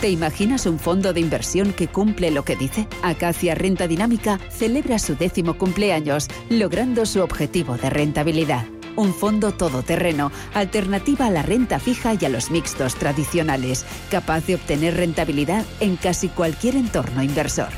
¿Te 0.00 0.10
imaginas 0.10 0.66
un 0.66 0.78
fondo 0.78 1.12
de 1.12 1.18
inversión 1.18 1.72
que 1.72 1.88
cumple 1.88 2.30
lo 2.30 2.44
que 2.44 2.54
dice? 2.54 2.86
Acacia 3.02 3.56
Renta 3.56 3.88
Dinámica 3.88 4.38
celebra 4.48 5.00
su 5.00 5.16
décimo 5.16 5.54
cumpleaños, 5.54 6.28
logrando 6.50 7.04
su 7.04 7.20
objetivo 7.20 7.76
de 7.76 7.90
rentabilidad. 7.90 8.64
Un 8.94 9.12
fondo 9.12 9.50
todoterreno, 9.50 10.30
alternativa 10.54 11.26
a 11.26 11.32
la 11.32 11.42
renta 11.42 11.80
fija 11.80 12.14
y 12.14 12.24
a 12.24 12.28
los 12.28 12.52
mixtos 12.52 12.94
tradicionales, 12.94 13.84
capaz 14.08 14.46
de 14.46 14.54
obtener 14.54 14.94
rentabilidad 14.94 15.66
en 15.80 15.96
casi 15.96 16.28
cualquier 16.28 16.76
entorno 16.76 17.20
inversor. 17.20 17.70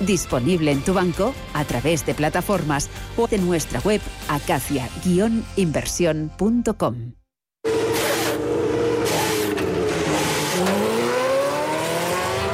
Disponible 0.00 0.72
en 0.72 0.82
tu 0.82 0.92
banco, 0.92 1.32
a 1.54 1.64
través 1.64 2.04
de 2.04 2.12
plataformas 2.12 2.90
o 3.16 3.28
en 3.30 3.46
nuestra 3.46 3.80
web 3.80 4.02
acacia-inversión.com. 4.28 7.21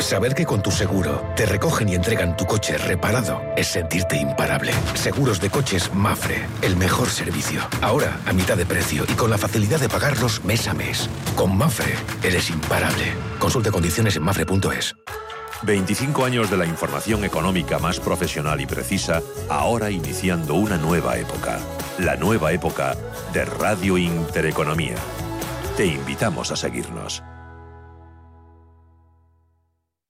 Saber 0.09 0.34
que 0.34 0.47
con 0.47 0.62
tu 0.62 0.70
seguro 0.70 1.23
te 1.37 1.45
recogen 1.45 1.91
y 1.91 1.95
entregan 1.95 2.34
tu 2.34 2.47
coche 2.47 2.78
reparado 2.78 3.42
es 3.59 3.67
sentirte 3.67 4.17
imparable. 4.17 4.73
Seguros 4.95 5.39
de 5.39 5.50
coches 5.50 5.92
Mafre, 5.92 6.47
el 6.62 6.77
mejor 6.77 7.11
servicio. 7.11 7.61
Ahora 7.83 8.19
a 8.25 8.33
mitad 8.33 8.56
de 8.56 8.65
precio 8.65 9.05
y 9.06 9.12
con 9.12 9.28
la 9.28 9.37
facilidad 9.37 9.78
de 9.78 9.91
pagarlos 9.91 10.42
mes 10.45 10.67
a 10.67 10.73
mes. 10.73 11.11
Con 11.37 11.59
Mafre 11.59 11.95
eres 12.23 12.48
imparable. 12.48 13.05
Consulte 13.39 13.70
condiciones 13.70 14.17
en 14.17 14.23
mafre.es. 14.23 14.97
25 15.65 16.25
años 16.25 16.50
de 16.50 16.56
la 16.56 16.65
información 16.65 17.22
económica 17.27 17.78
más 17.78 18.00
profesional 18.00 18.62
y 18.62 18.67
precisa, 18.67 19.20
ahora 19.50 19.91
iniciando 19.91 20.55
una 20.55 20.78
nueva 20.78 21.19
época. 21.19 21.59
La 21.98 22.17
nueva 22.17 22.53
época 22.53 22.97
de 23.34 23.45
Radio 23.45 23.98
Intereconomía. 23.98 24.97
Te 25.77 25.84
invitamos 25.84 26.50
a 26.50 26.56
seguirnos. 26.56 27.22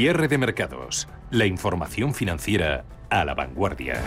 Cierre 0.00 0.28
de 0.28 0.38
mercados. 0.38 1.08
La 1.30 1.44
información 1.44 2.14
financiera 2.14 2.86
a 3.10 3.22
la 3.26 3.34
vanguardia. 3.34 4.00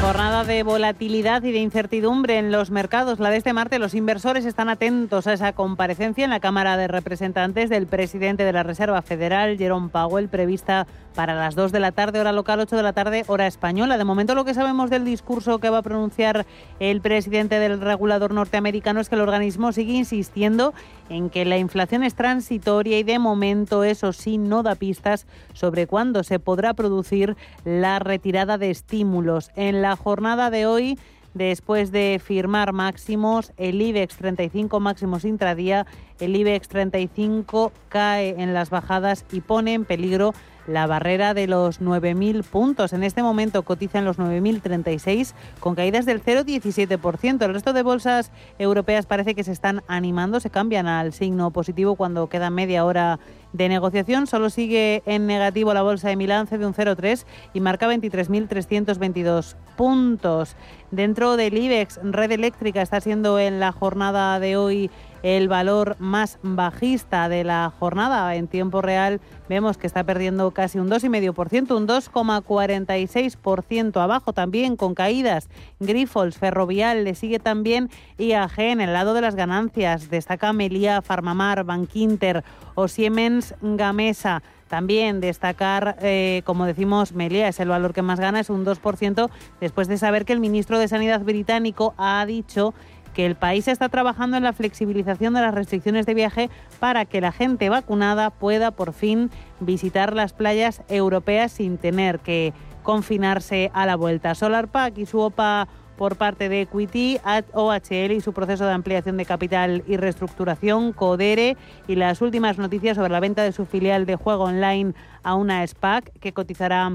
Jornada 0.00 0.44
de 0.44 0.62
volatilidad 0.62 1.42
y 1.42 1.50
de 1.50 1.58
incertidumbre 1.58 2.38
en 2.38 2.52
los 2.52 2.70
mercados. 2.70 3.18
La 3.18 3.30
de 3.30 3.36
este 3.36 3.52
martes, 3.52 3.80
los 3.80 3.94
inversores 3.94 4.46
están 4.46 4.68
atentos 4.68 5.26
a 5.26 5.32
esa 5.32 5.52
comparecencia 5.52 6.24
en 6.24 6.30
la 6.30 6.38
Cámara 6.38 6.76
de 6.76 6.86
Representantes 6.86 7.68
del 7.68 7.88
presidente 7.88 8.44
de 8.44 8.52
la 8.52 8.62
Reserva 8.62 9.02
Federal, 9.02 9.58
Jerome 9.58 9.90
Powell, 9.90 10.28
prevista 10.28 10.86
para 11.14 11.34
las 11.34 11.54
2 11.54 11.72
de 11.72 11.80
la 11.80 11.92
tarde, 11.92 12.20
hora 12.20 12.32
local, 12.32 12.60
8 12.60 12.76
de 12.76 12.82
la 12.82 12.92
tarde, 12.92 13.24
hora 13.26 13.46
española. 13.46 13.98
De 13.98 14.04
momento, 14.04 14.34
lo 14.34 14.44
que 14.44 14.54
sabemos 14.54 14.88
del 14.88 15.04
discurso 15.04 15.58
que 15.58 15.68
va 15.68 15.78
a 15.78 15.82
pronunciar 15.82 16.46
el 16.78 17.00
presidente 17.00 17.58
del 17.58 17.80
regulador 17.80 18.32
norteamericano 18.32 19.00
es 19.00 19.08
que 19.08 19.16
el 19.16 19.20
organismo 19.20 19.72
sigue 19.72 19.92
insistiendo 19.94 20.72
en 21.10 21.28
que 21.28 21.44
la 21.44 21.58
inflación 21.58 22.02
es 22.02 22.14
transitoria 22.14 22.98
y 22.98 23.02
de 23.02 23.18
momento, 23.18 23.84
eso 23.84 24.12
sí, 24.14 24.38
no 24.38 24.62
da 24.62 24.76
pistas 24.76 25.26
sobre 25.52 25.86
cuándo 25.86 26.22
se 26.22 26.38
podrá 26.38 26.72
producir 26.72 27.36
la 27.64 27.98
retirada 27.98 28.56
de 28.56 28.70
estímulos. 28.70 29.50
En 29.56 29.82
la 29.82 29.96
jornada 29.96 30.50
de 30.50 30.66
hoy, 30.66 30.98
después 31.34 31.92
de 31.92 32.20
firmar 32.24 32.72
máximos, 32.72 33.52
el 33.56 33.82
IBEX 33.82 34.16
35 34.16 34.80
máximos 34.80 35.24
intradía, 35.24 35.86
el 36.20 36.36
IBEX 36.36 36.68
35 36.68 37.72
cae 37.88 38.36
en 38.38 38.54
las 38.54 38.70
bajadas 38.70 39.24
y 39.32 39.40
pone 39.40 39.74
en 39.74 39.84
peligro 39.84 40.32
la 40.66 40.86
barrera 40.86 41.34
de 41.34 41.46
los 41.46 41.80
9.000 41.80 42.44
puntos. 42.44 42.92
En 42.92 43.02
este 43.02 43.22
momento 43.22 43.62
cotiza 43.62 43.98
en 43.98 44.04
los 44.04 44.18
9.036 44.18 45.34
con 45.58 45.74
caídas 45.74 46.06
del 46.06 46.22
0,17%. 46.22 47.44
El 47.44 47.54
resto 47.54 47.72
de 47.72 47.82
bolsas 47.82 48.30
europeas 48.58 49.06
parece 49.06 49.34
que 49.34 49.44
se 49.44 49.52
están 49.52 49.82
animando, 49.88 50.38
se 50.38 50.50
cambian 50.50 50.86
al 50.86 51.12
signo 51.12 51.50
positivo 51.50 51.96
cuando 51.96 52.28
queda 52.28 52.50
media 52.50 52.84
hora 52.84 53.18
de 53.52 53.68
negociación. 53.68 54.26
Solo 54.26 54.48
sigue 54.48 55.02
en 55.06 55.26
negativo 55.26 55.74
la 55.74 55.82
bolsa 55.82 56.08
de 56.08 56.16
Milán, 56.16 56.46
de 56.46 56.66
un 56.66 56.74
0,3 56.74 57.24
y 57.52 57.60
marca 57.60 57.88
23.322 57.88 59.56
puntos. 59.76 60.56
Dentro 60.90 61.36
del 61.36 61.56
IBEX, 61.56 62.00
Red 62.02 62.32
Eléctrica 62.32 62.82
está 62.82 63.00
siendo 63.00 63.38
en 63.38 63.60
la 63.60 63.72
jornada 63.72 64.38
de 64.38 64.56
hoy 64.56 64.90
el 65.22 65.48
valor 65.48 65.96
más 65.98 66.38
bajista 66.42 67.28
de 67.28 67.44
la 67.44 67.72
jornada. 67.78 68.34
En 68.34 68.48
tiempo 68.48 68.82
real 68.82 69.20
vemos 69.48 69.78
que 69.78 69.86
está 69.86 70.04
perdiendo 70.04 70.50
casi 70.52 70.78
un 70.78 70.88
2,5%, 70.88 71.76
un 71.76 71.86
2,46% 71.86 74.00
abajo 74.00 74.32
también 74.32 74.76
con 74.76 74.94
caídas. 74.94 75.48
Grifols, 75.78 76.38
Ferrovial, 76.38 77.04
le 77.04 77.14
sigue 77.14 77.38
también 77.38 77.90
IAG 78.18 78.58
en 78.58 78.80
el 78.80 78.92
lado 78.92 79.14
de 79.14 79.20
las 79.20 79.34
ganancias. 79.34 80.10
Destaca 80.10 80.52
Melia, 80.52 81.02
Farmamar, 81.02 81.64
Bankinter 81.64 82.44
o 82.74 82.88
Siemens 82.88 83.54
Gamesa. 83.60 84.42
También 84.70 85.20
destacar, 85.20 85.96
eh, 86.00 86.42
como 86.44 86.64
decimos, 86.64 87.12
Melia 87.12 87.48
es 87.48 87.58
el 87.58 87.68
valor 87.68 87.92
que 87.92 88.02
más 88.02 88.20
gana, 88.20 88.38
es 88.38 88.50
un 88.50 88.64
2%, 88.64 89.28
después 89.60 89.88
de 89.88 89.98
saber 89.98 90.24
que 90.24 90.32
el 90.32 90.38
ministro 90.38 90.78
de 90.78 90.86
Sanidad 90.86 91.22
británico 91.22 91.92
ha 91.98 92.24
dicho 92.24 92.72
que 93.14 93.26
el 93.26 93.36
país 93.36 93.68
está 93.68 93.88
trabajando 93.88 94.36
en 94.36 94.42
la 94.42 94.52
flexibilización 94.52 95.34
de 95.34 95.40
las 95.40 95.54
restricciones 95.54 96.06
de 96.06 96.14
viaje 96.14 96.50
para 96.78 97.04
que 97.04 97.20
la 97.20 97.32
gente 97.32 97.68
vacunada 97.68 98.30
pueda 98.30 98.70
por 98.70 98.92
fin 98.92 99.30
visitar 99.60 100.14
las 100.14 100.32
playas 100.32 100.82
europeas 100.88 101.52
sin 101.52 101.78
tener 101.78 102.20
que 102.20 102.52
confinarse 102.82 103.70
a 103.74 103.86
la 103.86 103.96
vuelta. 103.96 104.34
SolarPack 104.34 104.98
y 104.98 105.06
su 105.06 105.20
OPA 105.20 105.68
por 106.00 106.16
parte 106.16 106.48
de 106.48 106.62
Equity, 106.62 107.18
OHL 107.52 108.12
y 108.12 108.22
su 108.22 108.32
proceso 108.32 108.64
de 108.64 108.72
ampliación 108.72 109.18
de 109.18 109.26
capital 109.26 109.84
y 109.86 109.98
reestructuración, 109.98 110.94
Codere 110.94 111.58
y 111.88 111.96
las 111.96 112.22
últimas 112.22 112.56
noticias 112.56 112.96
sobre 112.96 113.12
la 113.12 113.20
venta 113.20 113.42
de 113.42 113.52
su 113.52 113.66
filial 113.66 114.06
de 114.06 114.16
juego 114.16 114.44
online 114.44 114.94
a 115.22 115.34
una 115.34 115.66
SPAC 115.66 116.10
que 116.18 116.32
cotizará 116.32 116.90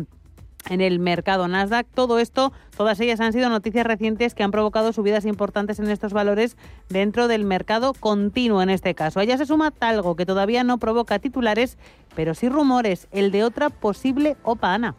en 0.70 0.82
el 0.82 1.00
mercado 1.00 1.48
Nasdaq. 1.48 1.88
Todo 1.94 2.20
esto, 2.20 2.54
todas 2.76 3.00
ellas 3.00 3.20
han 3.20 3.34
sido 3.34 3.50
noticias 3.50 3.86
recientes 3.86 4.34
que 4.34 4.44
han 4.44 4.52
provocado 4.52 4.94
subidas 4.94 5.26
importantes 5.26 5.80
en 5.80 5.90
estos 5.90 6.14
valores 6.14 6.58
dentro 6.90 7.28
del 7.28 7.46
mercado 7.46 7.94
continuo 7.94 8.62
en 8.62 8.70
este 8.70 8.96
caso. 8.96 9.20
A 9.20 9.24
ella 9.24 9.38
se 9.38 9.46
suma 9.46 9.72
Talgo, 9.72 10.16
que 10.16 10.26
todavía 10.26 10.64
no 10.64 10.78
provoca 10.78 11.20
titulares, 11.20 11.78
pero 12.16 12.34
sí 12.34 12.50
rumores, 12.50 13.08
el 13.12 13.32
de 13.32 13.44
otra 13.44 13.70
posible 13.70 14.38
OPA 14.44 14.74
ANA. 14.74 14.96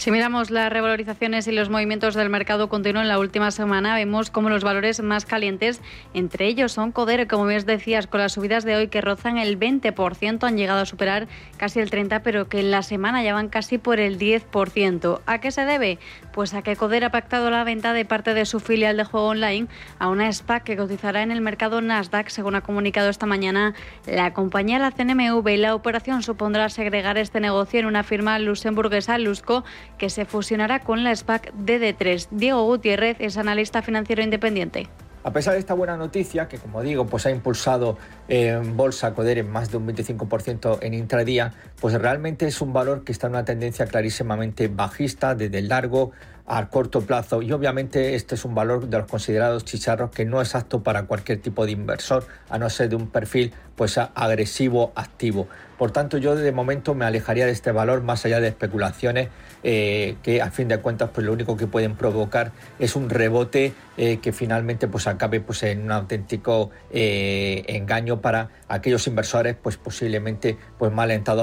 Si 0.00 0.10
miramos 0.10 0.50
las 0.50 0.72
revalorizaciones 0.72 1.46
y 1.46 1.52
los 1.52 1.68
movimientos 1.68 2.14
del 2.14 2.30
mercado 2.30 2.70
continuo 2.70 3.02
en 3.02 3.08
la 3.08 3.18
última 3.18 3.50
semana, 3.50 3.94
vemos 3.94 4.30
como 4.30 4.48
los 4.48 4.64
valores 4.64 5.02
más 5.02 5.26
calientes, 5.26 5.82
entre 6.14 6.46
ellos 6.46 6.72
son 6.72 6.90
Coder, 6.90 7.28
como 7.28 7.44
bien 7.44 7.66
decías, 7.66 8.06
con 8.06 8.20
las 8.20 8.32
subidas 8.32 8.64
de 8.64 8.76
hoy 8.76 8.88
que 8.88 9.02
rozan 9.02 9.36
el 9.36 9.60
20%, 9.60 10.42
han 10.42 10.56
llegado 10.56 10.80
a 10.80 10.86
superar 10.86 11.28
casi 11.58 11.80
el 11.80 11.90
30%, 11.90 12.22
pero 12.24 12.48
que 12.48 12.60
en 12.60 12.70
la 12.70 12.82
semana 12.82 13.22
ya 13.22 13.34
van 13.34 13.50
casi 13.50 13.76
por 13.76 14.00
el 14.00 14.18
10%. 14.18 15.20
¿A 15.26 15.38
qué 15.38 15.50
se 15.50 15.66
debe? 15.66 15.98
Pues 16.32 16.54
a 16.54 16.62
que 16.62 16.76
Coder 16.76 17.04
ha 17.04 17.10
pactado 17.10 17.50
la 17.50 17.62
venta 17.64 17.92
de 17.92 18.06
parte 18.06 18.32
de 18.32 18.46
su 18.46 18.58
filial 18.58 18.96
de 18.96 19.04
juego 19.04 19.26
online 19.26 19.66
a 19.98 20.08
una 20.08 20.32
SPAC 20.32 20.64
que 20.64 20.78
cotizará 20.78 21.22
en 21.22 21.30
el 21.30 21.42
mercado 21.42 21.82
Nasdaq, 21.82 22.30
según 22.30 22.54
ha 22.54 22.62
comunicado 22.62 23.10
esta 23.10 23.26
mañana 23.26 23.74
la 24.06 24.32
compañía 24.32 24.78
la 24.78 24.92
CNMV. 24.92 25.46
Y 25.46 25.56
la 25.58 25.74
operación 25.74 26.22
supondrá 26.22 26.70
segregar 26.70 27.18
este 27.18 27.38
negocio 27.38 27.80
en 27.80 27.84
una 27.84 28.02
firma 28.02 28.38
luxemburguesa, 28.38 29.18
Lusco, 29.18 29.62
que 29.98 30.10
se 30.10 30.24
fusionará 30.24 30.80
con 30.80 31.04
la 31.04 31.14
SPAC 31.14 31.52
DD3. 31.54 32.28
Diego 32.30 32.64
Gutiérrez 32.64 33.16
es 33.20 33.36
analista 33.36 33.82
financiero 33.82 34.22
independiente. 34.22 34.88
A 35.22 35.32
pesar 35.32 35.52
de 35.52 35.60
esta 35.60 35.74
buena 35.74 35.98
noticia, 35.98 36.48
que 36.48 36.56
como 36.56 36.80
digo, 36.82 37.06
pues 37.06 37.26
ha 37.26 37.30
impulsado 37.30 37.98
en 38.28 38.74
bolsa 38.78 39.12
Coder 39.12 39.36
en 39.36 39.50
más 39.50 39.70
de 39.70 39.76
un 39.76 39.86
25% 39.86 40.78
en 40.80 40.94
intradía, 40.94 41.52
pues 41.78 41.92
realmente 42.00 42.46
es 42.46 42.62
un 42.62 42.72
valor 42.72 43.04
que 43.04 43.12
está 43.12 43.26
en 43.26 43.34
una 43.34 43.44
tendencia 43.44 43.84
clarísimamente 43.86 44.68
bajista 44.68 45.34
desde 45.34 45.58
el 45.58 45.68
largo 45.68 46.12
a 46.46 46.68
corto 46.68 47.02
plazo 47.02 47.42
y 47.42 47.52
obviamente 47.52 48.16
este 48.16 48.34
es 48.34 48.44
un 48.44 48.56
valor 48.56 48.88
de 48.88 48.98
los 48.98 49.06
considerados 49.06 49.64
chicharros 49.64 50.10
que 50.10 50.24
no 50.24 50.40
es 50.40 50.56
apto 50.56 50.82
para 50.82 51.04
cualquier 51.04 51.40
tipo 51.40 51.64
de 51.64 51.72
inversor 51.72 52.26
a 52.48 52.58
no 52.58 52.68
ser 52.70 52.88
de 52.88 52.96
un 52.96 53.08
perfil 53.08 53.52
pues 53.76 53.98
agresivo 53.98 54.90
activo 54.96 55.46
por 55.80 55.92
tanto 55.92 56.18
yo 56.18 56.36
de 56.36 56.52
momento 56.52 56.94
me 56.94 57.06
alejaría 57.06 57.46
de 57.46 57.52
este 57.52 57.72
valor 57.72 58.02
más 58.02 58.26
allá 58.26 58.38
de 58.38 58.48
especulaciones 58.48 59.30
eh, 59.62 60.16
que 60.22 60.42
a 60.42 60.50
fin 60.50 60.68
de 60.68 60.76
cuentas 60.76 61.08
pues 61.08 61.26
lo 61.26 61.32
único 61.32 61.56
que 61.56 61.66
pueden 61.66 61.96
provocar 61.96 62.52
es 62.78 62.96
un 62.96 63.08
rebote 63.08 63.72
eh, 63.96 64.18
que 64.18 64.32
finalmente 64.32 64.88
pues 64.88 65.06
acabe 65.06 65.40
pues 65.40 65.62
en 65.62 65.84
un 65.84 65.92
auténtico 65.92 66.70
eh, 66.90 67.64
engaño 67.66 68.20
para 68.20 68.50
aquellos 68.68 69.06
inversores 69.06 69.56
pues 69.56 69.78
posiblemente 69.78 70.58
pues 70.78 70.92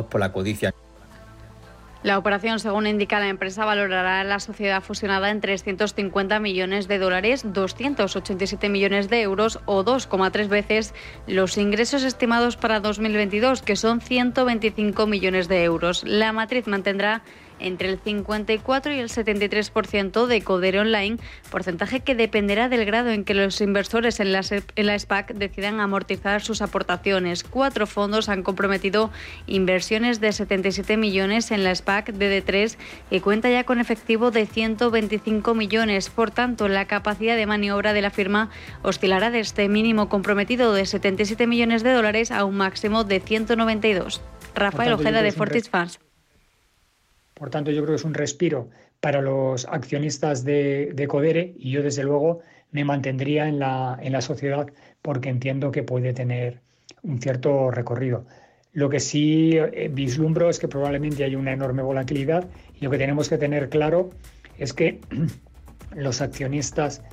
por 0.06 0.20
la 0.20 0.32
codicia. 0.32 0.72
La 2.04 2.18
operación, 2.18 2.60
según 2.60 2.88
indica 2.88 3.20
la 3.20 3.28
empresa, 3.28 3.66
valorará 3.66 4.24
la 4.24 4.40
sociedad 4.40 4.84
fusionada 4.84 5.32
en 5.32 5.42
350 5.42 6.40
millones 6.40 6.88
de 6.88 7.00
dólares, 7.00 7.42
287 7.46 8.70
millones 8.70 9.10
de 9.10 9.22
euros 9.22 9.60
o 9.66 9.84
2,3 9.84 10.48
veces 10.48 10.94
los 11.26 11.58
ingresos 11.58 12.04
estimados 12.04 12.56
para 12.56 12.80
2022, 12.80 13.62
que 13.62 13.76
son 13.76 14.00
125 14.00 15.08
millones 15.08 15.48
de 15.48 15.64
euros. 15.64 16.04
La 16.06 16.32
matriz 16.34 16.68
mantendrá 16.68 17.24
entre 17.60 17.90
el 17.90 18.00
54 18.00 18.94
y 18.94 19.00
el 19.00 19.10
73% 19.10 20.26
de 20.28 20.42
Codere 20.42 20.80
Online, 20.80 21.18
porcentaje 21.50 22.02
que 22.02 22.16
dependerá 22.16 22.70
del 22.70 22.86
grado 22.86 23.10
en 23.10 23.24
que 23.24 23.34
los 23.34 23.62
inversores 23.62 24.20
en 24.20 24.32
la, 24.32 24.42
en 24.76 24.86
la 24.86 24.98
SPAC 24.98 25.34
decidan 25.34 25.80
amortizar 25.80 26.42
sus 26.42 26.62
aportaciones. 26.62 27.44
Cuatro 27.44 27.88
fondos 27.88 28.30
han 28.30 28.44
comprometido 28.44 29.12
inversiones 29.46 30.20
de 30.20 30.32
77 30.32 30.98
millones 30.98 31.52
en 31.52 31.64
la 31.64 31.74
SPAC 31.74 32.10
DD3 32.10 32.78
y 33.10 33.20
cuenta 33.20 33.50
ya 33.50 33.64
con 33.64 33.80
efectivo 33.80 34.32
de 34.32 34.46
125 34.46 35.54
millones. 35.54 36.10
Por 36.10 36.32
tanto, 36.32 36.68
la 36.68 36.86
capacidad 36.86 37.36
de 37.36 37.46
maniobra 37.46 37.94
de 37.94 38.02
la 38.02 38.12
firma 38.12 38.50
oscilará 38.84 39.32
de 39.32 39.40
este 39.40 39.68
mínimo 39.70 40.10
comprometido 40.10 40.74
de 40.74 40.86
77 40.86 41.48
millones 41.48 41.84
de 41.84 41.94
dólares 41.94 42.32
a 42.32 42.46
un 42.46 42.58
máximo 42.58 43.04
de 43.04 43.20
192. 43.20 44.22
Rafael 44.56 44.94
Ojeda 44.94 45.22
de 45.22 45.32
Fortis 45.32 45.70
Funds. 45.70 46.07
Por 47.38 47.50
tanto, 47.52 47.72
yo 47.72 47.84
creo 47.84 47.94
que 47.94 48.00
es 48.00 48.06
un 48.06 48.14
respiro 48.14 48.70
para 49.00 49.22
los 49.22 49.66
accionistas 49.68 50.44
de, 50.44 51.06
Codere 51.08 51.54
y 51.58 51.72
yo, 51.72 51.84
desde 51.84 52.04
luego, 52.04 52.40
me 52.72 52.84
mantendría 52.84 53.48
en 53.48 53.60
la, 53.60 53.98
en 54.02 54.12
la 54.12 54.22
sociedad 54.22 54.68
porque 55.02 55.30
entiendo 55.30 55.72
que 55.72 55.84
puede 55.84 56.14
tener 56.14 56.62
un 57.04 57.22
cierto 57.22 57.70
recorrido. 57.70 58.26
Lo 58.74 58.90
que 58.90 59.00
sí 59.00 59.52
eh, 59.56 59.90
vislumbro 59.92 60.50
es 60.50 60.60
que 60.60 60.68
probablemente 60.68 61.24
hay 61.24 61.36
una 61.36 61.54
enorme 61.54 61.84
volatilidad 61.84 62.48
y 62.74 62.84
lo 62.84 62.92
que 62.92 62.98
tenemos 62.98 63.30
que 63.30 63.38
tener 63.38 63.70
claro 63.70 64.10
es 64.58 64.74
que 64.74 65.00
los 65.96 66.22
accionistas 66.22 67.04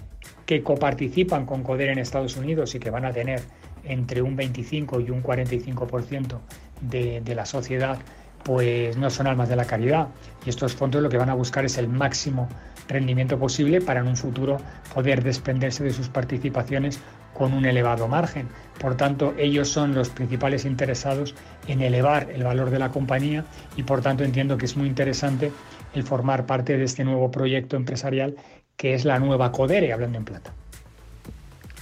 que 0.47 0.63
coparticipan 0.63 1.45
con 1.45 1.63
Codere 1.63 1.93
en 1.93 1.99
Estados 1.99 2.37
Unidos 2.37 2.75
y 2.75 2.79
que 2.79 2.91
van 2.91 3.05
a 3.05 3.13
tener 3.13 3.41
entre 3.85 4.23
un 4.23 4.37
25 4.37 5.01
y 5.01 5.11
un 5.11 5.23
45% 5.23 6.41
de, 6.81 7.21
de 7.21 7.35
la 7.35 7.45
sociedad 7.45 7.99
pues 8.45 8.97
no 8.97 9.11
son 9.11 9.27
almas 9.27 9.49
de 9.49 9.57
la 9.57 9.65
caridad. 9.65 10.09
Y 10.45 10.51
estos 10.51 10.75
fondos 10.75 11.03
lo 11.03 11.09
que 11.09 11.19
van 11.19 11.31
a 11.31 11.35
buscar 11.35 11.65
es 11.65 11.79
el 11.79 11.89
máximo 11.89 12.49
rendimiento 12.87 13.39
posible 13.39 13.81
para 13.81 14.01
en 14.01 14.09
un 14.09 14.17
futuro 14.17 14.59
poder 14.93 15.23
desprenderse 15.23 15.83
de 15.83 15.93
sus 15.93 16.09
participaciones 16.09 17.01
con 17.33 17.53
un 17.53 17.65
elevado 17.65 18.07
margen. 18.07 18.49
Por 18.79 18.97
tanto, 18.97 19.35
ellos 19.37 19.69
son 19.69 19.95
los 19.95 20.11
principales 20.11 20.65
interesados 20.65 21.35
en 21.67 21.81
elevar 21.81 22.31
el 22.31 22.45
valor 22.45 22.71
de 22.71 22.79
la 22.79 22.91
compañía 22.91 23.45
y 23.77 23.83
por 23.83 24.03
tanto 24.03 24.25
entiendo 24.25 24.57
que 24.57 24.67
es 24.67 24.77
muy 24.77 24.87
interesante 24.87 25.51
el 25.95 26.03
formar 26.05 26.47
parte 26.47 26.77
de 26.77 26.85
este 26.85 27.05
nuevo 27.05 27.31
proyecto 27.31 27.77
empresarial 27.77 28.37
que 28.77 28.95
es 28.95 29.05
la 29.05 29.19
nueva 29.19 29.53
Codere, 29.53 29.93
hablando 29.93 30.19
en 30.19 30.25
plata. 30.25 30.53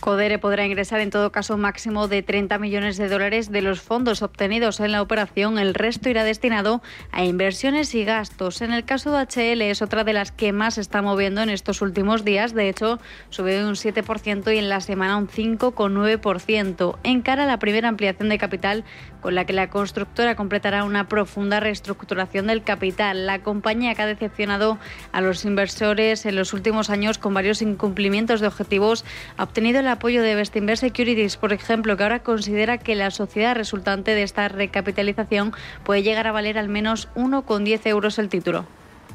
Codere 0.03 0.41
podrá 0.41 0.67
ingresar 0.67 1.01
en 1.01 1.11
todo 1.11 1.31
caso 1.31 1.55
un 1.55 1.61
máximo 1.61 2.09
de 2.09 2.25
30 2.25 2.59
millones 2.59 2.97
de 2.97 3.09
dólares 3.09 3.53
de 3.53 3.63
los 3.63 3.81
fondos 3.81 4.23
obtenidos 4.23 4.81
en 4.81 4.91
la 4.91 5.01
operación. 5.01 5.61
El 5.61 5.75
resto 5.75 6.09
irá 6.09 6.25
destinado 6.25 6.83
a 7.13 7.23
inversiones 7.23 7.95
y 7.95 8.05
gastos. 8.05 8.63
En 8.63 8.73
el 8.73 8.85
caso 8.85 9.13
de 9.13 9.23
HL 9.25 9.63
es 9.63 9.81
otra 9.81 10.03
de 10.03 10.13
las 10.13 10.33
que 10.33 10.53
más 10.53 10.75
se 10.75 10.81
está 10.81 11.03
moviendo 11.03 11.41
en 11.41 11.51
estos 11.51 11.83
últimos 11.83 12.25
días. 12.25 12.53
De 12.53 12.69
hecho, 12.69 12.99
subió 13.31 13.65
un 13.65 13.77
7% 13.77 14.53
y 14.53 14.59
en 14.59 14.69
la 14.69 14.81
semana 14.81 15.17
un 15.17 15.29
5,9%. 15.29 16.99
En 17.05 17.23
cara 17.23 17.45
a 17.45 17.47
la 17.47 17.61
primera 17.61 17.89
ampliación 17.89 18.29
de 18.29 18.39
capital 18.39 18.85
con 19.23 19.35
la 19.35 19.47
que 19.47 19.55
la 19.55 19.71
constructora 19.71 20.37
completará 20.37 20.85
una 20.85 21.09
profunda 21.09 21.61
reestructuración 21.61 22.49
del 22.49 22.63
capital. 22.63 23.27
La 23.27 23.39
compañía 23.39 23.95
que 23.95 24.03
ha 24.03 24.07
decepcionado 24.07 24.79
a 25.13 25.21
los 25.23 25.47
inversores 25.47 26.27
en 26.27 26.37
los 26.37 26.53
últimos 26.53 26.91
años 26.91 27.17
con 27.17 27.33
varios 27.33 27.63
incumplimientos 27.63 28.41
de 28.41 28.49
objetivos 28.49 29.05
ha 29.39 29.45
obtenido 29.45 29.81
la 29.81 29.93
apoyo 29.93 30.21
de 30.23 30.35
Bestinver 30.35 30.77
Securities, 30.77 31.37
por 31.37 31.53
ejemplo, 31.53 31.97
que 31.97 32.03
ahora 32.03 32.23
considera 32.23 32.79
que 32.79 32.95
la 32.97 33.11
sociedad 33.11 33.55
resultante 33.55 34.15
de 34.15 34.25
esta 34.25 34.49
recapitalización 34.49 35.53
puede 35.85 36.03
llegar 36.03 36.27
a 36.27 36.33
valer 36.33 36.59
al 36.59 36.69
menos 36.69 37.09
1,10 37.15 37.87
euros 37.87 38.19
el 38.19 38.29
título. 38.29 38.67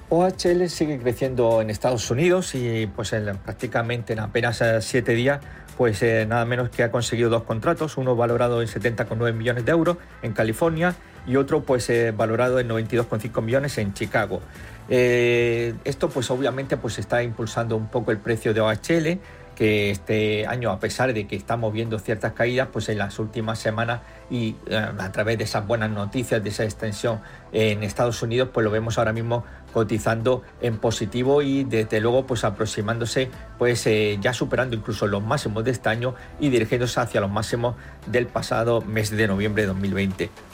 OHL 0.10 0.70
sigue 0.70 1.00
creciendo 1.00 1.62
en 1.62 1.70
Estados 1.70 2.10
Unidos 2.10 2.56
y 2.56 2.88
pues 2.88 3.14
prácticamente 3.44 4.14
en 4.14 4.20
apenas 4.20 4.62
eh, 4.62 4.82
siete 4.82 5.14
días 5.14 5.42
pues 5.78 6.02
eh, 6.02 6.26
nada 6.28 6.46
menos 6.46 6.70
que 6.70 6.84
ha 6.84 6.92
conseguido 6.92 7.30
dos 7.30 7.44
contratos, 7.44 7.98
uno 7.98 8.16
valorado 8.16 8.62
en 8.62 8.68
70,9 8.68 9.34
millones 9.34 9.66
de 9.66 9.72
euros 9.72 9.98
en 10.22 10.34
California 10.34 10.96
y 11.26 11.36
otro 11.36 11.62
pues 11.62 11.90
eh, 11.90 12.12
valorado 12.12 12.60
en 12.60 12.68
92,5 12.68 13.42
millones 13.42 13.78
en 13.78 13.94
Chicago. 13.94 14.42
esto 14.90 16.10
pues 16.10 16.32
obviamente 16.32 16.78
pues 16.78 16.98
está 16.98 17.22
impulsando 17.22 17.76
un 17.76 17.90
poco 17.90 18.12
el 18.12 18.18
precio 18.18 18.54
de 18.54 18.62
OHL 18.62 19.20
que 19.58 19.90
este 19.90 20.46
año, 20.46 20.70
a 20.70 20.80
pesar 20.80 21.16
de 21.16 21.26
que 21.26 21.36
estamos 21.36 21.74
viendo 21.74 21.98
ciertas 21.98 22.34
caídas, 22.34 22.68
pues 22.72 22.90
en 22.90 23.00
las 23.00 23.18
últimas 23.18 23.58
semanas 23.58 24.02
y 24.30 24.56
eh, 24.68 24.76
a 24.76 25.12
través 25.12 25.40
de 25.40 25.46
esas 25.46 25.66
buenas 25.66 25.90
noticias, 25.90 26.44
de 26.44 26.50
esa 26.50 26.64
extensión 26.64 27.22
en 27.52 27.82
Estados 27.82 28.22
Unidos, 28.22 28.50
pues 28.54 28.64
lo 28.64 28.70
vemos 28.70 29.00
ahora 29.00 29.14
mismo 29.14 29.46
cotizando 29.74 30.44
en 30.62 30.78
positivo 30.78 31.42
y 31.42 31.64
desde 31.64 32.00
luego 32.02 32.28
pues 32.28 32.44
aproximándose, 32.44 33.32
pues 33.58 33.88
eh, 33.88 34.20
ya 34.22 34.32
superando 34.32 34.76
incluso 34.76 35.08
los 35.08 35.24
máximos 35.24 35.64
de 35.64 35.72
este 35.72 35.90
año 35.90 36.14
y 36.40 36.50
dirigiéndose 36.50 37.00
hacia 37.00 37.20
los 37.20 37.32
máximos 37.32 37.76
del 38.06 38.28
pasado 38.28 38.82
mes 38.82 39.10
de 39.10 39.28
noviembre 39.28 39.64
de 39.64 39.70
2020. 39.70 40.47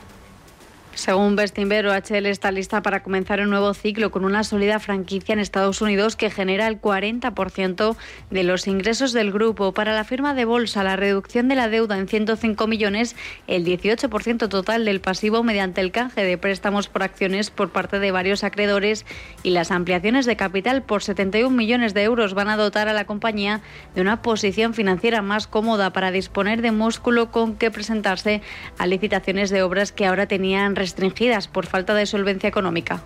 Según 0.96 1.36
Bestinver, 1.36 1.88
OHL 1.88 2.28
está 2.28 2.52
lista 2.52 2.84
para 2.84 3.02
comenzar 3.02 3.42
un 3.42 3.50
nuevo 3.50 3.74
ciclo 3.74 4.12
con 4.12 4.26
una 4.26 4.44
sólida 4.44 4.80
franquicia 4.80 5.34
en 5.34 5.40
Estados 5.40 5.82
Unidos 5.82 6.16
que 6.16 6.30
genera 6.30 6.68
el 6.68 6.80
40% 6.80 7.96
de 8.30 8.44
los 8.44 8.68
ingresos 8.68 9.12
del 9.12 9.32
grupo. 9.32 9.72
Para 9.72 9.94
la 9.94 10.04
firma 10.04 10.36
de 10.36 10.46
bolsa, 10.46 10.84
la 10.84 10.96
reducción 10.96 11.48
de 11.48 11.56
la 11.56 11.68
deuda 11.68 11.98
en 11.98 12.08
105 12.08 12.68
millones, 12.68 13.16
el 13.48 13.66
18% 13.66 14.48
total 14.50 14.86
del 14.86 15.02
pasivo 15.02 15.42
mediante 15.42 15.82
el 15.82 15.92
canje 15.92 16.24
de 16.24 16.38
préstamos 16.38 16.90
por 16.90 17.02
acciones 17.02 17.50
por 17.50 17.72
parte 17.72 17.98
de 17.98 18.12
varios 18.12 18.44
acreedores 18.44 19.04
y 19.42 19.50
las 19.50 19.72
ampliaciones 19.72 20.28
de 20.28 20.36
capital 20.36 20.84
por 20.84 21.02
71 21.02 21.50
millones 21.50 21.96
de 21.96 22.04
euros 22.04 22.36
van 22.36 22.50
a 22.50 22.58
dotar 22.58 22.88
a 22.88 22.94
la 22.94 23.06
compañía 23.06 23.62
de 23.96 24.02
una 24.02 24.22
posición 24.22 24.76
financiera 24.76 25.24
más 25.24 25.48
cómoda 25.48 25.92
para 25.92 26.12
disponer 26.12 26.62
de 26.62 26.72
músculo 26.72 27.32
con 27.32 27.56
que 27.56 27.72
presentarse 27.72 28.42
a 28.78 28.86
licitaciones 28.86 29.50
de 29.50 29.64
obras 29.64 29.92
que 29.92 30.06
ahora 30.06 30.28
tenían 30.28 30.76
restringidas 30.84 31.48
por 31.48 31.66
falta 31.66 31.94
de 31.94 32.06
solvencia 32.06 32.50
económica. 32.50 33.02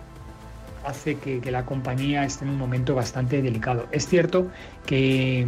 hace 0.84 1.16
que, 1.16 1.40
la 1.52 1.64
compañía 1.64 2.24
esté 2.24 2.44
en 2.44 2.50
un 2.50 2.58
momento 2.58 2.92
bastante 2.96 3.40
delicado. 3.40 3.86
Es 3.92 4.08
cierto 4.08 4.48
que, 4.84 5.46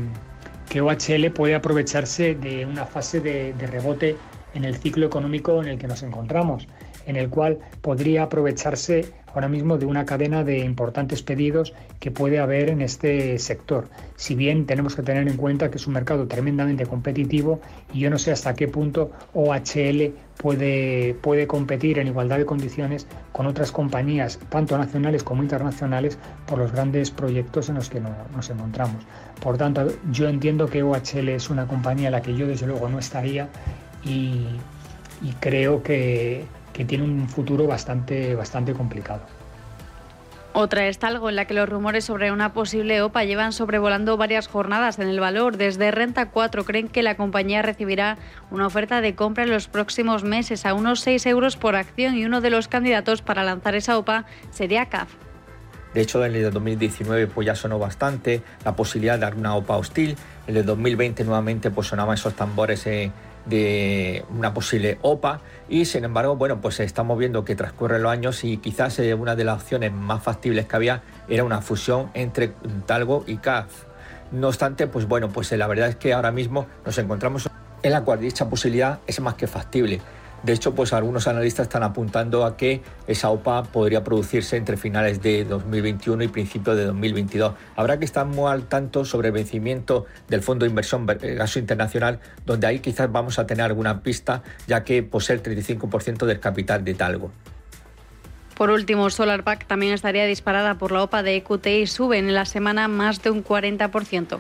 que 0.69 0.81
OHL 0.81 1.33
puede 1.33 1.57
aprovecharse 1.57 2.37
de 2.37 2.67
una 2.67 2.85
fase 2.87 3.19
de, 3.19 3.53
de 3.55 3.67
rebote 3.67 4.17
en 4.55 4.65
el 4.65 4.77
ciclo 4.77 5.07
económico 5.07 5.61
en 5.61 5.69
el 5.69 5.79
que 5.79 5.89
nos 5.89 6.05
encontramos, 6.05 6.69
en 7.07 7.17
el 7.17 7.29
cual 7.31 7.59
podría 7.81 8.23
aprovecharse 8.25 9.13
ahora 9.35 9.49
mismo 9.49 9.79
de 9.79 9.87
una 9.87 10.05
cadena 10.05 10.45
de 10.45 10.59
importantes 10.59 11.23
pedidos 11.23 11.73
que 11.99 12.11
puede 12.11 12.39
haber 12.39 12.71
en 12.71 12.83
este 12.83 13.39
sector. 13.39 13.89
Si 14.17 14.35
bien 14.35 14.67
tenemos 14.67 14.97
que 14.97 15.03
tener 15.03 15.27
en 15.29 15.37
cuenta 15.37 15.71
que 15.71 15.79
es 15.79 15.87
un 15.87 15.95
mercado 15.95 16.27
tremendamente 16.27 16.87
competitivo 16.87 17.61
y 17.93 18.01
yo 18.01 18.11
no 18.11 18.19
sé 18.19 18.33
hasta 18.33 18.55
qué 18.55 18.69
punto 18.69 19.11
OHL 19.35 20.13
puede, 20.37 21.15
puede 21.21 21.47
competir 21.47 21.99
en 21.99 22.07
igualdad 22.07 22.39
de 22.39 22.47
condiciones 22.47 23.07
con 23.33 23.47
otras 23.47 23.73
compañías, 23.73 24.39
tanto 24.49 24.77
nacionales 24.79 25.23
como 25.23 25.43
internacionales, 25.43 26.19
por 26.47 26.59
los 26.59 26.73
grandes 26.73 27.11
proyectos 27.11 27.69
en 27.69 27.77
los 27.77 27.91
que 27.91 28.01
nos 28.01 28.51
encontramos. 28.51 29.05
Por 29.41 29.57
tanto, 29.57 29.87
yo 30.11 30.29
entiendo 30.29 30.67
que 30.67 30.83
OHL 30.83 31.29
es 31.29 31.51
una 31.51 31.67
compañía 31.67 32.09
a 32.09 32.11
la 32.11 32.23
que 32.23 32.35
yo 32.35 32.47
desde 32.47 32.67
luego 32.67 32.89
no 32.89 32.99
estaría 32.99 33.49
y, 34.05 34.47
y 35.23 35.33
creo 35.41 35.83
que, 35.83 36.45
que 36.73 36.85
tiene 36.85 37.05
un 37.05 37.29
futuro 37.29 37.67
bastante, 37.67 38.35
bastante 38.35 38.73
complicado. 38.73 39.23
Otra 40.53 40.89
es 40.89 40.99
algo 41.05 41.29
en 41.29 41.37
la 41.37 41.45
que 41.45 41.55
los 41.55 41.69
rumores 41.69 42.05
sobre 42.05 42.33
una 42.33 42.53
posible 42.53 43.03
OPA 43.03 43.23
llevan 43.23 43.53
sobrevolando 43.53 44.17
varias 44.17 44.49
jornadas 44.49 44.99
en 44.99 45.07
el 45.07 45.21
valor. 45.21 45.57
Desde 45.57 45.93
Renta 45.93 46.31
4 46.31 46.65
creen 46.65 46.89
que 46.89 47.05
la 47.05 47.17
compañía 47.17 47.63
recibirá 47.63 48.19
una 48.51 48.67
oferta 48.67 49.01
de 49.01 49.15
compra 49.15 49.45
en 49.45 49.51
los 49.51 49.69
próximos 49.69 50.25
meses 50.25 50.67
a 50.67 50.75
unos 50.75 51.01
6 51.03 51.25
euros 51.27 51.57
por 51.57 51.77
acción 51.77 52.17
y 52.17 52.25
uno 52.25 52.41
de 52.41 52.51
los 52.51 52.67
candidatos 52.67 53.23
para 53.23 53.45
lanzar 53.45 53.77
esa 53.77 53.97
OPA 53.97 54.25
sería 54.51 54.87
CAF. 54.87 55.15
De 55.95 56.01
hecho, 56.01 56.25
en 56.25 56.35
el 56.35 56.51
2019 56.51 57.29
pues 57.29 57.47
ya 57.47 57.55
sonó 57.55 57.79
bastante 57.79 58.43
la 58.65 58.75
posibilidad 58.75 59.15
de 59.15 59.21
dar 59.21 59.37
una 59.37 59.55
OPA 59.55 59.77
hostil. 59.77 60.17
En 60.49 60.57
el 60.57 60.67
2020 60.67 61.25
nuevamente 61.25 61.71
pues 61.71 61.87
sonaban 61.87 62.15
esos 62.15 62.35
tambores 62.35 62.87
eh, 62.89 63.13
de 63.47 64.25
una 64.31 64.55
posible 64.55 64.99
OPA 65.03 65.41
y 65.69 65.85
sin 65.85 66.05
embargo, 66.05 66.37
bueno, 66.37 66.61
pues 66.61 66.81
estamos 66.81 67.19
viendo 67.19 67.45
que 67.45 67.57
transcurren 67.57 68.03
los 68.03 68.13
años 68.13 68.45
y 68.45 68.59
quizás 68.59 68.99
eh, 68.99 69.15
una 69.15 69.37
de 69.37 69.45
las 69.45 69.63
opciones 69.63 69.93
más 69.93 70.23
factibles 70.23 70.67
que 70.67 70.77
había 70.77 71.03
era 71.29 71.45
una 71.45 71.61
fusión 71.61 72.11
entre 72.15 72.53
Talgo 72.87 73.25
y 73.27 73.39
CAF. 73.39 73.85
No 74.33 74.49
obstante, 74.49 74.87
pues 74.87 75.07
bueno, 75.07 75.29
pues 75.29 75.51
eh, 75.53 75.57
la 75.57 75.67
verdad 75.67 75.89
es 75.89 75.97
que 75.97 76.13
ahora 76.13 76.31
mismo 76.31 76.67
nos 76.85 76.97
encontramos 76.99 77.49
en 77.83 77.93
la 77.93 78.03
cual 78.03 78.21
dicha 78.21 78.49
posibilidad 78.49 79.01
es 79.07 79.21
más 79.21 79.35
que 79.35 79.47
factible. 79.47 80.01
De 80.43 80.55
hecho, 80.55 80.75
pues 80.75 80.93
algunos 80.93 81.29
analistas 81.29 81.65
están 81.65 81.83
apuntando 81.83 82.45
a 82.45 82.57
que 82.57 82.83
esa 83.07 83.31
OPA 83.31 83.65
podría 83.65 84.03
producirse 84.03 84.57
entre 84.57 84.77
finales 84.77 85.21
de 85.21 85.45
2021 85.45 86.25
y 86.25 86.29
principios 86.29 86.77
de 86.77 86.87
2022. 86.87 87.55
Habrá 87.77 87.99
que 87.99 88.07
estar 88.07 88.27
muy 88.27 88.51
al 88.51 88.65
tanto 88.65 89.05
sobre 89.05 89.29
el 89.29 89.35
vencimiento 89.35 90.07
del 90.29 90.43
Fondo 90.43 90.65
de 90.65 90.71
Inversión 90.71 91.07
Gaso 91.07 91.59
Internacional, 91.59 92.21
donde 92.47 92.67
ahí 92.67 92.81
quizás 92.81 93.13
vamos 93.13 93.39
a 93.39 93.47
tener 93.47 93.65
alguna 93.67 94.03
pista, 94.03 94.43
ya 94.67 94.83
que 94.83 95.03
posee 95.03 95.37
el 95.37 95.43
35% 95.43 96.25
del 96.25 96.41
capital 96.41 96.85
de 96.85 96.95
Talgo. 96.95 97.31
Por 98.61 98.71
último, 98.71 99.09
SolarPack 99.09 99.67
también 99.67 99.95
estaría 99.95 100.27
disparada 100.27 100.77
por 100.77 100.93
la 100.93 101.03
OPA 101.03 101.23
de 101.23 101.37
EQT 101.37 101.67
y 101.67 101.87
sube 101.87 102.19
en 102.19 102.35
la 102.35 102.45
semana 102.45 102.89
más 102.89 103.23
de 103.23 103.31
un 103.31 103.43
40%. 103.43 104.39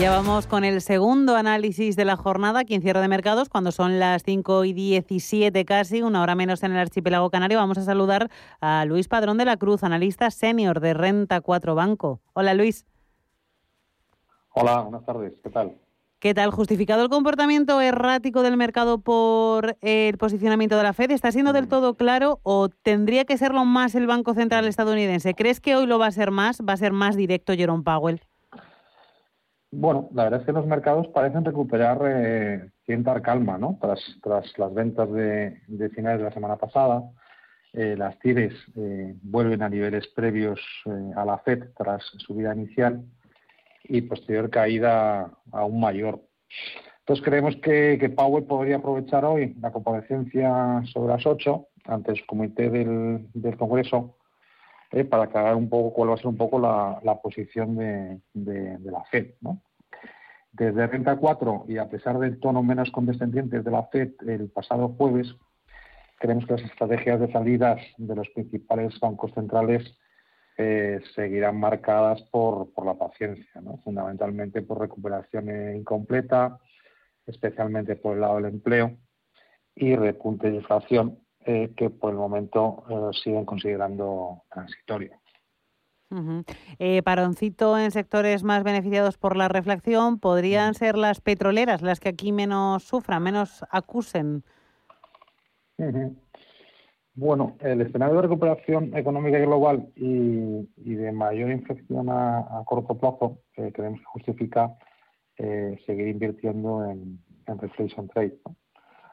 Ya 0.00 0.10
vamos 0.10 0.46
con 0.46 0.64
el 0.64 0.80
segundo 0.80 1.36
análisis 1.36 1.94
de 1.94 2.06
la 2.06 2.16
jornada, 2.16 2.60
aquí 2.60 2.74
en 2.74 2.80
cierre 2.80 3.02
de 3.02 3.08
mercados, 3.08 3.50
cuando 3.50 3.70
son 3.70 3.98
las 3.98 4.22
5 4.22 4.64
y 4.64 4.72
17 4.72 5.66
casi, 5.66 6.00
una 6.00 6.22
hora 6.22 6.34
menos 6.34 6.62
en 6.62 6.72
el 6.72 6.78
archipiélago 6.78 7.28
canario. 7.28 7.58
Vamos 7.58 7.76
a 7.76 7.82
saludar 7.82 8.30
a 8.62 8.86
Luis 8.86 9.08
Padrón 9.08 9.36
de 9.36 9.44
la 9.44 9.58
Cruz, 9.58 9.84
analista 9.84 10.30
senior 10.30 10.80
de 10.80 10.94
Renta 10.94 11.42
4 11.42 11.74
Banco. 11.74 12.22
Hola 12.32 12.54
Luis. 12.54 12.86
Hola, 14.54 14.80
buenas 14.80 15.04
tardes, 15.04 15.34
¿qué 15.44 15.50
tal? 15.50 15.76
¿Qué 16.18 16.32
tal? 16.32 16.50
¿Justificado 16.50 17.02
el 17.02 17.10
comportamiento 17.10 17.78
errático 17.82 18.40
del 18.40 18.56
mercado 18.56 19.02
por 19.02 19.76
el 19.82 20.16
posicionamiento 20.16 20.78
de 20.78 20.82
la 20.82 20.94
Fed? 20.94 21.10
¿Está 21.10 21.30
siendo 21.30 21.52
del 21.52 21.66
mm. 21.66 21.68
todo 21.68 21.94
claro 21.94 22.40
o 22.42 22.70
tendría 22.70 23.26
que 23.26 23.36
serlo 23.36 23.66
más 23.66 23.94
el 23.94 24.06
Banco 24.06 24.32
Central 24.32 24.66
estadounidense? 24.66 25.34
¿Crees 25.34 25.60
que 25.60 25.76
hoy 25.76 25.84
lo 25.84 25.98
va 25.98 26.06
a 26.06 26.10
ser 26.10 26.30
más? 26.30 26.62
¿Va 26.66 26.72
a 26.72 26.78
ser 26.78 26.94
más 26.94 27.16
directo 27.16 27.52
Jerome 27.52 27.82
Powell? 27.82 28.22
Bueno, 29.72 30.08
la 30.14 30.24
verdad 30.24 30.40
es 30.40 30.46
que 30.46 30.52
los 30.52 30.66
mercados 30.66 31.06
parecen 31.08 31.44
recuperar 31.44 32.00
eh, 32.04 32.70
cierta 32.84 33.22
calma, 33.22 33.56
¿no? 33.56 33.78
Tras, 33.80 34.00
tras 34.20 34.58
las 34.58 34.74
ventas 34.74 35.10
de, 35.12 35.60
finales 35.94 36.18
de 36.18 36.24
la 36.24 36.32
semana 36.32 36.56
pasada, 36.56 37.04
eh, 37.72 37.94
las 37.96 38.18
tires 38.18 38.52
eh, 38.76 39.14
vuelven 39.22 39.62
a 39.62 39.68
niveles 39.68 40.08
previos 40.08 40.60
eh, 40.86 41.12
a 41.14 41.24
la 41.24 41.38
FED 41.38 41.68
tras 41.76 42.02
subida 42.18 42.52
inicial 42.52 43.04
y 43.84 44.00
posterior 44.02 44.50
caída 44.50 45.30
aún 45.52 45.80
mayor. 45.80 46.20
Entonces 47.00 47.24
creemos 47.24 47.54
que, 47.56 47.96
que 48.00 48.10
Powell 48.10 48.44
podría 48.44 48.76
aprovechar 48.76 49.24
hoy 49.24 49.54
la 49.60 49.70
comparecencia 49.70 50.82
sobre 50.92 51.12
las 51.12 51.24
8 51.24 51.68
ante 51.84 52.16
su 52.16 52.26
comité 52.26 52.70
del 52.70 53.56
Congreso 53.56 54.16
eh, 54.92 55.04
para 55.04 55.24
aclarar 55.24 55.54
un 55.54 55.68
poco 55.68 55.92
cuál 55.92 56.10
va 56.10 56.14
a 56.14 56.16
ser 56.16 56.26
un 56.26 56.36
poco 56.36 56.58
la, 56.58 57.20
posición 57.22 57.76
de, 57.76 58.20
la 58.34 59.04
FED. 59.04 59.34
¿no? 59.40 59.62
Desde 60.50 60.86
Renta 60.88 61.16
4 61.16 61.66
y 61.68 61.78
a 61.78 61.88
pesar 61.88 62.18
del 62.18 62.40
tono 62.40 62.62
menos 62.62 62.90
condescendiente 62.90 63.60
de 63.60 63.70
la 63.70 63.84
FED 63.84 64.14
el 64.26 64.50
pasado 64.50 64.88
jueves, 64.88 65.32
creemos 66.18 66.44
que 66.44 66.54
las 66.54 66.62
estrategias 66.62 67.20
de 67.20 67.30
salidas 67.30 67.80
de 67.98 68.16
los 68.16 68.28
principales 68.30 68.98
bancos 68.98 69.32
centrales 69.32 69.96
eh, 70.58 71.00
seguirán 71.14 71.58
marcadas 71.58 72.20
por, 72.24 72.72
por 72.74 72.84
la 72.84 72.94
paciencia, 72.94 73.60
¿no? 73.60 73.78
fundamentalmente 73.84 74.60
por 74.60 74.80
recuperación 74.80 75.76
incompleta, 75.76 76.58
especialmente 77.26 77.94
por 77.94 78.14
el 78.14 78.22
lado 78.22 78.36
del 78.36 78.46
empleo 78.46 78.96
y 79.76 79.94
repunte 79.94 80.50
de 80.50 80.56
inflación 80.56 81.20
eh, 81.46 81.72
que 81.74 81.88
por 81.88 82.10
el 82.10 82.18
momento 82.18 82.84
eh, 82.90 83.16
siguen 83.22 83.46
considerando 83.46 84.42
transitorio. 84.52 85.12
Eh, 86.78 87.02
paroncito 87.02 87.78
en 87.78 87.92
sectores 87.92 88.42
más 88.42 88.62
beneficiados 88.62 89.16
por 89.16 89.36
la 89.36 89.48
reflexión, 89.48 90.18
¿podrían 90.18 90.74
ser 90.74 90.98
las 90.98 91.22
petroleras 91.22 91.80
las 91.80 91.98
que 91.98 92.10
aquí 92.10 92.32
menos 92.32 92.82
sufran, 92.82 93.22
menos 93.22 93.64
acusen? 93.70 94.42
Bueno, 97.14 97.56
el 97.60 97.80
escenario 97.80 98.16
de 98.16 98.22
recuperación 98.22 98.94
económica 98.94 99.38
global 99.38 99.88
y, 99.96 100.66
de 100.76 101.12
mayor 101.12 101.52
inflexión 101.52 102.08
a, 102.10 102.64
corto 102.66 102.98
plazo 102.98 103.38
creemos 103.54 104.00
que 104.00 104.06
justifica 104.06 104.76
seguir 105.36 106.08
invirtiendo 106.08 106.84
en, 106.84 107.18
en 107.46 107.58
reflection 107.58 108.08
trade. 108.08 108.36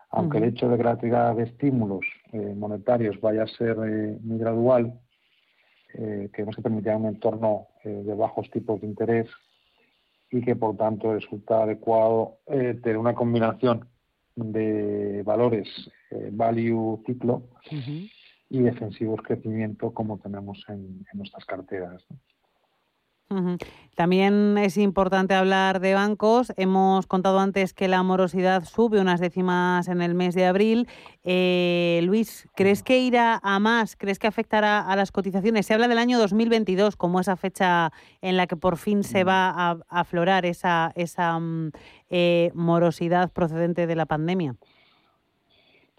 Aunque 0.10 0.40
el 0.40 0.46
hecho 0.46 0.68
de 0.68 0.78
que 0.78 0.84
la 0.84 0.98
tirada 0.98 1.34
de 1.36 1.44
estímulos 1.44 2.06
eh, 2.34 2.54
monetarios 2.56 3.20
vaya 3.22 3.44
a 3.44 3.48
ser 3.48 3.78
eh, 3.86 4.18
muy 4.22 4.38
gradual, 4.38 5.00
eh, 5.94 6.30
que 6.34 6.46
que 6.46 6.62
permitirá 6.62 6.98
un 6.98 7.08
entorno 7.08 7.68
de 7.84 8.14
bajos 8.14 8.50
tipos 8.52 8.82
de 8.82 8.88
interés 8.88 9.30
y 10.30 10.42
que 10.42 10.58
por 10.58 10.76
tanto 10.76 11.14
resulta 11.14 11.64
adecuado 11.64 12.40
tener 12.46 12.98
una 12.98 13.14
combinación 13.14 13.88
de 14.36 15.24
valores 15.24 15.70
value 16.32 17.02
ciclo 17.06 17.44
y 18.50 18.60
defensivos 18.60 19.22
crecimiento 19.22 19.94
como 19.94 20.20
tenemos 20.20 20.62
en, 20.68 21.06
nuestras 21.14 21.46
carteras. 21.46 22.06
También 23.96 24.58
es 24.58 24.78
importante 24.78 25.34
hablar 25.34 25.80
de 25.80 25.94
bancos. 25.94 26.54
Hemos 26.56 27.08
contado 27.08 27.40
antes 27.40 27.74
que 27.74 27.88
la 27.88 28.02
morosidad 28.04 28.64
sube 28.64 29.02
unas 29.02 29.20
décimas 29.20 29.88
en 29.90 30.02
el 30.02 30.14
mes 30.14 30.34
de 30.34 30.46
abril. 30.46 30.88
Eh, 31.24 32.00
Luis, 32.04 32.48
¿crees 32.56 32.84
que 32.84 33.00
irá 33.00 33.40
a 33.44 33.60
más? 33.60 33.96
¿Crees 33.96 34.20
que 34.20 34.28
afectará 34.28 34.80
a 34.80 34.96
las 34.96 35.12
cotizaciones? 35.12 35.66
Se 35.66 35.74
habla 35.74 35.88
del 35.88 35.98
año 35.98 36.20
2022 36.20 36.96
como 36.96 37.20
esa 37.20 37.36
fecha 37.36 37.92
en 38.22 38.38
la 38.38 38.48
que 38.48 38.56
por 38.56 38.78
fin 38.78 39.04
se 39.04 39.24
va 39.24 39.50
a 39.50 39.78
aflorar 39.90 40.46
esa, 40.46 40.94
esa 40.96 41.38
mm, 41.38 41.72
eh, 42.10 42.52
morosidad 42.54 43.32
procedente 43.34 43.88
de 43.88 43.96
la 43.96 44.06
pandemia. 44.06 44.56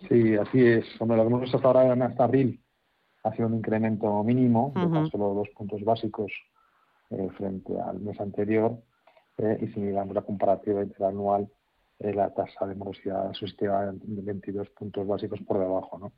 Sí, 0.08 0.37
así 0.37 0.64
es. 0.64 0.87
Bueno, 0.99 1.16
lo 1.16 1.23
que 1.23 1.28
hemos 1.28 1.40
visto 1.42 1.56
hasta 1.56 1.68
ahora 1.68 2.06
hasta 2.06 2.25
abril 2.25 2.61
ha 3.25 3.35
sido 3.35 3.49
un 3.49 3.56
incremento 3.56 4.23
mínimo 4.23 4.73
de 4.76 5.11
solo 5.11 5.35
dos 5.35 5.49
puntos 5.50 5.82
básicos 5.82 6.32
eh, 7.10 7.28
frente 7.36 7.72
al 7.80 8.00
mes 8.00 8.20
anterior 8.20 8.78
eh, 9.38 9.58
y 9.62 9.68
si 9.68 9.80
miramos 9.80 10.14
la 10.14 10.22
comparativa 10.22 10.82
interanual, 10.82 11.48
eh, 12.00 12.12
la 12.12 12.34
tasa 12.34 12.66
de 12.66 12.74
morosidad 12.74 13.28
asistida 13.28 13.92
de 13.92 14.22
22 14.22 14.68
puntos 14.70 15.06
básicos 15.06 15.40
por 15.40 15.58
debajo. 15.58 15.98
¿no? 15.98 16.12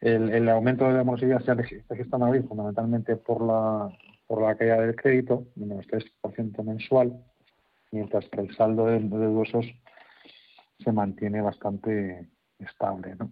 El, 0.00 0.48
aumento 0.48 0.86
de 0.86 0.94
la 0.94 1.04
morosidad 1.04 1.40
se 1.40 1.52
ha 1.52 1.54
registrado 1.54 2.24
abril 2.24 2.44
fundamentalmente 2.48 3.16
por 3.16 3.40
la, 3.40 3.88
por 4.26 4.42
la 4.42 4.56
caída 4.56 4.80
del 4.80 4.96
crédito, 4.96 5.46
menos 5.54 5.86
3% 5.86 6.64
mensual, 6.64 7.24
mientras 7.90 8.28
que 8.28 8.40
el 8.40 8.54
saldo 8.54 8.86
de, 8.86 8.98
de 8.98 9.74
se 10.78 10.92
mantiene 10.92 11.40
bastante 11.40 12.28
estable. 12.58 13.14
¿no? 13.16 13.30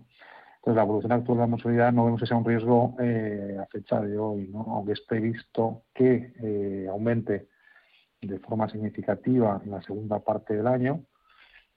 Entonces, 0.60 0.76
la 0.76 0.82
evolución 0.82 1.12
actual 1.12 1.38
de 1.38 1.42
la 1.42 1.46
mensualidad 1.46 1.92
no 1.92 2.04
vemos 2.04 2.20
que 2.20 2.26
sea 2.26 2.36
un 2.36 2.44
riesgo 2.44 2.94
eh, 3.00 3.56
a 3.58 3.64
fecha 3.66 3.98
de 4.02 4.18
hoy, 4.18 4.52
aunque 4.54 4.92
es 4.92 5.00
previsto 5.00 5.84
que 5.94 6.34
eh, 6.42 6.86
aumente 6.90 7.48
de 8.20 8.38
forma 8.40 8.68
significativa 8.68 9.58
en 9.64 9.70
la 9.70 9.80
segunda 9.80 10.18
parte 10.18 10.54
del 10.54 10.66
año. 10.66 11.06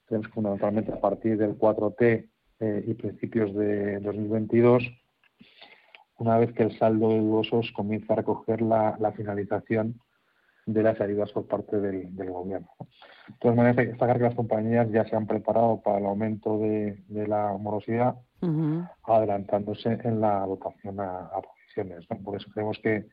Tenemos 0.06 0.28
fundamentalmente 0.34 0.92
a 0.92 1.00
partir 1.00 1.38
del 1.38 1.58
4T 1.58 2.30
eh, 2.60 2.84
y 2.86 2.94
principios 2.96 3.56
de 3.56 4.02
2022, 4.02 4.84
una 6.18 6.38
vez 6.38 6.52
que 6.52 6.63
el 6.63 6.78
saldo 6.78 7.08
de 7.08 7.20
dudosos 7.20 7.72
comienza 7.72 8.12
a 8.12 8.18
recoger 8.18 8.62
la, 8.62 9.13
finalización 9.16 9.98
de 10.66 10.84
las 10.84 11.00
ayudas 11.00 11.32
por 11.32 11.48
parte 11.48 11.80
del, 11.80 12.10
gobierno. 12.30 12.70
De 13.27 13.36
todas 13.39 13.56
maneras, 13.56 13.77
hay 13.77 13.86
que 13.86 13.92
destacar 13.92 14.18
que 14.18 14.24
las 14.24 14.36
compañías 14.36 14.89
ya 14.92 15.06
se 15.06 15.15
han 15.15 15.27
preparado 15.27 15.82
para 15.82 16.00
el 16.00 16.06
aumento 16.06 16.58
de, 16.60 16.98
la 17.10 17.56
morosidad, 17.58 18.15
adelantándose 19.03 20.00
en 20.03 20.20
la 20.20 20.46
votación 20.46 21.00
a, 21.00 21.27
a 21.27 21.42
posiciones. 21.42 22.06
Por 22.24 22.36
eso 22.36 22.50
creemos 22.53 22.77
que, 22.84 23.06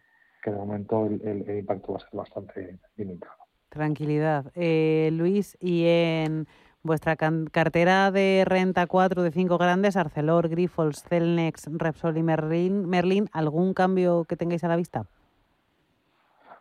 que 0.42 0.50
de 0.50 0.56
momento 0.56 1.06
el, 1.06 1.58
impacto 1.58 1.92
va 1.92 1.98
a 1.98 2.00
ser 2.00 2.10
bastante 2.12 2.78
limitado. 2.96 3.32
Tranquilidad. 3.68 4.50
Eh, 4.54 5.10
Luis, 5.12 5.56
y 5.60 5.84
en 5.86 6.46
vuestra 6.82 7.16
cartera 7.16 8.10
de 8.10 8.44
renta 8.46 8.86
4 8.86 9.22
de 9.22 9.30
5 9.30 9.58
grandes, 9.58 9.96
Arcelor, 9.96 10.48
Grifols, 10.48 11.04
Celnex, 11.04 11.68
Repsol 11.72 12.16
y 12.16 12.22
Merlin, 12.22 12.88
Merlin, 12.88 13.28
¿algún 13.32 13.74
cambio 13.74 14.24
que 14.24 14.36
tengáis 14.36 14.64
a 14.64 14.68
la 14.68 14.76
vista? 14.76 15.06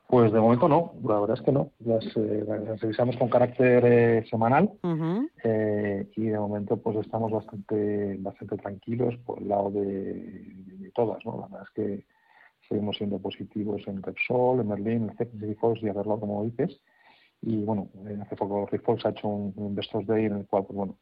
Pues 0.10 0.32
de 0.32 0.40
momento 0.40 0.68
no, 0.68 0.94
la 1.04 1.20
verdad 1.20 1.38
es 1.38 1.44
que 1.44 1.52
no. 1.52 1.72
Las, 1.86 2.04
eh, 2.18 2.44
revisamos 2.82 3.16
con 3.18 3.30
carácter 3.30 3.86
eh, 3.86 4.26
semanal 4.30 4.72
y 4.84 6.26
de 6.26 6.40
momento 6.40 6.78
pues 6.78 6.98
estamos 6.98 7.32
bastante 7.32 8.18
bastante 8.20 8.58
tranquilos 8.58 9.16
por 9.26 9.40
el 9.40 9.50
lado 9.50 9.70
de, 9.70 10.92
todas. 10.96 11.24
¿no? 11.26 11.40
La 11.42 11.48
verdad 11.48 11.68
es 11.68 11.74
que 11.76 12.06
seguimos 12.68 12.98
siendo 12.98 13.20
positivos 13.20 13.82
en 13.88 14.02
Repsol, 14.02 14.62
en 14.62 14.68
Merlin, 14.68 15.10
en 15.10 15.16
Celnex, 15.16 15.84
y 15.84 15.90
Arcelor, 15.90 16.20
como 16.20 16.44
dices 16.44 16.82
y 17.42 17.64
bueno, 17.64 17.90
hace 18.22 18.36
poco 18.36 18.66
Rifols 18.66 19.06
ha 19.06 19.10
hecho 19.10 19.28
un, 19.28 19.54
Investors 19.58 20.08
Day 20.08 20.26
en 20.26 20.38
el 20.38 20.48
cual, 20.48 20.66
pues 20.66 20.78
bueno, 20.78 20.98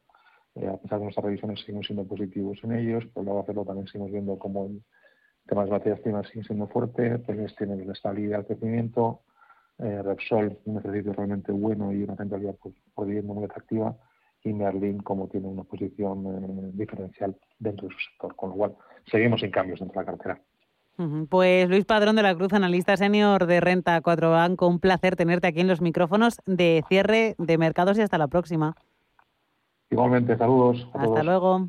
eh, 0.54 0.68
a 0.68 0.76
pesar 0.76 0.98
de 0.98 1.04
nuestras 1.04 1.24
revisiones 1.24 1.60
seguimos 1.60 1.86
siendo 1.86 2.06
positivos 2.06 2.58
en 2.62 2.72
ellos, 2.72 3.04
pero 3.12 3.24
luego 3.24 3.40
hacerlo 3.40 3.64
también 3.64 3.86
seguimos 3.86 4.12
viendo 4.12 4.38
como 4.38 4.66
el 4.66 4.82
tema 5.48 5.64
de 5.64 5.70
las 5.70 5.78
baterías 5.78 6.00
primas 6.00 6.28
sigue 6.28 6.44
siendo 6.44 6.68
fuerte, 6.68 7.18
pues 7.18 7.56
tiene 7.56 7.84
la 7.84 7.92
estabilidad 7.92 8.38
del 8.38 8.46
crecimiento, 8.46 9.22
eh, 9.78 10.02
Repsol 10.02 10.58
un 10.64 10.78
ejercicio 10.78 11.12
realmente 11.12 11.52
bueno 11.52 11.92
y 11.92 12.02
una 12.02 12.14
rentabilidad 12.14 12.54
pues, 12.62 12.74
por 12.94 13.06
muy 13.06 13.44
atractiva, 13.44 13.96
y 14.44 14.52
Merlin 14.52 15.00
como 15.00 15.28
tiene 15.28 15.48
una 15.48 15.64
posición 15.64 16.26
eh, 16.26 16.70
diferencial 16.74 17.36
dentro 17.58 17.88
de 17.88 17.94
su 17.94 18.00
sector, 18.00 18.36
con 18.36 18.50
lo 18.50 18.56
cual 18.56 18.76
seguimos 19.10 19.40
sin 19.40 19.50
cambios 19.50 19.80
dentro 19.80 20.00
de 20.00 20.06
la 20.06 20.12
cartera. 20.12 20.40
Pues 21.30 21.68
Luis 21.68 21.84
Padrón 21.84 22.16
de 22.16 22.24
la 22.24 22.34
Cruz, 22.34 22.52
analista 22.52 22.96
senior 22.96 23.46
de 23.46 23.60
Renta 23.60 24.00
4 24.00 24.30
Banco, 24.32 24.66
un 24.66 24.80
placer 24.80 25.14
tenerte 25.14 25.46
aquí 25.46 25.60
en 25.60 25.68
los 25.68 25.80
micrófonos 25.80 26.38
de 26.44 26.82
cierre 26.88 27.36
de 27.38 27.56
mercados 27.56 27.98
y 27.98 28.02
hasta 28.02 28.18
la 28.18 28.26
próxima. 28.26 28.74
Igualmente, 29.90 30.36
saludos. 30.36 30.88
hasta 30.92 31.22
luego. 31.22 31.68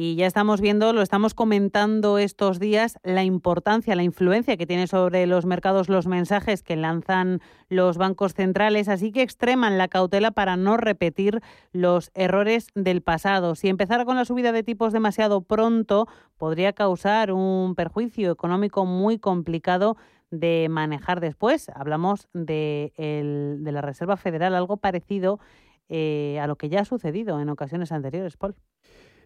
Y 0.00 0.14
ya 0.14 0.28
estamos 0.28 0.60
viendo, 0.60 0.92
lo 0.92 1.02
estamos 1.02 1.34
comentando 1.34 2.18
estos 2.18 2.60
días, 2.60 3.00
la 3.02 3.24
importancia, 3.24 3.96
la 3.96 4.04
influencia 4.04 4.56
que 4.56 4.64
tiene 4.64 4.86
sobre 4.86 5.26
los 5.26 5.44
mercados 5.44 5.88
los 5.88 6.06
mensajes 6.06 6.62
que 6.62 6.76
lanzan 6.76 7.40
los 7.68 7.98
bancos 7.98 8.32
centrales, 8.32 8.88
así 8.88 9.10
que 9.10 9.22
extreman 9.22 9.76
la 9.76 9.88
cautela 9.88 10.30
para 10.30 10.56
no 10.56 10.76
repetir 10.76 11.40
los 11.72 12.12
errores 12.14 12.68
del 12.76 13.02
pasado. 13.02 13.56
Si 13.56 13.66
empezara 13.66 14.04
con 14.04 14.14
la 14.14 14.24
subida 14.24 14.52
de 14.52 14.62
tipos 14.62 14.92
demasiado 14.92 15.40
pronto, 15.40 16.06
podría 16.36 16.72
causar 16.74 17.32
un 17.32 17.74
perjuicio 17.74 18.30
económico 18.30 18.86
muy 18.86 19.18
complicado 19.18 19.96
de 20.30 20.68
manejar 20.70 21.18
después. 21.18 21.70
Hablamos 21.70 22.28
de, 22.32 22.92
de 22.96 23.72
la 23.72 23.80
Reserva 23.80 24.16
Federal, 24.16 24.54
algo 24.54 24.76
parecido 24.76 25.40
eh, 25.88 26.38
a 26.40 26.46
lo 26.46 26.54
que 26.54 26.68
ya 26.68 26.82
ha 26.82 26.84
sucedido 26.84 27.40
en 27.40 27.48
ocasiones 27.48 27.90
anteriores, 27.90 28.36
Paul. 28.36 28.54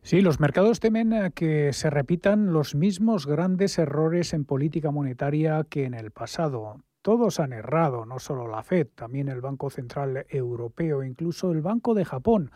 Sí, 0.05 0.21
los 0.21 0.41
mercados 0.41 0.81
temen 0.81 1.13
eh, 1.13 1.31
que 1.33 1.73
se 1.73 1.89
repitan 1.89 2.53
los 2.53 2.75
mismos 2.75 3.27
grandes 3.27 3.79
errores 3.79 4.35
en 4.35 4.45
política 4.45 4.91
monetaria 4.91 5.65
que 5.69 5.85
en 5.85 5.95
el 5.95 6.11
pasado. 6.11 6.83
Todos 7.03 7.39
han 7.39 7.53
errado, 7.53 8.05
no 8.05 8.19
solo 8.19 8.49
la 8.49 8.65
Fed, 8.65 8.89
también 8.95 9.29
el 9.29 9.41
Banco 9.41 9.71
Central 9.71 10.27
Europeo, 10.29 11.05
incluso 11.05 11.53
el 11.53 11.63
Banco 11.63 11.95
de 11.95 12.05
Japón, 12.05 12.51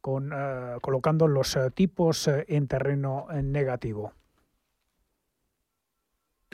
con, 0.00 0.32
eh, 0.32 0.76
colocando 0.80 1.28
los 1.28 1.56
tipos 1.74 2.28
en 2.28 2.66
terreno 2.66 3.28
negativo. 3.42 4.12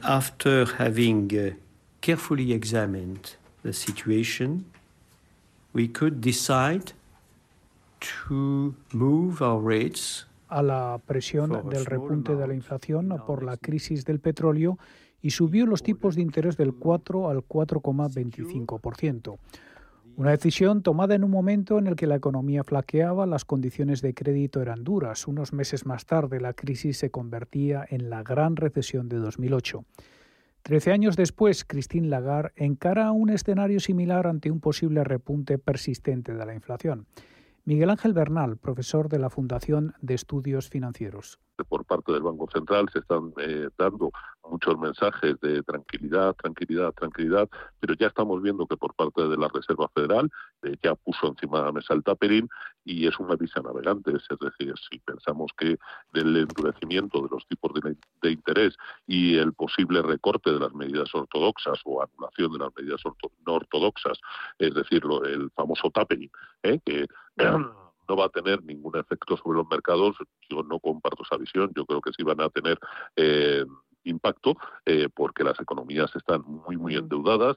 After 0.03 0.67
having 0.79 1.57
carefully 2.01 2.53
examined 2.53 3.37
the 3.63 3.73
situation, 3.73 4.67
we 5.75 5.89
could 5.89 6.21
decide 6.21 6.93
to 8.01 8.75
move 8.93 9.43
our 9.43 9.63
rates 9.63 10.27
a 10.49 10.63
la 10.63 11.01
presión 11.05 11.69
del 11.69 11.85
repunte 11.85 12.35
de 12.35 12.47
la 12.47 12.55
inflación 12.55 13.15
por 13.27 13.43
la 13.43 13.57
crisis 13.57 14.05
del 14.05 14.21
petróleo 14.21 14.79
y 15.21 15.31
subió 15.31 15.67
los 15.67 15.83
tipos 15.83 16.17
de 16.17 16.23
interés 16.23 16.57
del 16.57 16.75
4 16.75 17.29
al 17.29 17.39
4,25%. 17.39 19.39
Una 20.17 20.31
decisión 20.33 20.83
tomada 20.83 21.15
en 21.15 21.23
un 21.23 21.31
momento 21.31 21.79
en 21.79 21.87
el 21.87 21.95
que 21.95 22.09
la 22.09 22.17
economía 22.17 22.65
flaqueaba, 22.65 23.27
las 23.27 23.45
condiciones 23.45 24.03
de 24.03 24.15
crédito 24.15 24.61
eran 24.61 24.83
duras. 24.83 25.29
Unos 25.29 25.53
meses 25.53 25.87
más 25.87 26.07
tarde, 26.07 26.41
la 26.41 26.55
crisis 26.55 26.99
se 26.99 27.11
convertía 27.11 27.87
en 27.89 28.11
la 28.11 28.25
gran 28.25 28.57
recesión 28.57 29.09
de 29.09 29.19
2008. 29.19 29.85
Trece 30.63 30.91
años 30.91 31.17
después, 31.17 31.65
Christine 31.65 32.09
Lagarde 32.09 32.51
encara 32.57 33.13
un 33.13 33.31
escenario 33.31 33.79
similar 33.79 34.27
ante 34.27 34.51
un 34.51 34.59
posible 34.59 35.05
repunte 35.05 35.57
persistente 35.57 36.35
de 36.35 36.45
la 36.45 36.55
inflación. 36.55 37.07
Miguel 37.69 37.91
Ángel 37.91 38.15
Bernal, 38.15 38.57
profesor 38.57 39.11
de 39.11 39.19
la 39.19 39.29
Fundación 39.29 39.93
de 40.01 40.15
Estudios 40.15 40.71
Financieros. 40.71 41.39
Por 41.69 41.85
parte 41.85 42.13
del 42.13 42.23
Banco 42.23 42.49
Central 42.51 42.89
se 42.91 43.01
están 43.01 43.35
eh, 43.37 43.69
dando 43.77 44.11
muchos 44.49 44.79
mensajes 44.79 45.39
de 45.41 45.63
tranquilidad, 45.65 46.35
tranquilidad, 46.35 46.93
tranquilidad, 46.93 47.47
pero 47.79 47.93
ya 47.95 48.07
estamos 48.07 48.41
viendo 48.41 48.67
que 48.67 48.79
por 48.79 48.95
parte 48.95 49.29
de 49.29 49.37
la 49.37 49.49
Reserva 49.49 49.87
Federal 49.95 50.31
eh, 50.63 50.77
ya 50.83 50.95
puso 50.95 51.27
encima 51.27 51.59
de 51.59 51.65
la 51.67 51.73
mesa 51.73 51.93
el 51.93 52.03
tapering 52.03 52.49
y 52.87 53.07
es 53.07 53.19
una 53.19 53.37
visa 53.37 53.61
navegante. 53.61 54.13
Es 54.13 54.27
decir, 54.41 54.73
si 54.91 54.99
pensamos 55.01 55.53
que 55.59 55.77
del 56.15 56.37
endurecimiento 56.37 57.21
de 57.21 57.29
los 57.31 57.47
tipos 57.49 57.73
de, 58.23 58.31
interés 58.31 58.77
y 59.07 59.37
el 59.37 59.53
posible 59.53 60.01
recorte 60.01 60.53
de 60.53 60.61
las 60.61 60.73
medidas 60.73 61.15
ortodoxas 61.15 61.81
o 61.85 62.03
anulación 62.03 62.53
de 62.53 62.59
las 62.61 62.71
medidas 62.77 63.03
no 63.47 63.53
ortodoxas, 63.53 64.19
es 64.59 64.73
decir, 64.73 65.03
el 65.27 65.51
famoso 65.51 65.91
tapering, 65.91 66.31
¿eh? 66.63 66.81
que 66.85 67.07
no 68.09 68.17
va 68.17 68.27
a 68.27 68.29
tener 68.31 68.63
ningún 68.65 68.97
efecto 68.97 69.37
sobre 69.37 69.59
los 69.59 69.69
mercados. 69.69 70.17
Yo 70.49 70.63
no 70.63 70.81
comparto 70.81 71.23
esa 71.23 71.37
visión. 71.37 71.71
Yo 71.77 71.85
creo 71.85 72.01
que 72.01 72.11
sí 72.17 72.23
van 72.23 72.41
a 72.41 72.49
tener 72.49 72.79
eh, 73.17 73.65
impacto 74.05 74.57
eh, 74.87 75.09
porque 75.15 75.45
las 75.45 75.61
economías 75.61 76.11
están 76.17 76.43
muy, 76.43 76.77
muy 76.77 76.97
endeudadas. 76.97 77.57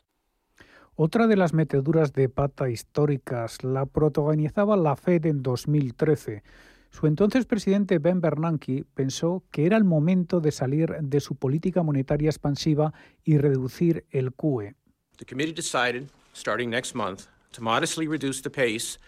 Otra 0.96 1.28
de 1.28 1.38
las 1.38 1.54
meteduras 1.54 2.14
de 2.14 2.28
pata 2.28 2.70
históricas 2.70 3.64
la 3.64 3.86
protagonizaba 3.86 4.76
la 4.76 4.96
Fed 4.96 5.26
en 5.26 5.42
2013. 5.42 6.44
Su 6.90 7.08
entonces 7.08 7.46
presidente 7.46 8.00
Ben 8.00 8.20
Bernanke 8.20 8.84
pensó 8.94 9.44
que 9.50 9.66
era 9.66 9.78
el 9.78 9.86
momento 9.86 10.42
de 10.42 10.52
salir 10.52 10.90
de 11.02 11.22
su 11.22 11.36
política 11.36 11.82
monetaria 11.84 12.30
expansiva 12.30 12.94
y 13.24 13.38
reducir 13.38 14.06
el 14.12 14.34
QE. 14.34 14.76
The 15.18 15.26
committee 15.26 15.54
decided, 15.54 16.10
starting 16.34 16.70
next 16.70 16.94
month, 16.94 17.28
to 17.54 17.62
modestly 17.62 18.08
reduce 18.08 18.42
the 18.42 18.50
pace 18.50 19.00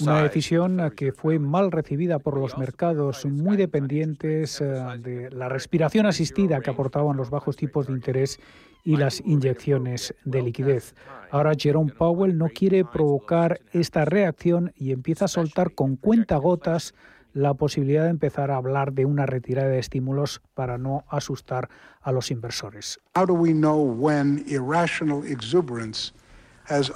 una 0.00 0.22
decisión 0.22 0.92
que 0.94 1.12
fue 1.12 1.38
mal 1.38 1.72
recibida 1.72 2.18
por 2.18 2.36
los 2.36 2.58
mercados 2.58 3.24
muy 3.24 3.56
dependientes 3.56 4.60
eh, 4.60 4.64
de 4.98 5.30
la 5.30 5.48
respiración 5.48 6.06
asistida 6.06 6.60
que 6.60 6.70
aportaban 6.70 7.16
los 7.16 7.30
bajos 7.30 7.56
tipos 7.56 7.86
de 7.86 7.94
interés 7.94 8.38
y 8.84 8.96
las 8.96 9.20
inyecciones 9.20 10.14
de 10.24 10.42
liquidez. 10.42 10.94
Ahora 11.30 11.52
Jerome 11.56 11.92
Powell 11.92 12.36
no 12.36 12.48
quiere 12.48 12.84
provocar 12.84 13.60
esta 13.72 14.04
reacción 14.04 14.72
y 14.76 14.92
empieza 14.92 15.26
a 15.26 15.28
soltar 15.28 15.74
con 15.74 15.96
cuentagotas 15.96 16.94
la 17.32 17.54
posibilidad 17.54 18.04
de 18.04 18.10
empezar 18.10 18.50
a 18.50 18.56
hablar 18.56 18.92
de 18.92 19.04
una 19.04 19.24
retirada 19.24 19.68
de 19.68 19.78
estímulos 19.78 20.42
para 20.54 20.78
no 20.78 21.04
asustar 21.08 21.68
a 22.00 22.12
los 22.12 22.30
inversores. 22.30 23.00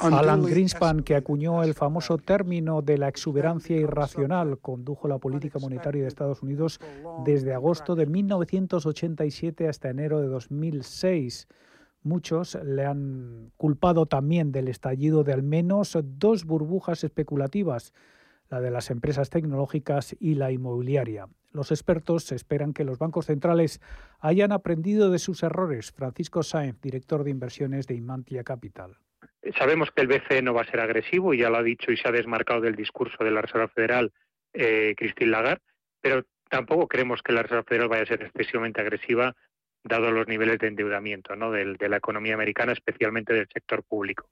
Alan 0.00 0.44
Greenspan, 0.44 1.02
que 1.02 1.16
acuñó 1.16 1.62
el 1.62 1.74
famoso 1.74 2.18
término 2.18 2.80
de 2.82 2.98
la 2.98 3.08
exuberancia 3.08 3.76
irracional, 3.76 4.58
condujo 4.58 5.08
la 5.08 5.18
política 5.18 5.58
monetaria 5.58 6.02
de 6.02 6.08
Estados 6.08 6.42
Unidos 6.42 6.80
desde 7.24 7.54
agosto 7.54 7.96
de 7.96 8.06
1987 8.06 9.68
hasta 9.68 9.90
enero 9.90 10.20
de 10.20 10.28
2006. 10.28 11.48
Muchos 12.02 12.56
le 12.62 12.84
han 12.84 13.50
culpado 13.56 14.06
también 14.06 14.52
del 14.52 14.68
estallido 14.68 15.24
de 15.24 15.32
al 15.32 15.42
menos 15.42 15.98
dos 16.02 16.44
burbujas 16.44 17.02
especulativas, 17.02 17.92
la 18.50 18.60
de 18.60 18.70
las 18.70 18.90
empresas 18.90 19.30
tecnológicas 19.30 20.14
y 20.20 20.34
la 20.34 20.52
inmobiliaria. 20.52 21.28
Los 21.50 21.70
expertos 21.70 22.30
esperan 22.32 22.74
que 22.74 22.84
los 22.84 22.98
bancos 22.98 23.26
centrales 23.26 23.80
hayan 24.20 24.52
aprendido 24.52 25.10
de 25.10 25.18
sus 25.18 25.42
errores. 25.42 25.92
Francisco 25.92 26.42
Sáenz, 26.42 26.80
director 26.80 27.24
de 27.24 27.30
inversiones 27.30 27.86
de 27.86 27.94
Imantia 27.94 28.44
Capital. 28.44 28.98
Sabemos 29.58 29.90
que 29.90 30.02
el 30.02 30.08
BCE 30.08 30.42
no 30.42 30.54
va 30.54 30.62
a 30.62 30.70
ser 30.70 30.80
agresivo 30.80 31.34
y 31.34 31.38
ya 31.38 31.50
lo 31.50 31.58
ha 31.58 31.62
dicho 31.62 31.92
y 31.92 31.96
se 31.96 32.08
ha 32.08 32.12
desmarcado 32.12 32.60
del 32.60 32.74
discurso 32.76 33.22
de 33.22 33.30
la 33.30 33.42
Reserva 33.42 33.68
Federal 33.68 34.12
eh, 34.52 34.94
Christine 34.96 35.30
Lagarde, 35.30 35.62
pero 36.00 36.24
tampoco 36.48 36.88
creemos 36.88 37.22
que 37.22 37.32
la 37.32 37.42
Reserva 37.42 37.64
Federal 37.64 37.88
vaya 37.88 38.02
a 38.02 38.06
ser 38.06 38.22
excesivamente 38.22 38.80
agresiva 38.80 39.34
dado 39.82 40.10
los 40.10 40.26
niveles 40.26 40.58
de 40.58 40.68
endeudamiento 40.68 41.34
de, 41.50 41.74
de 41.74 41.88
la 41.88 41.98
economía 41.98 42.34
americana, 42.34 42.72
especialmente 42.72 43.34
del 43.34 43.48
sector 43.52 43.82
público. 43.82 44.28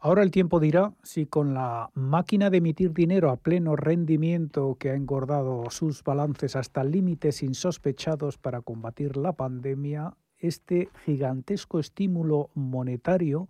Ahora 0.00 0.22
el 0.22 0.30
tiempo 0.30 0.60
dirá 0.60 0.92
si 1.02 1.26
con 1.26 1.54
la 1.54 1.90
máquina 1.94 2.50
de 2.50 2.58
emitir 2.58 2.92
dinero 2.92 3.30
a 3.30 3.36
pleno 3.36 3.74
rendimiento 3.74 4.76
que 4.78 4.90
ha 4.90 4.94
engordado 4.94 5.70
sus 5.70 6.04
balances 6.04 6.54
hasta 6.54 6.84
límites 6.84 7.42
insospechados 7.42 8.38
para 8.38 8.60
combatir 8.60 9.16
la 9.16 9.32
pandemia, 9.32 10.14
este 10.38 10.88
gigantesco 11.04 11.80
estímulo 11.80 12.50
monetario 12.54 13.48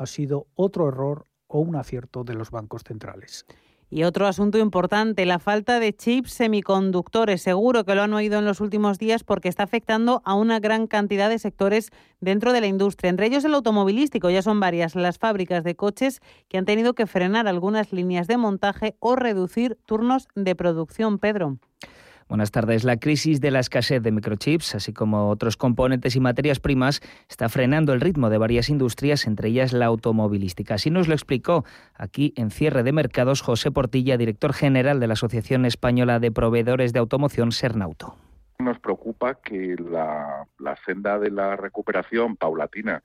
ha 0.00 0.06
sido 0.06 0.46
otro 0.54 0.88
error 0.88 1.26
o 1.46 1.60
un 1.60 1.76
acierto 1.76 2.24
de 2.24 2.34
los 2.34 2.50
bancos 2.50 2.82
centrales. 2.86 3.44
Y 3.92 4.04
otro 4.04 4.26
asunto 4.28 4.56
importante, 4.56 5.26
la 5.26 5.40
falta 5.40 5.80
de 5.80 5.92
chips 5.92 6.32
semiconductores. 6.32 7.42
Seguro 7.42 7.84
que 7.84 7.96
lo 7.96 8.02
han 8.02 8.14
oído 8.14 8.38
en 8.38 8.44
los 8.44 8.60
últimos 8.60 8.98
días 8.98 9.24
porque 9.24 9.48
está 9.48 9.64
afectando 9.64 10.22
a 10.24 10.34
una 10.34 10.60
gran 10.60 10.86
cantidad 10.86 11.28
de 11.28 11.40
sectores 11.40 11.90
dentro 12.20 12.52
de 12.52 12.60
la 12.60 12.68
industria, 12.68 13.10
entre 13.10 13.26
ellos 13.26 13.44
el 13.44 13.52
automovilístico. 13.52 14.30
Ya 14.30 14.42
son 14.42 14.60
varias 14.60 14.94
las 14.94 15.18
fábricas 15.18 15.64
de 15.64 15.74
coches 15.74 16.20
que 16.48 16.56
han 16.56 16.66
tenido 16.66 16.94
que 16.94 17.06
frenar 17.06 17.48
algunas 17.48 17.92
líneas 17.92 18.28
de 18.28 18.36
montaje 18.36 18.96
o 19.00 19.16
reducir 19.16 19.76
turnos 19.86 20.28
de 20.36 20.54
producción. 20.54 21.18
Pedro. 21.18 21.58
Buenas 22.30 22.52
tardes. 22.52 22.84
La 22.84 22.96
crisis 22.96 23.40
de 23.40 23.50
la 23.50 23.58
escasez 23.58 24.04
de 24.04 24.12
microchips, 24.12 24.76
así 24.76 24.92
como 24.92 25.30
otros 25.30 25.56
componentes 25.56 26.14
y 26.14 26.20
materias 26.20 26.60
primas, 26.60 27.00
está 27.28 27.48
frenando 27.48 27.92
el 27.92 28.00
ritmo 28.00 28.30
de 28.30 28.38
varias 28.38 28.68
industrias, 28.68 29.26
entre 29.26 29.48
ellas 29.48 29.72
la 29.72 29.86
automovilística. 29.86 30.74
Así 30.74 30.90
nos 30.90 31.08
lo 31.08 31.14
explicó 31.14 31.64
aquí 31.92 32.32
en 32.36 32.52
cierre 32.52 32.84
de 32.84 32.92
mercados 32.92 33.42
José 33.42 33.72
Portilla, 33.72 34.16
director 34.16 34.52
general 34.52 35.00
de 35.00 35.08
la 35.08 35.14
Asociación 35.14 35.66
Española 35.66 36.20
de 36.20 36.30
Proveedores 36.30 36.92
de 36.92 37.00
Automoción, 37.00 37.50
Sernauto. 37.50 38.14
Nos 38.60 38.78
preocupa 38.78 39.34
que 39.34 39.74
la, 39.74 40.46
senda 40.86 41.18
de 41.18 41.32
la 41.32 41.56
recuperación 41.56 42.36
paulatina 42.36 43.02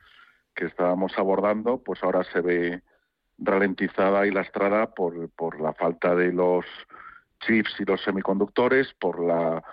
que 0.53 0.65
estábamos 0.65 1.17
abordando, 1.17 1.79
pues 1.79 2.03
ahora 2.03 2.23
se 2.25 2.41
ve 2.41 2.83
ralentizada 3.39 4.27
y 4.27 4.31
lastrada 4.31 4.93
por, 4.93 5.31
por 5.31 5.59
la 5.59 5.73
falta 5.73 6.13
de 6.13 6.31
los 6.31 6.63
chips 7.45 7.75
y 7.79 7.85
los 7.85 8.01
semiconductores, 8.01 8.93
por 8.99 9.23
la, 9.23 9.63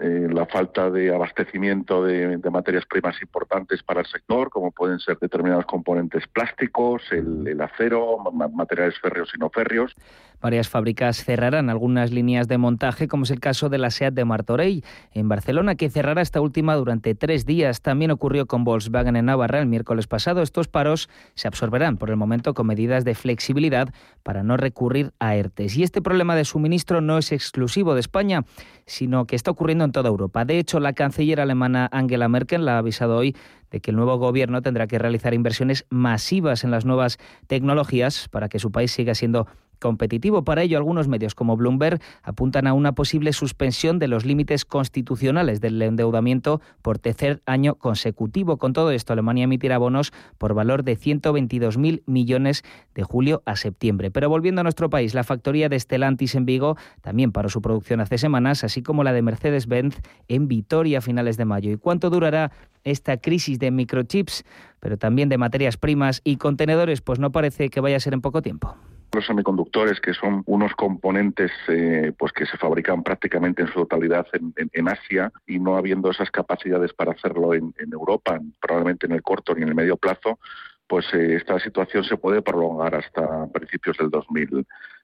eh, 0.00 0.28
la 0.30 0.46
falta 0.46 0.90
de 0.90 1.12
abastecimiento 1.12 2.04
de, 2.04 2.38
materias 2.50 2.86
primas 2.86 3.20
importantes 3.20 3.82
para 3.82 4.00
el 4.00 4.06
sector, 4.06 4.48
como 4.48 4.70
pueden 4.70 5.00
ser 5.00 5.18
determinados 5.18 5.66
componentes 5.66 6.26
plásticos, 6.28 7.02
el, 7.10 7.60
acero, 7.60 8.18
materiales 8.32 8.96
férreos 9.00 9.32
y 9.34 9.38
no 9.38 9.50
férreos. 9.50 9.96
Varias 10.40 10.68
fábricas 10.68 11.24
cerrarán 11.24 11.70
algunas 11.70 12.12
líneas 12.12 12.46
de 12.48 12.58
montaje, 12.58 13.08
como 13.08 13.24
es 13.24 13.30
el 13.30 13.40
caso 13.40 13.68
de 13.68 13.78
la 13.78 13.90
SEAT 13.90 14.14
de 14.14 14.24
Martorell, 14.24 14.84
en 15.12 15.28
Barcelona, 15.28 15.74
que 15.74 15.90
cerrará 15.90 16.22
esta 16.22 16.40
última 16.40 16.76
durante 16.76 17.14
tres 17.14 17.44
días. 17.44 17.82
También 17.82 18.10
ocurrió 18.10 18.46
con 18.46 18.64
Volkswagen 18.64 19.16
en 19.16 19.26
Navarra 19.26 19.60
el 19.60 19.66
miércoles 19.66 20.06
pasado. 20.06 20.42
Estos 20.42 20.68
paros 20.68 21.08
se 21.34 21.48
absorberán 21.48 21.96
por 21.96 22.10
el 22.10 22.16
momento 22.16 22.54
con 22.54 22.66
medidas 22.66 23.04
de 23.04 23.14
flexibilidad 23.14 23.92
para 24.22 24.42
no 24.42 24.56
recurrir 24.56 25.12
a 25.18 25.34
ERTES. 25.34 25.76
Y 25.76 25.82
este 25.82 26.02
problema 26.02 26.36
de 26.36 26.44
suministro 26.44 27.00
no 27.00 27.18
es 27.18 27.32
exclusivo 27.32 27.94
de 27.94 28.00
España, 28.00 28.44
sino 28.86 29.26
que 29.26 29.36
está 29.36 29.50
ocurriendo 29.50 29.84
en 29.84 29.92
toda 29.92 30.08
Europa. 30.08 30.44
De 30.44 30.58
hecho, 30.58 30.80
la 30.80 30.92
canciller 30.92 31.40
alemana 31.40 31.88
Angela 31.92 32.28
Merkel 32.28 32.64
la 32.64 32.76
ha 32.76 32.78
avisado 32.78 33.16
hoy 33.16 33.34
de 33.70 33.80
que 33.80 33.90
el 33.90 33.96
nuevo 33.96 34.16
gobierno 34.16 34.62
tendrá 34.62 34.86
que 34.86 34.98
realizar 34.98 35.34
inversiones 35.34 35.84
masivas 35.90 36.64
en 36.64 36.70
las 36.70 36.84
nuevas 36.84 37.18
tecnologías 37.46 38.28
para 38.28 38.48
que 38.48 38.58
su 38.58 38.70
país 38.72 38.92
siga 38.92 39.14
siendo 39.14 39.46
competitivo. 39.78 40.44
Para 40.44 40.62
ello, 40.62 40.78
algunos 40.78 41.08
medios 41.08 41.34
como 41.34 41.56
Bloomberg 41.56 42.00
apuntan 42.22 42.66
a 42.66 42.72
una 42.72 42.92
posible 42.92 43.32
suspensión 43.32 43.98
de 43.98 44.08
los 44.08 44.24
límites 44.24 44.64
constitucionales 44.64 45.60
del 45.60 45.80
endeudamiento 45.80 46.60
por 46.82 46.98
tercer 46.98 47.42
año 47.46 47.74
consecutivo. 47.76 48.56
Con 48.56 48.72
todo 48.72 48.90
esto, 48.90 49.12
Alemania 49.12 49.44
emitirá 49.44 49.78
bonos 49.78 50.12
por 50.38 50.54
valor 50.54 50.84
de 50.84 50.96
122.000 50.96 52.02
millones 52.06 52.64
de 52.94 53.02
julio 53.02 53.42
a 53.46 53.56
septiembre. 53.56 54.10
Pero 54.10 54.28
volviendo 54.28 54.60
a 54.60 54.64
nuestro 54.64 54.90
país, 54.90 55.14
la 55.14 55.24
factoría 55.24 55.68
de 55.68 55.78
Stellantis 55.78 56.34
en 56.34 56.46
Vigo 56.46 56.76
también 57.00 57.32
paró 57.32 57.48
su 57.48 57.62
producción 57.62 58.00
hace 58.00 58.18
semanas, 58.18 58.64
así 58.64 58.82
como 58.82 59.04
la 59.04 59.12
de 59.12 59.22
Mercedes-Benz 59.22 60.00
en 60.28 60.48
Vitoria 60.48 60.98
a 60.98 61.00
finales 61.00 61.36
de 61.36 61.44
mayo. 61.44 61.70
¿Y 61.70 61.76
cuánto 61.76 62.10
durará 62.10 62.52
esta 62.84 63.16
crisis 63.18 63.58
de 63.58 63.70
microchips, 63.70 64.44
pero 64.80 64.96
también 64.96 65.28
de 65.28 65.38
materias 65.38 65.76
primas 65.76 66.20
y 66.24 66.36
contenedores? 66.36 67.00
Pues 67.00 67.18
no 67.18 67.32
parece 67.32 67.68
que 67.68 67.80
vaya 67.80 67.96
a 67.96 68.00
ser 68.00 68.14
en 68.14 68.20
poco 68.20 68.42
tiempo. 68.42 68.76
Los 69.12 69.26
semiconductores, 69.26 70.00
que 70.00 70.12
son 70.12 70.42
unos 70.46 70.74
componentes 70.74 71.50
eh, 71.68 72.12
pues 72.18 72.32
que 72.32 72.44
se 72.44 72.58
fabrican 72.58 73.02
prácticamente 73.02 73.62
en 73.62 73.68
su 73.68 73.80
totalidad 73.80 74.26
en, 74.32 74.88
Asia 74.88 75.32
y 75.46 75.58
no 75.58 75.76
habiendo 75.76 76.10
esas 76.10 76.30
capacidades 76.30 76.92
para 76.92 77.12
hacerlo 77.12 77.54
en, 77.54 77.72
Europa, 77.90 78.38
probablemente 78.60 79.06
en 79.06 79.12
el 79.12 79.22
corto 79.22 79.54
ni 79.54 79.62
en 79.62 79.68
el 79.68 79.74
medio 79.74 79.96
plazo, 79.96 80.38
pues 80.86 81.06
eh, 81.14 81.36
esta 81.36 81.58
situación 81.58 82.04
se 82.04 82.16
puede 82.16 82.42
prolongar 82.42 82.94
hasta 82.94 83.46
principios 83.48 83.96
del 83.96 84.10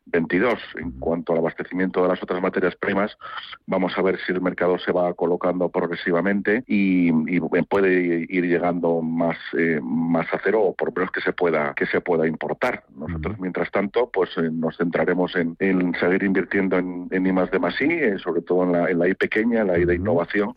2022. 0.07 0.59
En 0.77 0.91
cuanto 0.93 1.33
al 1.33 1.39
abastecimiento 1.39 2.03
de 2.03 2.09
las 2.09 2.23
otras 2.23 2.41
materias 2.41 2.77
primas, 2.77 3.17
vamos 3.67 3.97
a 3.97 4.03
ver 4.03 4.19
si 4.25 4.33
el 4.33 4.41
mercado 4.41 4.79
se 4.79 4.93
va 4.93 5.13
colocando 5.15 5.69
progresivamente 5.69 6.65
y, 6.67 7.13
puede 7.69 8.27
ir 8.29 8.45
llegando 8.45 9.01
más 9.01 9.37
eh, 9.57 9.81
más 9.83 10.33
a 10.33 10.41
cero 10.45 10.61
o 10.63 10.75
por 10.75 10.95
menos 10.95 11.11
que 11.11 11.21
se 11.21 11.33
pueda 11.33 11.75
que 11.75 11.87
se 11.87 12.01
pueda 12.01 12.27
importar. 12.27 12.85
Nosotros, 12.97 13.39
mientras 13.41 13.71
tanto, 13.71 14.11
pues 14.13 14.31
eh, 14.37 14.51
nos 14.53 14.77
centraremos 14.77 15.35
en, 15.37 15.57
seguir 15.99 16.23
invirtiendo 16.23 16.79
en, 16.79 17.09
en 17.11 17.27
I 17.27 17.33
más 17.33 17.51
de 17.51 17.59
más 17.59 17.81
I, 17.81 18.19
sobre 18.19 18.43
todo 18.43 18.65
en 18.65 18.73
la, 18.73 18.91
en 18.91 18.99
la 18.99 19.09
I 19.09 19.15
pequeña, 19.15 19.63
en 19.63 19.69
la 19.69 19.79
I 19.79 19.85
de 19.85 19.97
innovación 19.97 20.55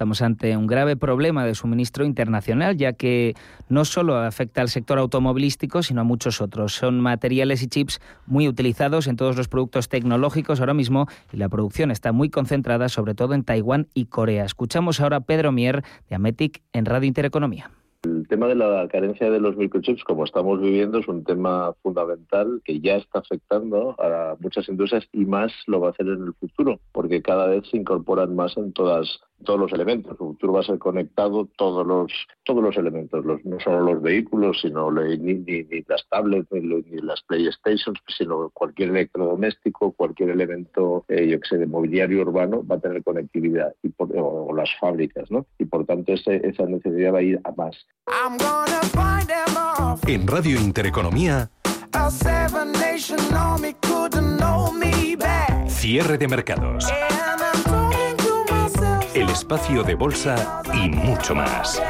Estamos 0.00 0.22
ante 0.22 0.56
un 0.56 0.66
grave 0.66 0.96
problema 0.96 1.44
de 1.44 1.54
suministro 1.54 2.06
internacional, 2.06 2.74
ya 2.74 2.94
que 2.94 3.34
no 3.68 3.84
solo 3.84 4.16
afecta 4.16 4.62
al 4.62 4.70
sector 4.70 4.98
automovilístico, 4.98 5.82
sino 5.82 6.00
a 6.00 6.04
muchos 6.04 6.40
otros. 6.40 6.72
Son 6.72 7.00
materiales 7.00 7.62
y 7.62 7.66
chips 7.66 8.00
muy 8.24 8.48
utilizados 8.48 9.08
en 9.08 9.16
todos 9.16 9.36
los 9.36 9.48
productos 9.48 9.90
tecnológicos 9.90 10.58
ahora 10.58 10.72
mismo 10.72 11.06
y 11.34 11.36
la 11.36 11.50
producción 11.50 11.90
está 11.90 12.12
muy 12.12 12.30
concentrada 12.30 12.88
sobre 12.88 13.14
todo 13.14 13.34
en 13.34 13.44
Taiwán 13.44 13.88
y 13.92 14.06
Corea. 14.06 14.46
Escuchamos 14.46 15.02
ahora 15.02 15.18
a 15.18 15.20
Pedro 15.20 15.52
Mier 15.52 15.84
de 16.08 16.16
Ametic 16.16 16.62
en 16.72 16.86
Radio 16.86 17.06
Intereconomía. 17.06 17.70
El 18.02 18.26
tema 18.26 18.46
de 18.46 18.54
la 18.54 18.88
carencia 18.88 19.30
de 19.30 19.38
los 19.38 19.58
microchips, 19.58 20.04
como 20.04 20.24
estamos 20.24 20.62
viviendo, 20.62 21.00
es 21.00 21.08
un 21.08 21.24
tema 21.24 21.74
fundamental 21.82 22.62
que 22.64 22.80
ya 22.80 22.96
está 22.96 23.18
afectando 23.18 23.94
a 24.00 24.34
muchas 24.40 24.66
industrias 24.70 25.06
y 25.12 25.26
más 25.26 25.52
lo 25.66 25.80
va 25.80 25.88
a 25.88 25.90
hacer 25.90 26.06
en 26.06 26.22
el 26.22 26.32
futuro, 26.32 26.80
porque 26.92 27.20
cada 27.20 27.48
vez 27.48 27.68
se 27.70 27.76
incorporan 27.76 28.34
más 28.34 28.56
en 28.56 28.72
todas 28.72 29.20
todos 29.44 29.58
los 29.58 29.72
elementos. 29.72 30.12
El 30.12 30.18
futuro 30.18 30.54
va 30.54 30.60
a 30.60 30.64
ser 30.64 30.78
conectado 30.78 31.48
todos 31.56 31.86
los 31.86 32.12
todos 32.44 32.62
los 32.62 32.76
elementos, 32.76 33.24
los, 33.24 33.44
no 33.44 33.60
solo 33.60 33.80
los 33.80 34.02
vehículos, 34.02 34.60
sino 34.60 34.90
ni, 34.90 35.16
ni, 35.16 35.64
las 35.86 36.04
tablets, 36.08 36.50
ni, 36.50 36.98
las 37.02 37.22
PlayStations, 37.22 37.98
sino 38.08 38.50
cualquier 38.50 38.90
electrodoméstico, 38.90 39.92
cualquier 39.92 40.30
elemento, 40.30 41.04
eh, 41.08 41.28
yo 41.28 41.40
que 41.40 41.48
sé, 41.48 41.58
de 41.58 41.66
mobiliario 41.66 42.22
urbano 42.22 42.66
va 42.66 42.76
a 42.76 42.80
tener 42.80 43.04
conectividad 43.04 43.72
y 43.82 43.92
o, 43.98 44.52
las 44.54 44.70
fábricas, 44.80 45.30
¿no? 45.30 45.46
Y 45.58 45.64
por 45.64 45.86
tanto 45.86 46.12
esa 46.12 46.64
necesidad 46.64 47.14
va 47.14 47.18
a 47.18 47.22
ir 47.22 47.40
a 47.44 47.52
más. 47.52 47.86
En 50.06 50.26
Radio 50.26 50.60
Intereconomía. 50.60 51.50
Cierre 55.68 56.18
de 56.18 56.28
mercados 56.28 56.86
espacio 59.30 59.84
de 59.84 59.94
bolsa 59.94 60.62
y 60.74 60.88
mucho 60.88 61.34
más. 61.34 61.80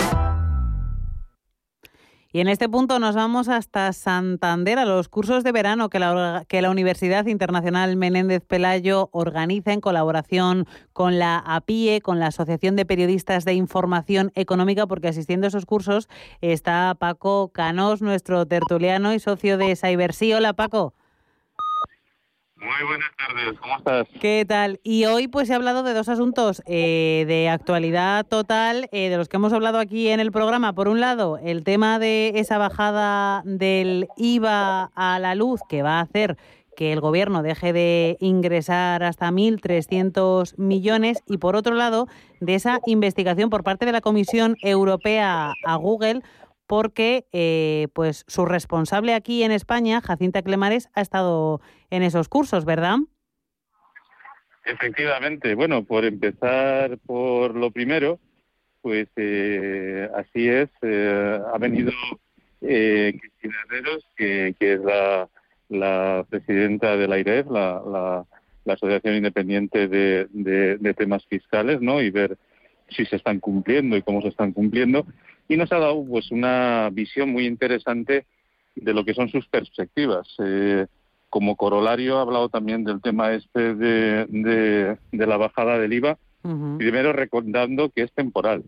Y 2.33 2.41
en 2.41 2.47
este 2.47 2.69
punto 2.69 3.01
nos 3.01 3.17
vamos 3.17 3.49
hasta 3.49 3.93
Santander, 3.93 4.79
a 4.79 4.85
los 4.85 5.09
cursos 5.09 5.43
de 5.43 5.51
verano 5.51 5.89
que 5.89 5.99
la, 5.99 6.45
que 6.47 6.63
la 6.63 6.71
Universidad 6.71 7.27
Internacional 7.27 7.97
Menéndez 7.97 8.45
Pelayo 8.47 9.09
organiza 9.13 9.73
en 9.73 9.81
colaboración 9.81 10.67
con 10.93 11.19
la 11.19 11.39
APIE, 11.39 12.03
con 12.03 12.21
la 12.21 12.29
Asociación 12.29 12.77
de 12.77 12.85
Periodistas 12.85 13.45
de 13.45 13.55
Información 13.55 14.31
Económica, 14.37 14.87
porque 14.87 15.09
asistiendo 15.09 15.47
a 15.47 15.49
esos 15.49 15.67
cursos 15.67 16.09
está 16.41 16.95
Paco 16.97 17.51
Canós, 17.53 18.01
nuestro 18.01 18.47
tertuliano 18.47 19.13
y 19.13 19.19
socio 19.19 19.59
de 19.59 19.75
Cybersí. 19.75 20.33
Hola, 20.33 20.53
Paco. 20.53 20.95
Muy 22.61 22.87
buenas 22.87 23.11
tardes, 23.17 23.59
¿cómo 23.59 23.77
estás? 23.79 24.07
¿Qué 24.21 24.45
tal? 24.47 24.81
Y 24.83 25.07
hoy 25.07 25.29
pues 25.29 25.49
he 25.49 25.55
hablado 25.55 25.83
de 25.83 25.95
dos 25.95 26.11
asuntos 26.11 26.63
eh, 26.67 27.25
de 27.27 27.49
actualidad 27.49 28.27
total, 28.27 28.87
eh, 28.93 29.09
de 29.09 29.17
los 29.17 29.31
que 29.31 29.39
hemos 29.39 29.55
hablado 29.55 29.79
aquí 29.79 30.09
en 30.09 30.21
el 30.21 30.31
programa. 30.31 30.75
Por 30.75 30.87
un 30.87 31.01
lado, 31.01 31.39
el 31.43 31.65
tema 31.65 31.99
de 31.99 32.33
esa 32.35 32.59
bajada 32.59 33.41
del 33.47 34.09
IVA 34.19 34.91
a 34.95 35.19
la 35.19 35.35
luz 35.35 35.63
que 35.71 35.81
va 35.83 36.01
a 36.01 36.03
hacer 36.03 36.37
que 36.77 36.93
el 36.93 37.01
gobierno 37.01 37.43
deje 37.43 37.73
de 37.73 38.19
ingresar 38.21 39.05
hasta 39.05 39.31
1.300 39.31 40.55
millones 40.59 41.23
y 41.27 41.39
por 41.39 41.57
otro 41.57 41.75
lado 41.75 42.09
de 42.41 42.55
esa 42.55 42.81
investigación 42.87 43.49
por 43.49 43.65
parte 43.65 43.87
de 43.87 43.93
la 43.93 44.01
Comisión 44.01 44.57
Europea 44.63 45.53
a 45.65 45.77
Google 45.77 46.23
porque 46.71 47.27
eh, 47.33 47.89
pues 47.95 48.25
su 48.29 48.47
responsable 48.47 49.15
aquí 49.15 49.43
en 49.43 49.51
España, 49.51 50.01
Jacinta 50.01 50.41
Clemares, 50.41 50.89
ha 50.95 51.01
estado 51.01 51.61
en 51.91 52.05
esos 52.05 52.29
cursos, 52.29 52.65
¿verdad? 52.65 52.99
Efectivamente. 54.65 55.57
Bueno, 55.57 55.83
por 55.83 56.05
empezar 56.05 56.97
por 56.99 57.57
lo 57.57 57.73
primero, 57.73 58.21
pues 58.83 59.09
eh, 59.17 60.09
así 60.15 60.49
es. 60.49 60.69
Eh, 60.83 61.41
ha 61.53 61.59
venido 61.59 61.91
Cristina 62.61 63.57
Herreros, 63.67 64.07
que, 64.17 64.55
es 64.61 64.81
la, 65.71 66.25
presidenta 66.31 66.97
de 66.97 67.09
la 67.09 67.19
IREF, 67.19 67.51
la, 67.51 68.25
Asociación 68.65 69.17
Independiente 69.17 69.89
de, 69.89 70.29
de, 70.31 70.95
Temas 70.95 71.27
Fiscales, 71.27 71.81
¿no? 71.81 72.01
Y 72.01 72.11
ver 72.11 72.39
si 72.91 73.05
se 73.07 73.17
están 73.17 73.41
cumpliendo 73.41 73.97
y 73.97 74.03
cómo 74.03 74.23
se 74.23 74.29
están 74.29 74.53
cumpliendo 74.53 75.05
y 75.51 75.57
nos 75.57 75.73
ha 75.73 75.81
dado 75.81 76.05
pues 76.07 76.31
una 76.31 76.89
visión 76.93 77.31
muy 77.33 77.45
interesante 77.45 78.25
de 78.77 78.95
lo 78.95 79.05
que 79.05 79.15
son 79.15 79.29
sus 79.29 79.49
perspectivas. 79.49 80.33
Eh, 80.39 80.87
como 81.29 81.57
corolario 81.57 82.19
ha 82.19 82.23
hablado 82.23 82.49
también 82.49 82.85
del 82.85 83.03
tema 83.03 83.33
este 83.33 83.75
de, 83.75 84.27
de, 85.11 85.27
la 85.27 85.37
bajada 85.37 85.77
del 85.79 85.93
IVA. 85.93 86.19
Primero 86.79 87.13
recordando 87.13 87.91
que 87.91 88.03
es 88.03 88.13
temporal. 88.13 88.63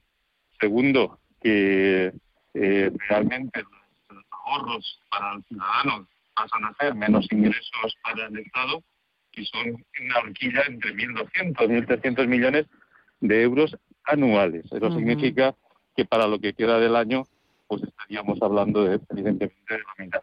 Segundo, 0.61 1.21
que 1.41 2.13
eh, 2.55 2.93
realmente 3.09 3.63
los 4.11 4.25
ahorros 4.31 5.01
para 5.09 5.35
los 5.35 5.47
ciudadanos 5.47 6.09
pasan 6.35 6.65
a 6.65 6.75
ser 6.75 6.97
menos 6.97 7.29
ingresos 7.31 7.97
para 8.03 8.27
el 8.27 8.39
Estado 8.39 8.83
y 9.35 9.45
son 9.47 9.85
una 10.05 10.19
horquilla 10.19 10.63
entre 10.67 10.95
1.200 10.95 11.63
y 11.63 11.87
1.300 11.87 12.27
millones 12.27 12.67
de 13.21 13.43
euros 13.43 13.77
anuales. 14.05 14.65
Eso 14.73 14.91
significa 14.91 15.55
que 15.97 16.05
para 16.05 16.27
lo 16.27 16.39
que 16.39 16.55
queda 16.55 16.79
del 16.79 16.97
año, 16.97 17.25
pues 17.67 17.83
estaríamos 17.83 18.41
hablando 18.43 18.85
de, 18.85 19.01
evidentemente 19.11 19.75
de 19.75 19.79
la 19.79 20.05
mitad. 20.05 20.23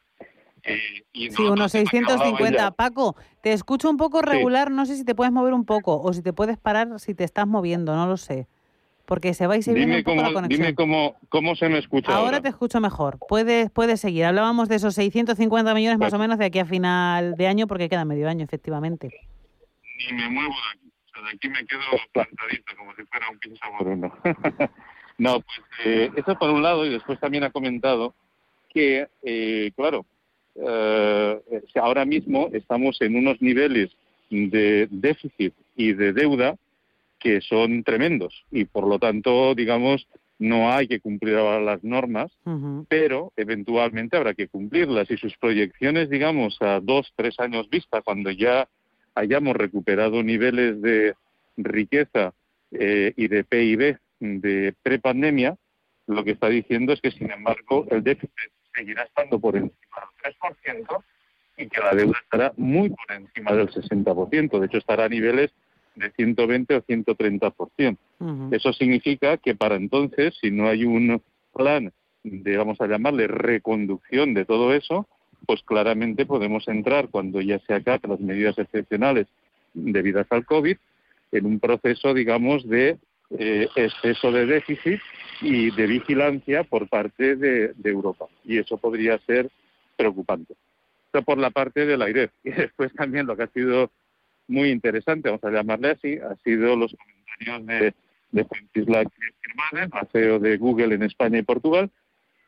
Eh, 0.63 1.03
sí, 1.13 1.43
unos 1.43 1.71
650. 1.71 2.71
Paco, 2.71 3.15
te 3.41 3.53
escucho 3.53 3.89
un 3.89 3.97
poco 3.97 4.21
regular, 4.21 4.71
no 4.71 4.85
sé 4.85 4.95
si 4.95 5.05
te 5.05 5.15
puedes 5.15 5.31
mover 5.33 5.53
un 5.53 5.65
poco 5.65 6.01
o 6.01 6.13
si 6.13 6.21
te 6.21 6.33
puedes 6.33 6.57
parar 6.57 6.99
si 6.99 7.15
te 7.15 7.23
estás 7.23 7.47
moviendo, 7.47 7.95
no 7.95 8.07
lo 8.07 8.17
sé. 8.17 8.47
Porque 9.05 9.33
se 9.33 9.47
va 9.47 9.57
y 9.57 9.63
se 9.63 9.73
viene 9.73 9.97
un 9.97 10.03
poco 10.03 10.21
la 10.21 10.31
conexión. 10.31 10.61
Dime 10.61 10.75
cómo, 10.75 11.15
cómo 11.29 11.55
se 11.55 11.67
me 11.67 11.79
escucha 11.79 12.13
ahora. 12.13 12.41
te 12.41 12.49
escucho 12.49 12.79
mejor. 12.79 13.17
Puedes, 13.27 13.71
puedes 13.71 13.99
seguir. 13.99 14.25
Hablábamos 14.25 14.69
de 14.69 14.75
esos 14.75 14.93
650 14.93 15.73
millones 15.73 15.97
más 15.97 16.13
o 16.13 16.19
menos 16.19 16.37
de 16.37 16.45
aquí 16.45 16.59
a 16.59 16.65
final 16.65 17.35
de 17.35 17.47
año 17.47 17.65
porque 17.65 17.89
queda 17.89 18.05
medio 18.05 18.29
año, 18.29 18.45
efectivamente. 18.45 19.09
Ni 19.97 20.15
me 20.15 20.29
muevo 20.29 20.53
de 20.53 20.77
aquí. 20.77 20.93
O 21.07 21.09
sea, 21.11 21.23
de 21.23 21.29
aquí 21.29 21.49
me 21.49 21.65
quedo 21.65 21.81
plantadito 22.13 22.75
como 22.77 22.93
si 22.95 23.03
fuera 23.05 23.29
un 23.31 23.39
pinza 23.39 23.65
moruno. 23.71 24.13
No, 25.19 25.41
pues 25.41 25.61
eh, 25.85 26.09
eso 26.15 26.35
por 26.39 26.49
un 26.49 26.63
lado 26.63 26.85
y 26.85 26.89
después 26.89 27.19
también 27.19 27.43
ha 27.43 27.51
comentado 27.51 28.15
que, 28.69 29.07
eh, 29.21 29.71
claro, 29.75 30.05
eh, 30.55 31.39
ahora 31.75 32.05
mismo 32.05 32.49
estamos 32.53 32.99
en 33.01 33.17
unos 33.17 33.41
niveles 33.41 33.91
de 34.29 34.87
déficit 34.89 35.53
y 35.75 35.93
de 35.93 36.13
deuda 36.13 36.55
que 37.19 37.41
son 37.41 37.83
tremendos 37.83 38.45
y 38.49 38.63
por 38.63 38.87
lo 38.87 38.97
tanto, 38.97 39.53
digamos, 39.55 40.07
no 40.39 40.71
hay 40.71 40.87
que 40.87 41.01
cumplir 41.01 41.35
ahora 41.35 41.59
las 41.59 41.83
normas, 41.83 42.31
pero 42.87 43.33
eventualmente 43.35 44.15
habrá 44.15 44.33
que 44.33 44.47
cumplirlas. 44.47 45.11
Y 45.11 45.17
sus 45.17 45.35
proyecciones, 45.35 46.09
digamos, 46.09 46.57
a 46.61 46.79
dos, 46.79 47.11
tres 47.17 47.37
años 47.41 47.69
vista, 47.69 48.01
cuando 48.01 48.31
ya 48.31 48.69
hayamos 49.15 49.57
recuperado 49.57 50.23
niveles 50.23 50.81
de 50.81 51.13
riqueza 51.57 52.33
y 52.71 53.27
de 53.27 53.43
PIB 53.43 53.97
de 54.19 54.73
prepandemia, 54.81 55.55
lo 56.07 56.23
que 56.23 56.31
está 56.31 56.49
diciendo 56.49 56.93
es 56.93 57.01
que, 57.01 57.11
sin 57.11 57.31
embargo, 57.31 57.85
el 57.91 58.03
déficit 58.03 58.51
seguirá 58.73 59.03
estando 59.03 59.39
por 59.39 59.55
encima 59.55 59.97
del 60.23 60.35
3% 60.35 61.03
y 61.57 61.67
que 61.67 61.81
la 61.81 61.93
deuda 61.93 62.17
estará 62.23 62.53
muy 62.57 62.89
por 62.89 63.11
encima 63.15 63.53
del 63.53 63.69
60%. 63.69 64.59
De 64.59 64.65
hecho, 64.65 64.77
estará 64.77 65.05
a 65.05 65.09
niveles 65.09 65.51
de 65.95 66.11
120 66.11 66.75
o 66.75 66.81
130%. 66.81 67.97
Eso 68.51 68.73
significa 68.73 69.37
que 69.37 69.55
para 69.55 69.75
entonces, 69.75 70.37
si 70.41 70.51
no 70.51 70.67
hay 70.67 70.85
un 70.85 71.21
plan 71.53 71.91
de, 72.23 72.57
vamos 72.57 72.79
a 72.81 72.87
llamarle, 72.87 73.27
reconducción 73.27 74.33
de 74.33 74.45
todo 74.45 74.73
eso, 74.73 75.07
pues 75.45 75.61
claramente 75.63 76.25
podemos 76.25 76.67
entrar, 76.67 77.09
cuando 77.09 77.41
ya 77.41 77.59
se 77.59 77.73
acaten 77.73 78.11
las 78.11 78.19
medidas 78.19 78.57
excepcionales 78.57 79.27
debidas 79.73 80.27
al 80.31 80.45
COVID, 80.45 80.77
en 81.31 81.45
un 81.45 81.59
proceso, 81.59 82.13
digamos, 82.13 82.67
de 82.67 82.97
eh, 83.37 83.67
exceso 83.75 84.31
de 84.31 84.45
déficit 84.45 84.99
y 85.41 85.71
de 85.71 85.87
vigilancia 85.87 86.63
por 86.63 86.89
parte 86.89 87.35
de, 87.35 87.73
Europa. 87.83 88.25
Y 88.43 88.57
eso 88.57 88.77
podría 88.77 89.17
ser 89.19 89.49
preocupante. 89.95 90.55
Esto 91.05 91.21
por 91.23 91.37
la 91.37 91.51
parte 91.51 91.85
del 91.85 92.01
aire. 92.01 92.31
Y 92.43 92.51
después 92.51 92.93
también 92.93 93.27
lo 93.27 93.37
que 93.37 93.43
ha 93.43 93.47
sido 93.47 93.91
muy 94.47 94.69
interesante, 94.69 95.29
vamos 95.29 95.43
a 95.43 95.51
llamarle 95.51 95.91
así, 95.91 96.17
ha 96.17 96.35
sido 96.43 96.75
los 96.75 96.95
comentarios 96.95 97.67
de, 97.67 97.93
de 98.31 98.45
Francisla 98.45 99.03
la 99.73 100.07
CEO 100.11 100.39
de 100.39 100.57
Google 100.57 100.95
en 100.95 101.03
España 101.03 101.37
y 101.37 101.43
Portugal, 101.43 101.91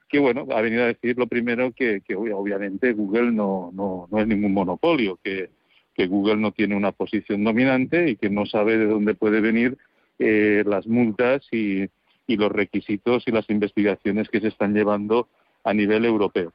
que 0.10 0.18
bueno, 0.18 0.48
ha 0.52 0.62
venido 0.62 0.84
a 0.84 0.88
decir 0.88 1.18
lo 1.18 1.28
primero 1.28 1.72
que, 1.72 2.02
que 2.02 2.16
obviamente 2.16 2.94
Google 2.94 3.32
no, 3.32 3.70
no, 3.74 4.08
no 4.10 4.20
es 4.20 4.28
ningún 4.28 4.54
monopolio, 4.54 5.20
que, 5.24 5.50
que 5.94 6.08
Google 6.08 6.38
no 6.38 6.52
tiene 6.52 6.76
una 6.76 6.92
posición 6.92 7.44
dominante 7.44 8.10
y 8.10 8.16
que 8.16 8.30
no 8.30 8.46
sabe 8.46 8.78
de 8.78 8.88
dónde 8.88 9.14
puede 9.14 9.42
venir 9.42 9.78
eh, 10.24 10.64
las 10.68 10.86
multas 10.86 11.48
y, 11.52 11.90
los 12.28 12.50
requisitos 12.50 13.24
y 13.28 13.32
las 13.32 13.50
investigaciones 13.50 14.30
que 14.30 14.40
se 14.40 14.48
están 14.48 14.74
llevando 14.74 15.28
a 15.66 15.74
nivel 15.74 16.06
europeo. 16.06 16.54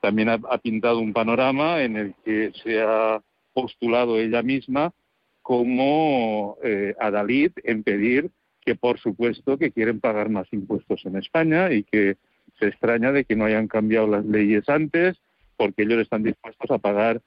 También 0.00 0.30
ha, 0.30 0.58
pintado 0.58 0.98
un 0.98 1.12
panorama 1.12 1.80
en 1.84 1.96
el 1.96 2.14
que 2.24 2.50
se 2.60 2.82
ha 2.82 3.22
postulado 3.52 4.18
ella 4.18 4.42
misma 4.42 4.92
como 5.40 6.56
eh, 6.64 6.96
adalid 6.98 7.52
en 7.62 7.84
pedir 7.84 8.30
que, 8.62 8.74
por 8.74 8.98
supuesto, 8.98 9.58
que 9.58 9.70
quieren 9.70 10.00
pagar 10.00 10.28
más 10.28 10.52
impuestos 10.52 11.04
en 11.04 11.16
España 11.16 11.70
y 11.70 11.84
que 11.84 12.16
se 12.58 12.66
extraña 12.66 13.12
de 13.12 13.24
que 13.24 13.36
no 13.36 13.44
hayan 13.44 13.68
cambiado 13.68 14.08
las 14.08 14.24
leyes 14.24 14.68
antes, 14.68 15.20
porque 15.56 15.84
ellos 15.84 16.00
están 16.00 16.24
dispuestos 16.24 16.68
a 16.68 16.78
pagar 16.78 17.20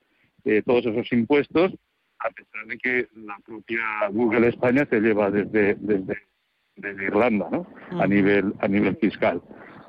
eh, 0.43 0.62
todos 0.65 0.86
esos 0.86 1.10
impuestos 1.13 1.71
a 2.25 2.29
pesar 2.31 2.65
de 2.65 2.77
que 2.77 3.07
la 3.15 3.38
propia 3.45 4.07
Google 4.11 4.47
España 4.47 4.85
se 4.89 4.99
lleva 4.99 5.29
desde, 5.29 5.75
desde, 5.75 6.17
Irlanda, 6.77 7.47
¿no? 7.51 7.67
A 7.91 8.05
nivel 8.05 8.53
a 8.59 8.67
nivel 8.67 8.97
fiscal. 8.97 9.41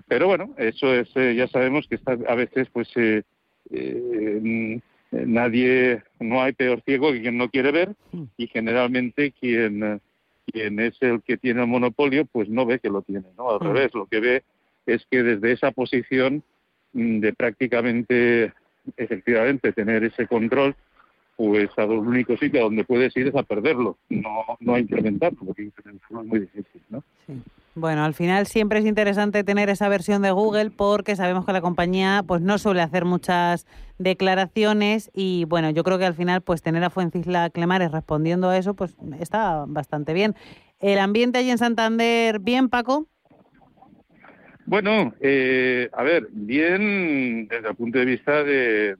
Pero 0.07 0.29
bueno, 0.29 0.55
eso 0.57 0.94
es, 0.94 1.09
eh, 1.16 1.35
ya 1.35 1.49
sabemos 1.49 1.88
que 1.88 1.96
está, 1.96 2.12
a 2.12 2.35
veces 2.37 2.68
pues 2.72 2.88
eh, 2.94 3.22
eh, 3.70 4.81
nadie, 5.11 6.03
no 6.20 6.42
hay 6.42 6.53
peor 6.53 6.81
ciego 6.83 7.12
que 7.12 7.22
quien 7.22 7.38
no 7.38 7.49
quiere 7.49 7.72
ver 7.72 7.96
y 8.37 8.46
generalmente 8.46 9.33
quien, 9.33 10.01
quien 10.46 10.79
es 10.79 10.96
el 11.01 11.22
que 11.22 11.37
tiene 11.38 11.62
el 11.62 11.66
monopolio 11.66 12.25
pues 12.27 12.49
no 12.49 12.66
ve 12.66 12.79
que 12.79 12.90
lo 12.90 13.03
tiene, 13.03 13.27
¿no? 13.37 13.51
Al 13.51 13.61
revés, 13.61 13.92
lo 13.94 14.07
que 14.07 14.20
ve 14.20 14.44
es 14.87 15.05
que 15.11 15.25
desde 15.25 15.53
esa 15.53 15.72
posición 15.72 16.44
mm, 16.92 17.18
de 17.18 17.33
prácticamente, 17.33 18.53
efectivamente, 18.96 19.72
tener 19.72 20.05
ese 20.05 20.29
control, 20.29 20.77
pues 21.37 21.68
a 21.77 21.87
los 21.87 22.07
únicos 22.07 22.40
sitios 22.40 22.64
donde 22.64 22.85
puedes 22.85 23.16
ir 23.16 23.29
es 23.29 23.35
a 23.35 23.42
perderlo, 23.42 23.99
no, 24.09 24.44
no 24.61 24.75
a 24.75 24.81
incrementarlo, 24.81 25.38
porque 25.44 25.64
incrementarlo 25.64 26.22
es 26.22 26.27
muy 26.27 26.40
difícil, 26.40 26.83
¿no? 26.88 27.03
Bueno, 27.75 28.05
al 28.05 28.14
final 28.14 28.46
siempre 28.46 28.79
es 28.79 28.87
interesante 28.87 29.44
tener 29.44 29.68
esa 29.68 29.90
versión 29.90 30.22
de 30.22 30.31
Google 30.31 30.70
porque 30.70 31.14
sabemos 31.14 31.44
que 31.44 31.53
la 31.53 31.61
compañía 31.61 32.25
pues 32.27 32.40
no 32.40 32.57
suele 32.57 32.81
hacer 32.81 33.05
muchas 33.05 33.66
declaraciones 33.99 35.11
y 35.12 35.44
bueno, 35.44 35.68
yo 35.68 35.85
creo 35.85 35.99
que 35.99 36.07
al 36.07 36.14
final 36.14 36.40
pues 36.40 36.62
tener 36.62 36.83
a 36.85 36.88
Fuencisla 36.88 37.51
Clemares 37.51 37.92
respondiendo 37.92 38.49
a 38.49 38.57
eso 38.57 38.72
pues 38.72 38.96
está 39.20 39.66
bastante 39.68 40.14
bien. 40.14 40.35
¿El 40.81 40.99
ambiente 40.99 41.38
allí 41.38 41.51
en 41.51 41.59
Santander 41.59 42.38
bien, 42.38 42.70
Paco? 42.70 43.07
Bueno, 44.64 45.14
eh, 45.20 45.90
a 45.92 46.03
ver, 46.03 46.29
bien 46.33 47.46
desde 47.46 47.68
el 47.68 47.75
punto 47.77 47.99
de 47.99 48.05
vista 48.07 48.42
de, 48.42 48.96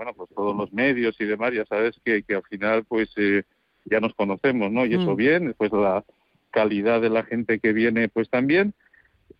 bueno, 0.00 0.14
pues 0.14 0.30
todos 0.34 0.56
los 0.56 0.72
medios 0.72 1.14
y 1.20 1.26
demás, 1.26 1.52
ya 1.52 1.66
sabes 1.66 1.94
que, 2.02 2.22
que 2.22 2.34
al 2.34 2.42
final 2.44 2.86
pues 2.88 3.10
eh, 3.16 3.42
ya 3.84 4.00
nos 4.00 4.14
conocemos, 4.14 4.72
¿no? 4.72 4.86
Y 4.86 4.94
eso 4.94 5.12
mm. 5.12 5.16
bien, 5.16 5.46
después 5.48 5.70
la 5.72 6.02
calidad 6.50 7.02
de 7.02 7.10
la 7.10 7.22
gente 7.22 7.58
que 7.58 7.74
viene 7.74 8.08
pues 8.08 8.30
también. 8.30 8.72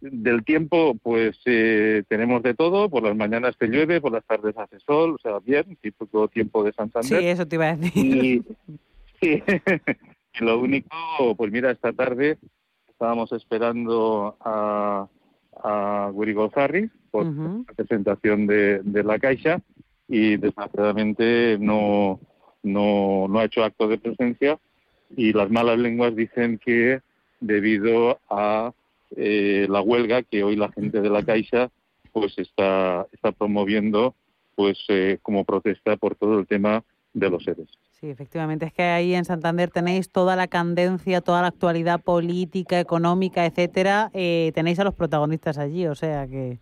Del 0.03 0.45
tiempo, 0.45 0.99
pues 1.03 1.41
eh, 1.47 2.03
tenemos 2.09 2.43
de 2.43 2.53
todo, 2.53 2.91
por 2.91 3.03
las 3.05 3.17
mañanas 3.17 3.57
te 3.57 3.69
llueve, 3.69 4.03
por 4.03 4.13
las 4.13 4.27
tardes 4.27 4.55
hace 4.59 4.79
sol, 4.81 5.15
o 5.15 5.19
sea, 5.19 5.39
bien, 5.39 5.79
todo 6.13 6.29
tiempo 6.29 6.63
de 6.63 6.75
Santander. 6.75 7.21
Sí, 7.21 7.27
eso 7.27 7.49
te 7.49 7.57
iba 7.57 7.71
a 7.71 7.77
decir. 7.77 8.45
Y, 9.23 10.45
lo 10.45 10.61
único, 10.61 10.89
pues 11.39 11.51
mira, 11.51 11.71
esta 11.71 11.95
tarde 11.95 12.37
estábamos 12.87 13.33
esperando 13.33 14.37
a, 14.41 15.09
a 15.65 16.11
Guri 16.13 16.35
por 17.11 17.25
la 17.25 17.65
presentación 17.75 18.47
de, 18.47 18.81
de 18.83 19.03
la 19.03 19.19
Caixa 19.19 19.63
y 20.11 20.37
desgraciadamente 20.37 21.57
no, 21.61 22.19
no, 22.65 23.29
no 23.29 23.39
ha 23.39 23.45
hecho 23.45 23.63
acto 23.63 23.87
de 23.87 23.97
presencia 23.97 24.59
y 25.17 25.33
las 25.33 25.51
malas 25.51 25.79
lenguas 25.79 26.17
dicen 26.17 26.59
que 26.59 27.01
debido 27.39 28.19
a 28.29 28.73
eh, 29.17 29.67
la 29.71 29.81
huelga 29.81 30.23
que 30.25 30.43
hoy 30.43 30.57
la 30.57 30.71
gente 30.73 31.01
de 31.01 31.11
la 31.11 31.23
Caixa 31.23 31.71
pues 32.13 32.37
está, 32.39 33.07
está 33.13 33.31
promoviendo 33.31 34.17
pues 34.57 34.79
eh, 34.89 35.19
como 35.23 35.45
protesta 35.45 35.97
por 35.97 36.17
todo 36.17 36.41
el 36.41 36.47
tema 36.49 36.83
de 37.15 37.31
los 37.31 37.45
seres. 37.45 37.69
Sí, 37.93 38.09
efectivamente, 38.09 38.67
es 38.67 38.73
que 38.73 38.83
ahí 38.83 39.15
en 39.15 39.25
Santander 39.25 39.71
tenéis 39.71 40.11
toda 40.11 40.35
la 40.35 40.49
candencia, 40.49 41.21
toda 41.21 41.43
la 41.43 41.49
actualidad 41.49 42.01
política, 42.01 42.81
económica, 42.81 43.47
etcétera, 43.47 44.11
eh, 44.13 44.51
tenéis 44.55 44.81
a 44.81 44.85
los 44.85 44.95
protagonistas 44.95 45.57
allí, 45.57 45.87
o 45.87 45.95
sea 45.95 46.27
que... 46.27 46.59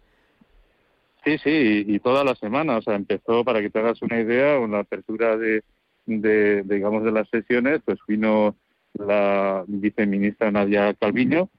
Sí, 1.29 1.37
sí, 1.45 1.85
y, 1.87 1.99
toda 1.99 2.25
la 2.25 2.35
semana, 2.37 2.79
o 2.79 2.83
sea, 2.83 2.95
empezó, 2.95 3.45
para 3.45 3.61
que 3.61 3.69
te 3.69 3.81
hagas 3.81 4.01
una 4.01 4.19
idea, 4.19 4.59
con 4.59 4.71
la 4.71 4.79
apertura 4.79 5.37
de, 5.37 5.63
de, 6.07 6.63
digamos, 6.63 7.05
de 7.05 7.13
las 7.13 7.29
sesiones, 7.29 7.81
pues 7.85 7.99
vino 8.09 8.57
la 8.95 9.63
viceministra 9.67 10.51
Nadia 10.51 10.95
Calviño, 10.95 11.51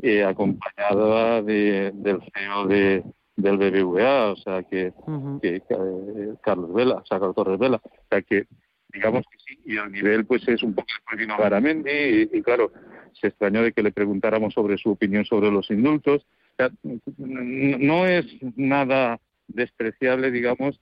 eh, 0.00 0.24
acompañada 0.24 1.42
de, 1.42 1.92
del 1.94 2.20
CEO 2.32 2.66
de, 2.68 3.04
del 3.36 3.58
BBVA, 3.58 4.32
o 4.32 4.36
sea, 4.36 4.62
que, 4.62 4.94
que, 5.42 5.56
eh, 5.56 6.34
Carlos 6.42 6.72
Vela, 6.72 6.94
o 6.94 7.04
sea, 7.04 7.18
Carlos 7.18 7.36
Torres 7.36 7.58
Vela, 7.58 7.82
o 7.84 8.06
sea, 8.08 8.22
que 8.22 8.46
digamos 8.90 9.26
que 9.30 9.38
sí, 9.46 9.60
y 9.66 9.76
el 9.76 9.92
nivel 9.92 10.24
pues 10.24 10.48
es 10.48 10.62
un 10.62 10.74
poco 10.74 10.88
después 10.90 11.18
vino 11.18 11.36
Garamendi, 11.36 12.30
y, 12.32 12.42
claro, 12.42 12.72
se 13.12 13.26
extrañó 13.26 13.62
de 13.62 13.72
que 13.72 13.82
le 13.82 13.92
preguntáramos 13.92 14.54
sobre 14.54 14.78
su 14.78 14.92
opinión 14.92 15.26
sobre 15.26 15.50
los 15.50 15.70
indultos, 15.70 16.24
sea, 16.58 16.70
no 17.16 18.06
es 18.06 18.26
nada 18.56 19.18
despreciable, 19.48 20.30
digamos, 20.30 20.80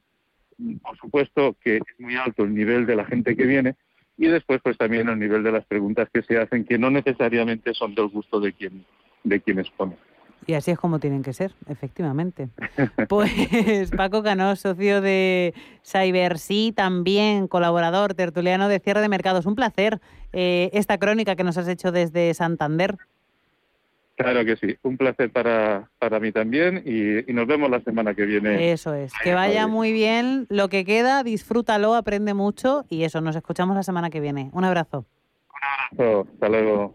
por 0.83 0.97
supuesto 0.99 1.57
que 1.63 1.77
es 1.77 2.01
muy 2.01 2.17
alto 2.17 2.45
el 2.45 2.55
nivel 2.55 2.87
de 2.87 2.97
la 2.97 3.05
gente 3.05 3.37
que 3.37 3.45
viene 3.45 3.77
y 4.17 4.27
después 4.29 4.61
pues 4.63 4.79
también 4.79 5.09
el 5.09 5.19
nivel 5.19 5.43
de 5.43 5.53
las 5.53 5.67
preguntas 5.67 6.09
que 6.13 6.23
se 6.23 6.39
hacen 6.39 6.65
que 6.65 6.79
no 6.79 6.91
necesariamente 6.91 7.75
son 7.75 7.95
del 7.95 8.09
gusto 8.09 8.41
de 8.41 8.53
quien 8.53 8.85
de. 9.25 9.37
Y 10.47 10.55
así 10.55 10.71
es 10.71 10.79
como 10.79 11.01
tienen 11.01 11.23
que 11.23 11.33
ser, 11.33 11.55
efectivamente. 11.69 12.49
Pues 13.09 13.91
Paco 13.91 14.23
Cano, 14.23 14.55
socio 14.57 15.01
de 15.01 15.55
CyberSea, 15.85 16.73
también 16.73 17.49
colaborador 17.49 18.15
tertuliano 18.15 18.69
de 18.69 18.79
cierre 18.79 19.01
de 19.01 19.09
mercados. 19.09 19.47
Un 19.47 19.57
placer 19.57 20.01
eh, 20.33 20.71
esta 20.73 20.99
crónica 20.99 21.37
que 21.37 21.45
nos 21.45 21.59
has 21.59 21.69
hecho 21.69 21.93
desde 21.93 22.33
Santander. 22.35 22.97
Claro 24.17 24.47
que 24.47 24.57
sí, 24.57 24.79
un 24.83 24.97
placer 24.97 25.31
para, 25.31 25.91
para 25.99 26.19
mí 26.21 26.33
también 26.33 26.83
y, 26.87 27.31
nos 27.33 27.47
vemos 27.47 27.69
la 27.69 27.81
semana 27.81 28.15
que 28.15 28.25
viene. 28.25 28.73
Eso 28.73 28.95
es, 28.95 29.13
que 29.23 29.35
vaya 29.35 29.67
muy 29.67 29.93
bien 29.93 30.47
lo 30.49 30.71
que 30.71 30.87
queda, 30.87 31.23
disfrútalo, 31.23 31.95
aprende 31.95 32.33
mucho 32.33 32.87
y 32.89 33.05
eso, 33.05 33.21
nos 33.21 33.37
escuchamos 33.37 33.77
la 33.77 33.83
semana 33.83 34.09
que 34.09 34.21
viene. 34.21 34.49
Un 34.55 34.65
abrazo. 34.65 35.05
Un 35.51 35.99
abrazo, 36.01 36.29
hasta 36.33 36.49
luego. 36.49 36.95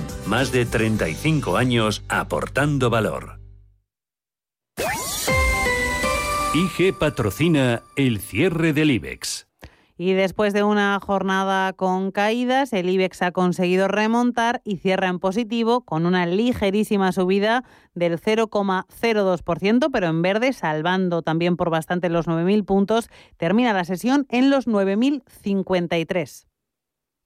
más 0.25 0.51
de 0.51 0.65
35 0.65 1.57
años 1.57 2.03
aportando 2.09 2.89
valor. 2.89 3.39
IG 6.53 6.97
patrocina 6.97 7.81
el 7.95 8.19
cierre 8.19 8.73
del 8.73 8.91
IBEX. 8.91 9.47
Y 9.97 10.13
después 10.13 10.51
de 10.51 10.63
una 10.63 10.99
jornada 10.99 11.71
con 11.73 12.11
caídas, 12.11 12.73
el 12.73 12.89
IBEX 12.89 13.21
ha 13.21 13.31
conseguido 13.31 13.87
remontar 13.87 14.61
y 14.65 14.77
cierra 14.77 15.07
en 15.07 15.19
positivo 15.19 15.81
con 15.85 16.05
una 16.05 16.25
ligerísima 16.25 17.11
subida 17.11 17.63
del 17.93 18.19
0,02%, 18.19 19.89
pero 19.93 20.07
en 20.07 20.21
verde, 20.23 20.53
salvando 20.53 21.21
también 21.21 21.55
por 21.55 21.69
bastante 21.69 22.09
los 22.09 22.27
9.000 22.27 22.65
puntos. 22.65 23.09
Termina 23.37 23.73
la 23.73 23.85
sesión 23.85 24.25
en 24.29 24.49
los 24.49 24.67
9.053. 24.67 26.47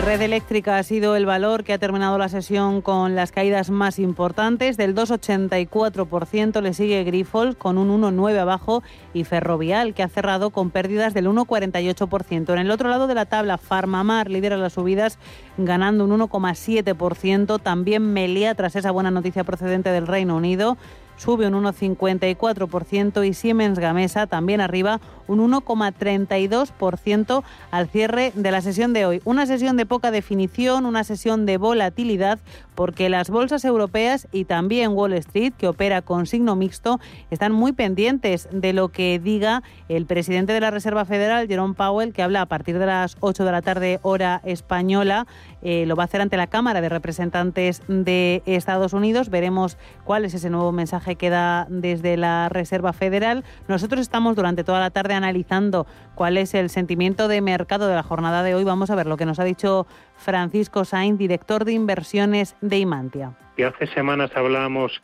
Red 0.00 0.22
Eléctrica 0.22 0.78
ha 0.78 0.82
sido 0.82 1.14
el 1.14 1.24
valor 1.24 1.62
que 1.62 1.72
ha 1.72 1.78
terminado 1.78 2.18
la 2.18 2.28
sesión 2.28 2.82
con 2.82 3.14
las 3.14 3.32
caídas 3.32 3.70
más 3.70 3.98
importantes. 3.98 4.76
Del 4.76 4.94
2,84% 4.94 6.60
le 6.60 6.74
sigue 6.74 7.04
Grifols 7.04 7.56
con 7.56 7.78
un 7.78 8.02
1,9 8.02 8.38
abajo 8.38 8.82
y 9.12 9.24
Ferrovial 9.24 9.94
que 9.94 10.02
ha 10.02 10.08
cerrado 10.08 10.50
con 10.50 10.70
pérdidas 10.70 11.14
del 11.14 11.28
1,48%. 11.28 12.52
En 12.52 12.58
el 12.58 12.70
otro 12.70 12.88
lado 12.88 13.06
de 13.06 13.14
la 13.14 13.26
tabla, 13.26 13.56
Farmamar 13.56 14.30
lidera 14.30 14.56
las 14.56 14.74
subidas 14.74 15.18
ganando 15.58 16.04
un 16.04 16.18
1,7%. 16.18 17.60
También 17.62 18.12
Melia 18.12 18.54
tras 18.54 18.76
esa 18.76 18.90
buena 18.90 19.10
noticia 19.10 19.44
procedente 19.44 19.90
del 19.90 20.06
Reino 20.06 20.36
Unido 20.36 20.76
sube 21.16 21.46
un 21.46 21.54
1,54% 21.64 23.26
y 23.26 23.34
Siemens 23.34 23.78
Gamesa 23.78 24.26
también 24.26 24.60
arriba 24.60 25.00
un 25.26 25.38
1,32% 25.50 27.42
al 27.70 27.88
cierre 27.88 28.32
de 28.34 28.50
la 28.50 28.60
sesión 28.60 28.92
de 28.92 29.06
hoy. 29.06 29.22
Una 29.24 29.46
sesión 29.46 29.76
de 29.76 29.86
poca 29.86 30.10
definición, 30.10 30.86
una 30.86 31.04
sesión 31.04 31.46
de 31.46 31.56
volatilidad, 31.56 32.38
porque 32.74 33.08
las 33.08 33.30
bolsas 33.30 33.64
europeas 33.64 34.28
y 34.32 34.44
también 34.44 34.92
Wall 34.92 35.12
Street, 35.14 35.52
que 35.56 35.68
opera 35.68 36.02
con 36.02 36.26
signo 36.26 36.56
mixto, 36.56 37.00
están 37.30 37.52
muy 37.52 37.72
pendientes 37.72 38.48
de 38.50 38.72
lo 38.72 38.88
que 38.88 39.18
diga 39.18 39.62
el 39.88 40.06
presidente 40.06 40.52
de 40.52 40.60
la 40.60 40.70
Reserva 40.70 41.04
Federal, 41.04 41.48
Jerome 41.48 41.74
Powell, 41.74 42.12
que 42.12 42.22
habla 42.22 42.42
a 42.42 42.46
partir 42.46 42.78
de 42.78 42.86
las 42.86 43.16
8 43.20 43.44
de 43.44 43.52
la 43.52 43.62
tarde 43.62 44.00
hora 44.02 44.40
española. 44.44 45.26
Eh, 45.64 45.86
lo 45.86 45.96
va 45.96 46.02
a 46.02 46.04
hacer 46.04 46.20
ante 46.20 46.36
la 46.36 46.46
Cámara 46.46 46.82
de 46.82 46.90
Representantes 46.90 47.82
de 47.88 48.42
Estados 48.44 48.92
Unidos. 48.92 49.30
Veremos 49.30 49.78
cuál 50.04 50.26
es 50.26 50.34
ese 50.34 50.50
nuevo 50.50 50.72
mensaje 50.72 51.16
que 51.16 51.30
da 51.30 51.66
desde 51.70 52.18
la 52.18 52.50
Reserva 52.50 52.92
Federal. 52.92 53.44
Nosotros 53.66 54.02
estamos 54.02 54.36
durante 54.36 54.62
toda 54.62 54.78
la 54.80 54.90
tarde 54.90 55.14
analizando 55.14 55.86
cuál 56.14 56.36
es 56.36 56.52
el 56.52 56.68
sentimiento 56.68 57.28
de 57.28 57.40
mercado 57.40 57.88
de 57.88 57.94
la 57.94 58.02
jornada 58.02 58.42
de 58.42 58.54
hoy. 58.54 58.62
Vamos 58.62 58.90
a 58.90 58.94
ver 58.94 59.06
lo 59.06 59.16
que 59.16 59.24
nos 59.24 59.40
ha 59.40 59.44
dicho 59.44 59.86
Francisco 60.16 60.84
Sainz, 60.84 61.18
director 61.18 61.64
de 61.64 61.72
inversiones 61.72 62.56
de 62.60 62.78
Imantia. 62.78 63.32
Y 63.56 63.62
hace 63.62 63.86
semanas 63.86 64.32
hablábamos 64.34 65.00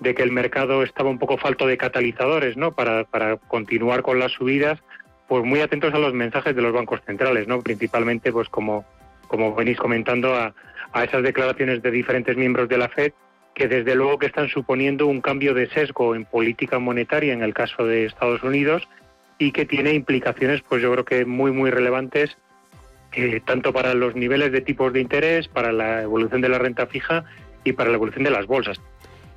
de 0.00 0.14
que 0.14 0.22
el 0.22 0.32
mercado 0.32 0.82
estaba 0.84 1.10
un 1.10 1.18
poco 1.18 1.36
falto 1.36 1.66
de 1.66 1.76
catalizadores, 1.76 2.56
¿no? 2.56 2.72
Para, 2.72 3.04
para 3.04 3.36
continuar 3.36 4.00
con 4.00 4.18
las 4.18 4.32
subidas, 4.32 4.78
pues 5.26 5.44
muy 5.44 5.60
atentos 5.60 5.92
a 5.92 5.98
los 5.98 6.14
mensajes 6.14 6.56
de 6.56 6.62
los 6.62 6.72
bancos 6.72 7.00
centrales, 7.04 7.46
¿no? 7.46 7.60
Principalmente, 7.60 8.32
pues 8.32 8.48
como, 8.48 8.86
como 9.28 9.54
venís 9.54 9.78
comentando, 9.78 10.34
a, 10.34 10.54
a 10.92 11.04
esas 11.04 11.22
declaraciones 11.22 11.82
de 11.82 11.90
diferentes 11.90 12.36
miembros 12.36 12.68
de 12.68 12.78
la 12.78 12.88
Fed 12.88 13.12
que 13.58 13.66
desde 13.66 13.96
luego 13.96 14.18
que 14.18 14.26
están 14.26 14.48
suponiendo 14.48 15.08
un 15.08 15.20
cambio 15.20 15.52
de 15.52 15.68
sesgo 15.68 16.14
en 16.14 16.24
política 16.24 16.78
monetaria 16.78 17.32
en 17.32 17.42
el 17.42 17.52
caso 17.52 17.84
de 17.84 18.06
Estados 18.06 18.42
Unidos 18.44 18.88
y 19.36 19.50
que 19.50 19.66
tiene 19.66 19.92
implicaciones, 19.92 20.62
pues 20.68 20.80
yo 20.80 20.92
creo 20.92 21.04
que 21.04 21.24
muy, 21.24 21.50
muy 21.50 21.70
relevantes, 21.70 22.38
eh, 23.12 23.40
tanto 23.44 23.72
para 23.72 23.94
los 23.94 24.14
niveles 24.14 24.52
de 24.52 24.60
tipos 24.60 24.92
de 24.92 25.00
interés, 25.00 25.48
para 25.48 25.72
la 25.72 26.02
evolución 26.02 26.40
de 26.40 26.48
la 26.48 26.58
renta 26.58 26.86
fija 26.86 27.24
y 27.64 27.72
para 27.72 27.90
la 27.90 27.96
evolución 27.96 28.24
de 28.24 28.30
las 28.30 28.46
bolsas. 28.46 28.80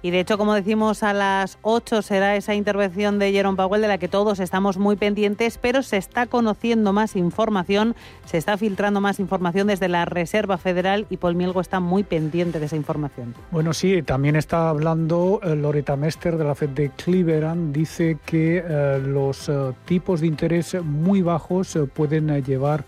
Y 0.03 0.09
de 0.09 0.19
hecho, 0.19 0.37
como 0.37 0.55
decimos, 0.55 1.03
a 1.03 1.13
las 1.13 1.59
8 1.61 2.01
será 2.01 2.35
esa 2.35 2.55
intervención 2.55 3.19
de 3.19 3.31
Jerome 3.31 3.55
Powell 3.55 3.81
de 3.81 3.87
la 3.87 3.99
que 3.99 4.07
todos 4.07 4.39
estamos 4.39 4.77
muy 4.77 4.95
pendientes, 4.95 5.59
pero 5.59 5.83
se 5.83 5.97
está 5.97 6.25
conociendo 6.25 6.91
más 6.91 7.15
información, 7.15 7.95
se 8.25 8.37
está 8.37 8.57
filtrando 8.57 8.99
más 8.99 9.19
información 9.19 9.67
desde 9.67 9.87
la 9.89 10.05
Reserva 10.05 10.57
Federal 10.57 11.05
y 11.09 11.17
Paul 11.17 11.35
Mielgo 11.35 11.61
está 11.61 11.79
muy 11.79 12.03
pendiente 12.03 12.59
de 12.59 12.65
esa 12.65 12.75
información. 12.75 13.35
Bueno, 13.51 13.73
sí, 13.73 14.01
también 14.01 14.35
está 14.35 14.69
hablando 14.69 15.39
eh, 15.43 15.55
Loretta 15.55 15.95
Mester 15.95 16.37
de 16.37 16.45
la 16.45 16.55
Fed 16.55 16.69
de 16.69 16.89
Cleveland. 16.89 17.71
Dice 17.71 18.17
que 18.25 18.63
eh, 18.65 18.99
los 19.05 19.49
eh, 19.49 19.73
tipos 19.85 20.21
de 20.21 20.27
interés 20.27 20.75
muy 20.83 21.21
bajos 21.21 21.77
pueden 21.93 22.43
llevar 22.43 22.83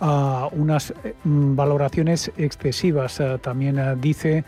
a 0.00 0.48
unas 0.52 0.94
valoraciones 1.24 2.30
excesivas. 2.36 3.20
también 3.42 4.00
dice 4.00 4.44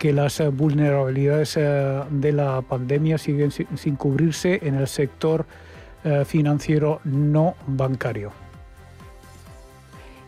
que 0.00 0.14
las 0.14 0.40
eh, 0.40 0.48
vulnerabilidades 0.48 1.58
eh, 1.58 2.02
de 2.08 2.32
la 2.32 2.62
pandemia 2.62 3.18
siguen 3.18 3.50
sin 3.50 3.96
cubrirse 3.96 4.58
en 4.62 4.76
el 4.76 4.88
sector 4.88 5.44
eh, 6.04 6.24
financiero 6.24 7.02
no 7.04 7.54
bancario. 7.66 8.32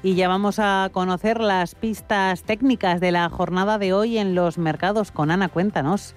Y 0.02 0.14
ya 0.14 0.28
vamos 0.28 0.58
a 0.58 0.90
conocer 0.92 1.40
las 1.40 1.74
pistas 1.74 2.42
técnicas 2.42 3.00
de 3.00 3.12
la 3.12 3.30
jornada 3.30 3.78
de 3.78 3.94
hoy 3.94 4.18
en 4.18 4.34
los 4.34 4.58
mercados. 4.58 5.10
Con 5.10 5.30
Ana, 5.30 5.48
cuéntanos. 5.48 6.14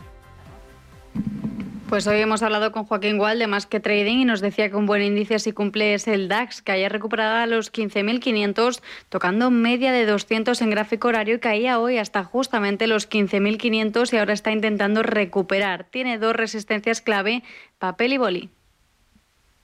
Pues 1.89 2.07
hoy 2.07 2.19
hemos 2.19 2.41
hablado 2.41 2.71
con 2.71 2.85
Joaquín 2.85 3.19
Gual 3.19 3.37
de 3.37 3.45
Más 3.45 3.67
que 3.67 3.79
Trading 3.79 4.17
y 4.17 4.25
nos 4.25 4.41
decía 4.41 4.71
que 4.71 4.75
un 4.75 4.87
buen 4.87 5.03
índice 5.03 5.37
si 5.37 5.51
cumple 5.51 5.93
es 5.93 6.07
el 6.07 6.27
DAX, 6.27 6.63
que 6.63 6.71
haya 6.71 6.89
recuperado 6.89 7.35
a 7.35 7.45
los 7.45 7.71
15.500, 7.71 8.81
tocando 9.09 9.51
media 9.51 9.91
de 9.91 10.07
200 10.07 10.59
en 10.61 10.71
gráfico 10.71 11.09
horario 11.09 11.35
y 11.35 11.39
caía 11.39 11.77
hoy 11.77 11.99
hasta 11.99 12.23
justamente 12.23 12.87
los 12.87 13.07
15.500 13.07 14.11
y 14.11 14.17
ahora 14.17 14.33
está 14.33 14.51
intentando 14.51 15.03
recuperar. 15.03 15.85
Tiene 15.91 16.17
dos 16.17 16.35
resistencias 16.35 17.01
clave, 17.01 17.43
papel 17.77 18.13
y 18.13 18.17
boli. 18.17 18.49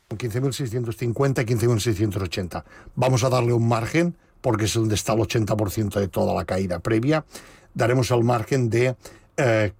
15.650 0.09 1.41
y 1.41 1.45
15.680. 1.55 2.63
Vamos 2.95 3.23
a 3.23 3.29
darle 3.29 3.53
un 3.53 3.67
margen, 3.67 4.15
porque 4.41 4.65
es 4.65 4.73
donde 4.75 4.93
está 4.93 5.13
el 5.13 5.19
80% 5.21 5.99
de 5.99 6.07
toda 6.07 6.35
la 6.35 6.45
caída 6.45 6.79
previa. 6.79 7.25
Daremos 7.73 8.11
el 8.11 8.23
margen 8.23 8.69
de 8.69 8.95
eh, 9.37 9.71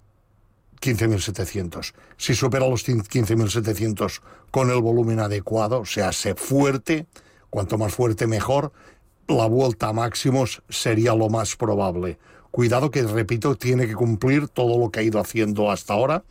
15.700. 0.82 1.94
Si 2.16 2.34
supera 2.34 2.68
los 2.68 2.86
15.700 2.86 4.20
con 4.50 4.70
el 4.70 4.80
volumen 4.82 5.20
adecuado, 5.20 5.84
se 5.86 6.34
fuerte, 6.34 7.06
cuanto 7.48 7.78
más 7.78 7.94
fuerte 7.94 8.26
mejor, 8.26 8.72
la 9.28 9.46
vuelta 9.46 9.88
a 9.88 9.92
máximos 9.92 10.62
sería 10.68 11.14
lo 11.14 11.28
más 11.30 11.56
probable. 11.56 12.18
Cuidado 12.50 12.90
que, 12.90 13.02
repito, 13.02 13.54
tiene 13.54 13.86
que 13.86 13.94
cumplir 13.94 14.48
todo 14.48 14.78
lo 14.78 14.90
que 14.90 15.00
ha 15.00 15.02
ido 15.04 15.20
haciendo 15.20 15.70
hasta 15.70 15.94
ahora, 15.94 16.24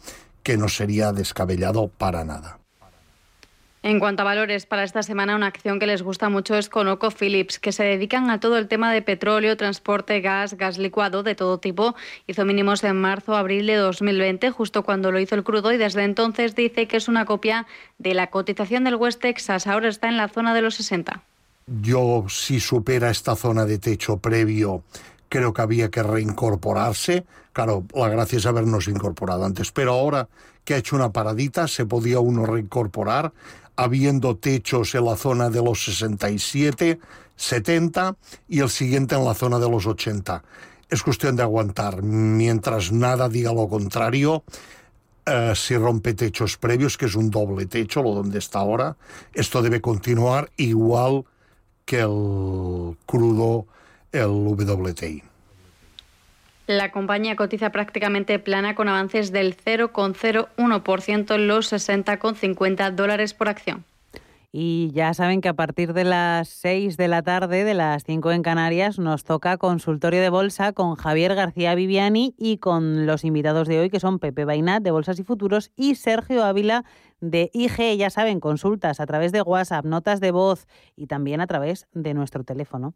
que 0.44 0.58
no 0.58 0.68
sería 0.68 1.14
descabellado 1.14 1.88
para 1.88 2.26
nada. 2.26 2.61
En 3.84 4.00
cuanto 4.00 4.22
a 4.22 4.26
valores, 4.26 4.68
para 4.68 4.84
esta 4.84 5.02
semana 5.02 5.36
una 5.36 5.48
acción 5.48 5.80
que 5.80 5.88
les 5.88 6.04
gusta 6.04 6.30
mucho 6.30 6.56
es 6.56 6.70
Conoco 6.70 7.10
Phillips, 7.10 7.58
que 7.58 7.72
se 7.72 7.84
dedican 7.84 8.30
a 8.30 8.40
todo 8.40 8.60
el 8.60 8.68
tema 8.68 8.94
de 8.94 9.02
petróleo, 9.02 9.58
transporte, 9.58 10.22
gas, 10.22 10.54
gas 10.54 10.78
licuado 10.78 11.24
de 11.24 11.34
todo 11.34 11.58
tipo. 11.58 11.96
Hizo 12.28 12.46
mínimos 12.46 12.84
en 12.84 13.02
marzo, 13.02 13.36
abril 13.36 13.66
de 13.66 13.78
2020, 13.78 14.52
justo 14.52 14.84
cuando 14.84 15.12
lo 15.12 15.20
hizo 15.20 15.34
el 15.34 15.44
crudo, 15.44 15.74
y 15.74 15.78
desde 15.78 16.04
entonces 16.04 16.56
dice 16.56 16.88
que 16.88 16.98
es 16.98 17.08
una 17.08 17.26
copia 17.26 17.66
de 17.98 18.14
la 18.14 18.28
cotización 18.28 18.84
del 18.84 18.98
West 18.98 19.20
Texas. 19.20 19.66
Ahora 19.66 19.90
está 19.90 20.10
en 20.10 20.18
la 20.18 20.28
zona 20.28 20.54
de 20.54 20.62
los 20.62 20.76
60. 20.76 21.24
Yo, 21.82 22.26
si 22.30 22.60
supera 22.60 23.10
esta 23.10 23.36
zona 23.36 23.66
de 23.66 23.80
techo 23.80 24.18
previo, 24.18 24.84
creo 25.28 25.54
que 25.54 25.62
había 25.64 25.90
que 25.90 26.04
reincorporarse. 26.04 27.26
Claro, 27.52 27.84
la 27.96 28.10
gracia 28.10 28.38
es 28.38 28.46
habernos 28.46 28.88
incorporado 28.88 29.44
antes, 29.44 29.72
pero 29.72 29.94
ahora 29.94 30.28
que 30.66 30.76
ha 30.76 30.78
hecho 30.78 30.96
una 30.96 31.12
paradita, 31.12 31.68
se 31.68 31.86
podía 31.86 32.20
uno 32.20 32.46
reincorporar 32.46 33.34
habiendo 33.76 34.38
techos 34.38 34.96
en 34.96 35.06
la 35.06 35.16
zona 35.16 35.50
de 35.50 35.62
los 35.62 35.84
67, 35.86 37.00
70 37.36 38.16
y 38.48 38.60
el 38.60 38.70
siguiente 38.70 39.16
en 39.16 39.26
la 39.26 39.34
zona 39.34 39.60
de 39.60 39.70
los 39.70 39.86
80. 39.86 40.44
Es 40.90 41.04
cuestión 41.04 41.36
de 41.36 41.44
aguantar. 41.44 42.02
Mientras 42.04 42.92
nada 42.92 43.30
diga 43.30 43.54
lo 43.54 43.68
contrario, 43.68 44.44
eh, 45.26 45.54
si 45.56 45.78
rompe 45.78 46.14
techos 46.14 46.58
previos, 46.58 46.98
que 46.98 47.06
es 47.06 47.16
un 47.16 47.30
doble 47.30 47.66
techo, 47.66 48.04
lo 48.04 48.14
donde 48.14 48.40
está 48.40 48.60
ahora, 48.60 48.98
esto 49.34 49.62
debe 49.62 49.80
continuar 49.80 50.52
igual 50.58 51.26
que 51.86 52.00
el 52.00 52.98
crudo, 53.06 53.68
el 54.12 54.30
WTI. 54.30 55.31
La 56.72 56.90
compañía 56.94 57.36
cotiza 57.36 57.70
prácticamente 57.74 58.40
plana 58.40 58.76
con 58.76 58.88
avances 58.88 59.34
del 59.34 59.58
0,01% 59.58 61.36
en 61.36 61.48
los 61.50 61.74
60,50 61.74 62.92
dólares 62.92 63.34
por 63.34 63.50
acción. 63.50 63.84
Y 64.54 64.90
ya 64.94 65.14
saben 65.14 65.42
que 65.42 65.50
a 65.50 65.54
partir 65.54 65.92
de 65.92 66.06
las 66.06 66.48
6 66.48 66.96
de 66.96 67.10
la 67.10 67.24
tarde, 67.24 67.66
de 67.66 67.74
las 67.74 68.06
5 68.06 68.32
en 68.32 68.42
Canarias, 68.42 69.00
nos 69.00 69.26
toca 69.26 69.58
consultorio 69.58 70.22
de 70.22 70.30
bolsa 70.30 70.72
con 70.72 70.96
Javier 70.96 71.36
García 71.36 71.76
Viviani 71.76 72.36
y 72.38 72.60
con 72.60 73.06
los 73.06 73.26
invitados 73.26 73.68
de 73.68 73.82
hoy, 73.82 73.90
que 73.90 74.00
son 74.00 74.20
Pepe 74.20 74.46
Bainat 74.46 74.82
de 74.82 74.92
Bolsas 74.92 75.20
y 75.20 75.26
Futuros 75.26 75.74
y 75.76 75.96
Sergio 75.96 76.46
Ávila 76.46 76.86
de 77.20 77.52
IG. 77.54 77.98
Ya 77.98 78.10
saben, 78.10 78.40
consultas 78.40 79.02
a 79.02 79.06
través 79.06 79.34
de 79.34 79.42
WhatsApp, 79.42 79.84
notas 79.84 80.22
de 80.22 80.32
voz 80.32 80.68
y 80.96 81.08
también 81.08 81.42
a 81.42 81.48
través 81.48 81.90
de 81.92 82.14
nuestro 82.14 82.46
teléfono. 82.46 82.96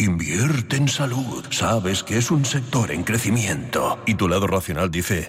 Invierte 0.00 0.76
en 0.76 0.86
salud. 0.86 1.44
Sabes 1.50 2.04
que 2.04 2.18
es 2.18 2.30
un 2.30 2.44
sector 2.44 2.92
en 2.92 3.02
crecimiento. 3.02 3.98
Y 4.06 4.14
tu 4.14 4.28
lado 4.28 4.46
racional 4.46 4.92
dice, 4.92 5.28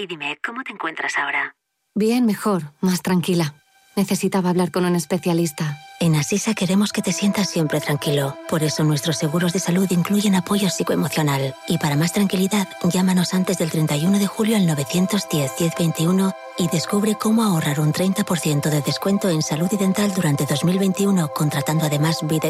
Y 0.00 0.06
dime, 0.06 0.38
¿cómo 0.42 0.62
te 0.62 0.72
encuentras 0.72 1.18
ahora? 1.18 1.54
Bien, 1.94 2.24
mejor, 2.24 2.62
más 2.80 3.02
tranquila. 3.02 3.59
Necesitaba 3.96 4.50
hablar 4.50 4.70
con 4.70 4.84
un 4.84 4.96
especialista. 4.96 5.78
En 5.98 6.14
Asisa 6.16 6.54
queremos 6.54 6.92
que 6.92 7.02
te 7.02 7.12
sientas 7.12 7.50
siempre 7.50 7.80
tranquilo. 7.80 8.36
Por 8.48 8.62
eso 8.62 8.84
nuestros 8.84 9.18
seguros 9.18 9.52
de 9.52 9.58
salud 9.58 9.86
incluyen 9.90 10.34
apoyo 10.34 10.70
psicoemocional. 10.70 11.54
Y 11.68 11.78
para 11.78 11.96
más 11.96 12.12
tranquilidad, 12.12 12.68
llámanos 12.84 13.34
antes 13.34 13.58
del 13.58 13.70
31 13.70 14.18
de 14.18 14.26
julio 14.26 14.56
al 14.56 14.66
910-1021 14.66 16.32
y 16.58 16.68
descubre 16.68 17.16
cómo 17.16 17.42
ahorrar 17.42 17.80
un 17.80 17.92
30% 17.92 18.70
de 18.70 18.80
descuento 18.80 19.28
en 19.28 19.42
salud 19.42 19.68
y 19.70 19.76
dental 19.76 20.14
durante 20.14 20.46
2021 20.46 21.28
contratando 21.34 21.84
además 21.84 22.20
vida. 22.22 22.40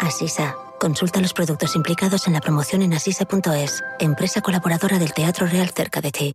Asisa. 0.00 0.56
Consulta 0.78 1.20
los 1.20 1.32
productos 1.32 1.74
implicados 1.74 2.26
en 2.26 2.32
la 2.34 2.40
promoción 2.40 2.82
en 2.82 2.94
asisa.es, 2.94 3.82
empresa 3.98 4.40
colaboradora 4.40 4.98
del 4.98 5.12
Teatro 5.12 5.46
Real 5.46 5.70
cerca 5.70 6.00
de 6.00 6.12
ti. 6.12 6.34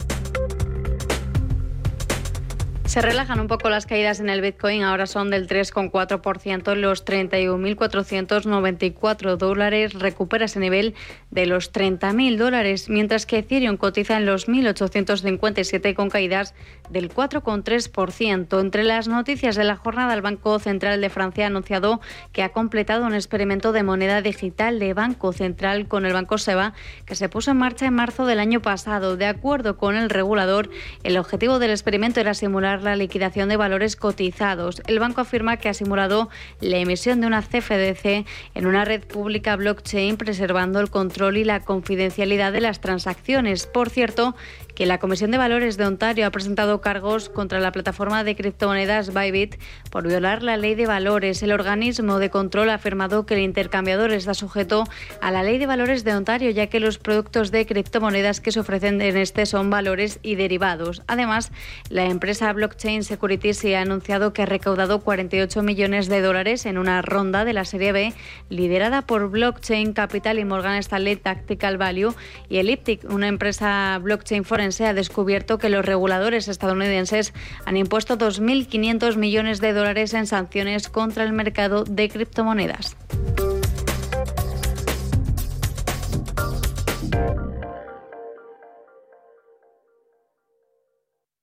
Se 2.91 3.01
relajan 3.01 3.39
un 3.39 3.47
poco 3.47 3.69
las 3.69 3.85
caídas 3.85 4.19
en 4.19 4.29
el 4.29 4.41
Bitcoin, 4.41 4.83
ahora 4.83 5.05
son 5.05 5.29
del 5.29 5.47
3,4%, 5.47 6.75
los 6.75 7.05
31.494 7.05 9.37
dólares, 9.37 9.93
recupera 9.93 10.43
ese 10.43 10.59
nivel 10.59 10.93
de 11.29 11.45
los 11.45 11.71
30.000 11.71 12.35
dólares, 12.35 12.89
mientras 12.89 13.25
que 13.25 13.37
Ethereum 13.37 13.77
cotiza 13.77 14.17
en 14.17 14.25
los 14.25 14.49
1.857 14.49 15.95
con 15.95 16.09
caídas 16.09 16.53
del 16.89 17.09
4,3%. 17.09 18.59
Entre 18.59 18.83
las 18.83 19.07
noticias 19.07 19.55
de 19.55 19.63
la 19.63 19.77
jornada, 19.77 20.13
el 20.13 20.21
Banco 20.21 20.59
Central 20.59 20.99
de 20.99 21.09
Francia 21.09 21.45
ha 21.45 21.47
anunciado 21.47 22.01
que 22.33 22.43
ha 22.43 22.49
completado 22.49 23.05
un 23.05 23.13
experimento 23.13 23.71
de 23.71 23.83
moneda 23.83 24.21
digital 24.21 24.79
de 24.79 24.93
Banco 24.93 25.31
Central 25.31 25.87
con 25.87 26.05
el 26.05 26.11
Banco 26.11 26.37
SEBA, 26.37 26.73
que 27.05 27.15
se 27.15 27.29
puso 27.29 27.51
en 27.51 27.57
marcha 27.57 27.85
en 27.85 27.93
marzo 27.93 28.25
del 28.25 28.41
año 28.41 28.61
pasado. 28.61 29.15
De 29.15 29.27
acuerdo 29.27 29.77
con 29.77 29.95
el 29.95 30.09
regulador, 30.09 30.69
el 31.03 31.17
objetivo 31.17 31.57
del 31.57 31.71
experimento 31.71 32.19
era 32.19 32.33
simular 32.33 32.80
la 32.83 32.95
liquidación 32.95 33.49
de 33.49 33.57
valores 33.57 33.95
cotizados. 33.95 34.81
El 34.87 34.99
banco 34.99 35.21
afirma 35.21 35.57
que 35.57 35.69
ha 35.69 35.73
simulado 35.73 36.29
la 36.59 36.77
emisión 36.77 37.21
de 37.21 37.27
una 37.27 37.41
CFDC 37.41 38.25
en 38.55 38.67
una 38.67 38.85
red 38.85 39.01
pública 39.01 39.55
blockchain, 39.55 40.17
preservando 40.17 40.79
el 40.79 40.89
control 40.89 41.37
y 41.37 41.43
la 41.43 41.59
confidencialidad 41.59 42.51
de 42.51 42.61
las 42.61 42.81
transacciones. 42.81 43.67
Por 43.67 43.89
cierto, 43.89 44.35
que 44.81 44.87
la 44.87 44.97
Comisión 44.97 45.29
de 45.29 45.37
Valores 45.37 45.77
de 45.77 45.85
Ontario 45.85 46.25
ha 46.25 46.31
presentado 46.31 46.81
cargos 46.81 47.29
contra 47.29 47.59
la 47.59 47.71
plataforma 47.71 48.23
de 48.23 48.35
criptomonedas 48.35 49.13
Bybit 49.13 49.57
por 49.91 50.07
violar 50.07 50.41
la 50.41 50.57
ley 50.57 50.73
de 50.73 50.87
valores. 50.87 51.43
El 51.43 51.51
organismo 51.51 52.17
de 52.17 52.31
control 52.31 52.71
ha 52.71 52.73
afirmado 52.73 53.27
que 53.27 53.35
el 53.35 53.41
intercambiador 53.41 54.11
está 54.11 54.33
sujeto 54.33 54.85
a 55.21 55.29
la 55.29 55.43
ley 55.43 55.59
de 55.59 55.67
valores 55.67 56.03
de 56.03 56.15
Ontario, 56.15 56.49
ya 56.49 56.65
que 56.65 56.79
los 56.79 56.97
productos 56.97 57.51
de 57.51 57.67
criptomonedas 57.67 58.41
que 58.41 58.51
se 58.51 58.59
ofrecen 58.59 58.99
en 59.03 59.17
este 59.17 59.45
son 59.45 59.69
valores 59.69 60.17
y 60.23 60.33
derivados. 60.33 61.03
Además, 61.05 61.51
la 61.89 62.05
empresa 62.05 62.51
Blockchain 62.51 63.03
Securities 63.03 63.63
ha 63.75 63.81
anunciado 63.81 64.33
que 64.33 64.41
ha 64.41 64.47
recaudado 64.47 65.01
48 65.01 65.61
millones 65.61 66.09
de 66.09 66.21
dólares 66.21 66.65
en 66.65 66.79
una 66.79 67.03
ronda 67.03 67.45
de 67.45 67.53
la 67.53 67.65
Serie 67.65 67.91
B 67.91 68.13
liderada 68.49 69.03
por 69.03 69.29
Blockchain 69.29 69.93
Capital 69.93 70.39
y 70.39 70.45
Morgan 70.45 70.77
Stanley 70.77 71.17
Tactical 71.17 71.77
Value 71.77 72.15
y 72.49 72.57
Elliptic, 72.57 73.03
una 73.07 73.27
empresa 73.27 73.99
blockchain 74.01 74.43
forense 74.43 74.70
se 74.71 74.85
ha 74.85 74.93
descubierto 74.93 75.57
que 75.57 75.69
los 75.69 75.85
reguladores 75.85 76.47
estadounidenses 76.47 77.33
han 77.65 77.77
impuesto 77.77 78.17
2.500 78.17 79.15
millones 79.17 79.61
de 79.61 79.73
dólares 79.73 80.13
en 80.13 80.27
sanciones 80.27 80.89
contra 80.89 81.23
el 81.23 81.33
mercado 81.33 81.83
de 81.83 82.09
criptomonedas. 82.09 82.95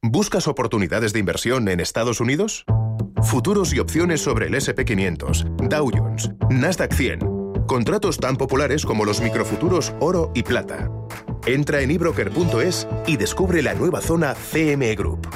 ¿Buscas 0.03 0.49
oportunidades 0.49 1.13
de 1.13 1.19
inversión 1.19 1.69
en 1.69 1.81
Estados 1.81 2.21
Unidos? 2.21 2.65
Futuros 3.23 3.75
y 3.75 3.79
opciones 3.79 4.23
sobre 4.23 4.47
el 4.47 4.55
SP500, 4.55 5.69
Dow 5.69 5.91
Jones, 5.93 6.31
Nasdaq 6.49 6.95
100 6.95 7.39
Contratos 7.69 8.17
tan 8.17 8.37
populares 8.37 8.87
como 8.87 9.05
los 9.05 9.21
microfuturos 9.21 9.93
oro 10.01 10.33
y 10.35 10.43
plata. 10.43 10.91
Entra 11.47 11.81
en 11.81 11.91
ebroker.es 11.91 12.89
y 13.07 13.17
descubre 13.17 13.63
la 13.63 13.75
nueva 13.75 14.01
zona 14.01 14.35
CME 14.35 14.95
Group. 14.95 15.29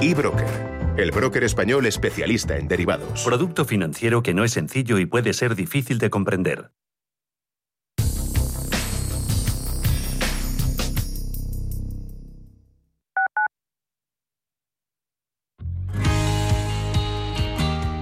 eBroker, 0.00 0.94
el 0.96 1.10
broker 1.10 1.44
español 1.44 1.86
especialista 1.86 2.56
en 2.56 2.68
derivados. 2.68 3.24
Producto 3.24 3.64
financiero 3.64 4.22
que 4.22 4.34
no 4.34 4.44
es 4.44 4.52
sencillo 4.52 4.98
y 4.98 5.06
puede 5.06 5.32
ser 5.32 5.54
difícil 5.54 5.98
de 5.98 6.10
comprender. 6.10 6.70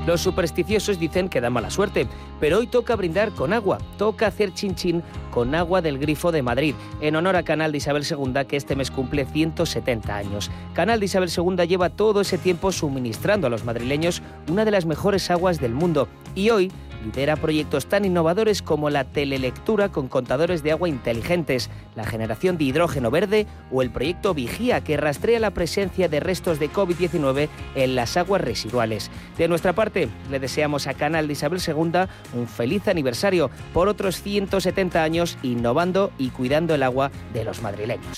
Los 0.07 0.21
supersticiosos 0.21 0.99
dicen 0.99 1.29
que 1.29 1.41
da 1.41 1.49
mala 1.49 1.71
suerte, 1.71 2.07
pero 2.39 2.59
hoy 2.59 2.67
toca 2.67 2.95
brindar 2.95 3.31
con 3.31 3.55
agua, 3.55 3.79
toca 3.97 4.27
hacer 4.27 4.53
chinchín 4.53 5.03
con 5.31 5.55
agua 5.55 5.81
del 5.81 5.99
grifo 5.99 6.31
de 6.31 6.43
Madrid, 6.43 6.75
en 7.01 7.17
honor 7.17 7.37
a 7.37 7.43
Canal 7.43 7.73
de 7.73 7.79
Isabel 7.79 8.05
II 8.09 8.45
que 8.47 8.57
este 8.57 8.77
mes 8.77 8.91
cumple 8.91 9.25
170 9.25 10.15
años. 10.15 10.51
Canal 10.75 11.01
de 11.01 11.07
Isabel 11.07 11.31
II 11.35 11.67
lleva 11.67 11.89
todo 11.89 12.21
ese 12.21 12.37
tiempo 12.37 12.71
suministrando 12.71 13.47
a 13.47 13.51
los 13.51 13.65
madrileños 13.65 14.21
una 14.51 14.65
de 14.67 14.71
las 14.71 14.85
mejores 14.85 15.31
aguas 15.31 15.59
del 15.59 15.73
mundo 15.73 16.09
y 16.35 16.51
hoy 16.51 16.71
lidera 17.05 17.37
proyectos 17.37 17.87
tan 17.87 18.05
innovadores 18.05 18.63
como 18.63 18.91
la 18.91 19.05
telelectura 19.05 19.91
con 19.91 20.09
contadores 20.09 20.63
de 20.63 20.73
agua 20.73 20.89
inteligentes, 20.89 21.71
la 21.95 22.05
generación 22.05 22.59
de 22.59 22.65
hidrógeno 22.65 23.11
verde 23.11 23.47
o 23.71 23.83
el 23.83 23.91
proyecto 23.91 24.35
Vigía 24.35 24.83
que 24.83 24.97
rastrea 24.97 25.39
la 25.39 25.53
presencia 25.53 26.09
de 26.09 26.21
restos 26.21 26.59
de 26.59 26.71
COVID-19 26.71 27.49
en 27.75 27.95
las 27.95 28.17
aguas 28.17 28.41
residuales. 28.41 29.11
De 29.39 29.49
nuestra 29.49 29.73
parte, 29.73 30.09
le 30.31 30.41
deseamos 30.41 30.87
a 30.87 30.95
Canal 30.95 31.27
de 31.27 31.35
Isabel 31.35 31.61
II 31.67 32.09
un 32.35 32.49
feliz 32.49 32.89
aniversario 32.89 33.51
por 33.73 33.89
otros 33.89 34.23
170 34.23 35.03
años 35.03 35.39
innovando 35.43 36.13
y 36.19 36.31
cuidando 36.31 36.75
el 36.75 36.83
agua 36.83 37.11
de 37.33 37.45
los 37.45 37.63
madrileños. 37.63 38.17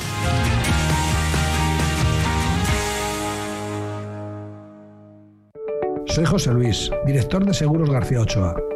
Soy 6.07 6.24
José 6.24 6.51
Luis, 6.53 6.91
director 7.05 7.45
de 7.45 7.53
Seguros 7.53 7.91
García 7.91 8.20
Ochoa 8.20 8.57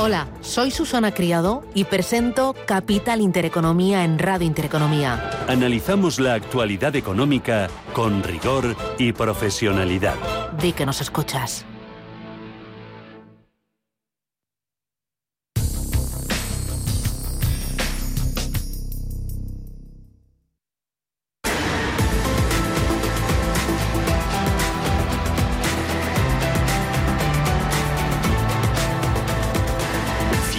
Hola, 0.00 0.28
soy 0.42 0.70
Susana 0.70 1.12
Criado 1.12 1.64
y 1.74 1.82
presento 1.82 2.54
Capital 2.66 3.20
Intereconomía 3.20 4.04
en 4.04 4.20
Radio 4.20 4.46
Intereconomía. 4.46 5.28
Analizamos 5.48 6.20
la 6.20 6.34
actualidad 6.34 6.94
económica 6.94 7.68
con 7.94 8.22
rigor 8.22 8.76
y 8.96 9.12
profesionalidad. 9.12 10.14
Di 10.62 10.72
que 10.72 10.86
nos 10.86 11.00
escuchas. 11.00 11.66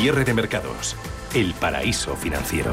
Cierre 0.09 0.25
de 0.25 0.33
mercados. 0.33 0.95
El 1.35 1.53
paraíso 1.53 2.15
financiero. 2.15 2.71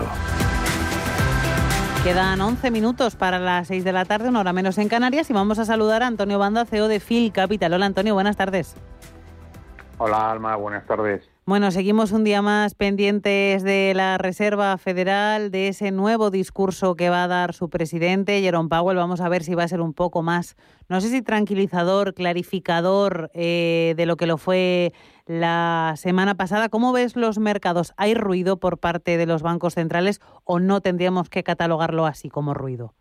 Quedan 2.03 2.41
11 2.41 2.71
minutos 2.71 3.15
para 3.15 3.39
las 3.39 3.69
6 3.69 3.85
de 3.85 3.93
la 3.93 4.07
tarde, 4.07 4.31
una 4.31 4.41
hora 4.41 4.55
menos 4.55 4.79
en 4.79 4.89
Canarias, 4.89 5.29
y 5.29 5.35
vamos 5.35 5.59
a 5.59 5.67
saludar 5.67 6.03
a 6.03 6.07
Antonio 6.07 6.39
Banda, 6.39 6.65
CEO 6.65 6.89
de 6.89 6.99
Phil 6.99 7.33
Capital. 7.33 7.75
Hola 7.75 7.85
Antonio, 7.85 8.15
buenas 8.15 8.39
tardes. 8.39 8.75
Hola 9.99 10.31
Alma, 10.31 10.57
buenas 10.57 10.87
tardes. 10.87 11.29
Bueno, 11.45 11.71
seguimos 11.71 12.11
un 12.11 12.25
día 12.25 12.43
más 12.43 12.75
pendientes 12.75 13.63
de 13.63 13.93
la 13.95 14.19
Reserva 14.19 14.77
Federal, 14.79 15.51
de 15.51 15.69
ese 15.69 15.91
nuevo 15.91 16.31
discurso 16.31 16.97
que 16.97 17.09
va 17.09 17.25
a 17.25 17.29
dar 17.29 17.55
su 17.55 17.71
presidente, 17.71 18.41
Jerome 18.41 18.69
Powell. 18.69 18.97
Vamos 18.97 19.21
a 19.21 19.29
ver 19.29 19.45
si 19.45 19.55
va 19.55 19.63
a 19.63 19.69
ser 19.69 19.81
un 19.81 19.95
poco 19.95 20.23
más, 20.23 20.57
no 20.89 21.01
sé 21.01 21.09
si 21.09 21.23
tranquilizador, 21.23 22.15
clarificador 22.15 23.31
eh, 23.33 23.95
de 23.97 24.07
lo 24.07 24.17
que 24.17 24.27
lo 24.27 24.39
fue 24.39 24.93
la 25.27 25.95
semana 25.97 26.37
pasada. 26.37 26.69
¿Cómo 26.69 26.93
ves 26.93 27.17
los 27.17 27.39
mercados? 27.39 27.93
¿Hay 27.97 28.15
ruido 28.15 28.59
por 28.59 28.79
parte 28.79 29.17
de 29.17 29.27
los 29.27 29.43
bancos 29.43 29.75
centrales 29.75 30.21
o 30.45 30.61
no 30.61 30.81
tendríamos 30.81 31.29
que 31.29 31.43
catalogarlo 31.43 32.07
así 32.07 32.31
como 32.31 32.55
ruido? 32.55 32.95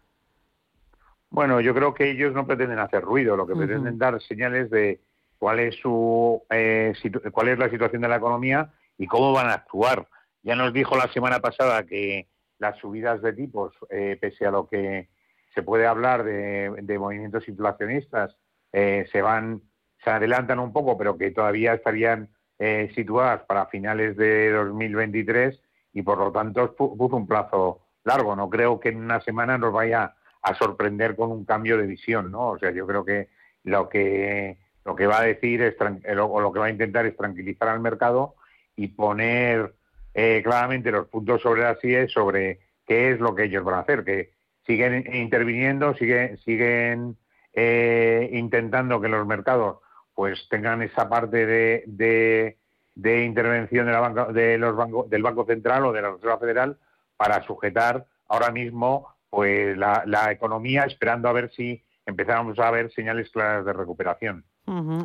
Bueno, 1.29 1.61
yo 1.61 1.73
creo 1.73 1.93
que 1.93 2.11
ellos 2.11 2.33
no 2.33 2.47
pretenden 2.47 2.79
hacer 2.79 3.01
ruido, 3.01 3.35
lo 3.35 3.45
que 3.45 3.55
pretenden 3.55 3.97
dar 3.97 4.21
señales 4.21 4.69
de 4.69 5.01
cuál 5.37 5.59
es 5.59 5.75
su 5.75 6.41
eh, 6.49 6.93
cuál 7.31 7.49
es 7.49 7.59
la 7.59 7.69
situación 7.69 8.01
de 8.01 8.07
la 8.07 8.15
economía 8.17 8.71
y 8.97 9.07
cómo 9.07 9.33
van 9.33 9.49
a 9.49 9.53
actuar. 9.53 10.07
Ya 10.43 10.55
nos 10.55 10.71
dijo 10.73 10.95
la 10.95 11.11
semana 11.11 11.39
pasada 11.39 11.83
que 11.83 12.27
las 12.59 12.77
subidas 12.77 13.21
de 13.21 13.33
tipos, 13.33 13.73
eh, 13.89 14.17
pese 14.19 14.45
a 14.45 14.51
lo 14.51 14.67
que 14.67 15.09
se 15.53 15.63
puede 15.63 15.87
hablar 15.87 16.23
de, 16.23 16.97
movimientos 16.99 17.47
inflacionistas, 17.47 18.35
eh, 18.71 19.05
se 19.11 19.21
van 19.21 19.61
se 20.05 20.11
adelantan 20.11 20.59
un 20.59 20.71
poco, 20.71 20.97
pero 20.97 21.17
que 21.17 21.31
todavía 21.31 21.73
estarían 21.73 22.29
eh, 22.59 22.91
situadas 22.93 23.41
para 23.41 23.65
finales 23.65 24.15
de 24.15 24.51
2023 24.51 25.59
y 25.93 26.03
por 26.03 26.19
lo 26.19 26.31
tanto 26.31 26.75
puso 26.75 27.15
un 27.15 27.27
plazo 27.27 27.81
largo. 28.03 28.35
No 28.35 28.47
creo 28.49 28.79
que 28.79 28.89
en 28.89 28.97
una 28.97 29.19
semana 29.21 29.57
nos 29.57 29.73
vaya 29.73 30.13
a 30.43 30.53
sorprender 30.53 31.15
con 31.15 31.31
un 31.31 31.43
cambio 31.43 31.77
de 31.77 31.87
visión, 31.87 32.31
¿no? 32.31 32.49
O 32.49 32.59
sea, 32.59 32.69
yo 32.69 32.85
creo 32.85 33.03
que 33.03 33.29
lo 33.63 33.89
que 33.89 34.57
lo 34.85 34.95
que 34.95 35.07
va 35.07 35.21
a 35.21 35.23
decir 35.23 35.63
es 35.63 35.75
o 35.81 36.39
lo 36.39 36.53
que 36.53 36.59
va 36.59 36.67
a 36.67 36.69
intentar 36.69 37.07
es 37.07 37.17
tranquilizar 37.17 37.69
al 37.69 37.79
mercado 37.79 38.35
y 38.75 38.89
poner 38.89 39.73
eh, 40.13 40.41
claramente 40.43 40.91
los 40.91 41.07
puntos 41.07 41.41
sobre 41.41 41.63
las 41.63 41.83
IES 41.83 42.11
sobre 42.11 42.59
qué 42.85 43.09
es 43.09 43.19
lo 43.19 43.33
que 43.33 43.45
ellos 43.45 43.63
van 43.63 43.75
a 43.75 43.79
hacer, 43.79 44.03
que 44.03 44.33
siguen 44.67 45.03
interviniendo, 45.11 45.95
siguen 45.95 46.37
siguen 46.37 47.17
eh, 47.53 48.29
intentando 48.33 49.01
que 49.01 49.07
los 49.07 49.25
mercados 49.25 49.77
pues 50.15 50.47
tengan 50.49 50.81
esa 50.81 51.07
parte 51.07 51.45
de, 51.45 52.57
de, 52.95 53.23
intervención 53.23 53.85
de 53.85 53.91
la 53.91 53.99
banca, 53.99 54.25
de 54.31 54.57
los 54.57 54.75
bancos, 54.75 55.09
del 55.09 55.21
Banco 55.21 55.45
Central 55.45 55.85
o 55.85 55.93
de 55.93 56.01
la 56.01 56.11
Reserva 56.11 56.39
Federal 56.39 56.77
para 57.17 57.45
sujetar 57.45 58.05
ahora 58.27 58.49
mismo 58.49 59.09
pues 59.29 59.77
la, 59.77 60.03
la 60.05 60.31
economía, 60.31 60.83
esperando 60.83 61.27
a 61.27 61.33
ver 61.33 61.51
si 61.51 61.83
empezamos 62.05 62.57
a 62.59 62.71
ver 62.71 62.91
señales 62.93 63.29
claras 63.29 63.65
de 63.65 63.73
recuperación. 63.73 64.45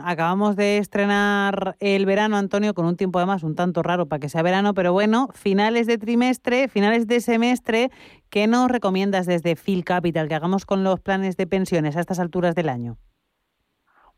Acabamos 0.04 0.56
de 0.56 0.78
estrenar 0.78 1.76
el 1.80 2.06
verano, 2.06 2.38
Antonio, 2.38 2.72
con 2.72 2.86
un 2.86 2.96
tiempo 2.96 3.18
además 3.18 3.42
un 3.42 3.54
tanto 3.54 3.82
raro 3.82 4.06
para 4.06 4.18
que 4.18 4.30
sea 4.30 4.42
verano, 4.42 4.72
pero 4.72 4.94
bueno, 4.94 5.28
finales 5.34 5.86
de 5.86 5.98
trimestre, 5.98 6.68
finales 6.68 7.06
de 7.06 7.20
semestre, 7.20 7.90
¿qué 8.30 8.46
nos 8.46 8.70
recomiendas 8.70 9.26
desde 9.26 9.56
Phil 9.56 9.84
Capital 9.84 10.28
que 10.28 10.34
hagamos 10.34 10.64
con 10.64 10.82
los 10.82 11.00
planes 11.00 11.36
de 11.36 11.46
pensiones 11.46 11.96
a 11.96 12.00
estas 12.00 12.20
alturas 12.20 12.54
del 12.54 12.70
año? 12.70 12.96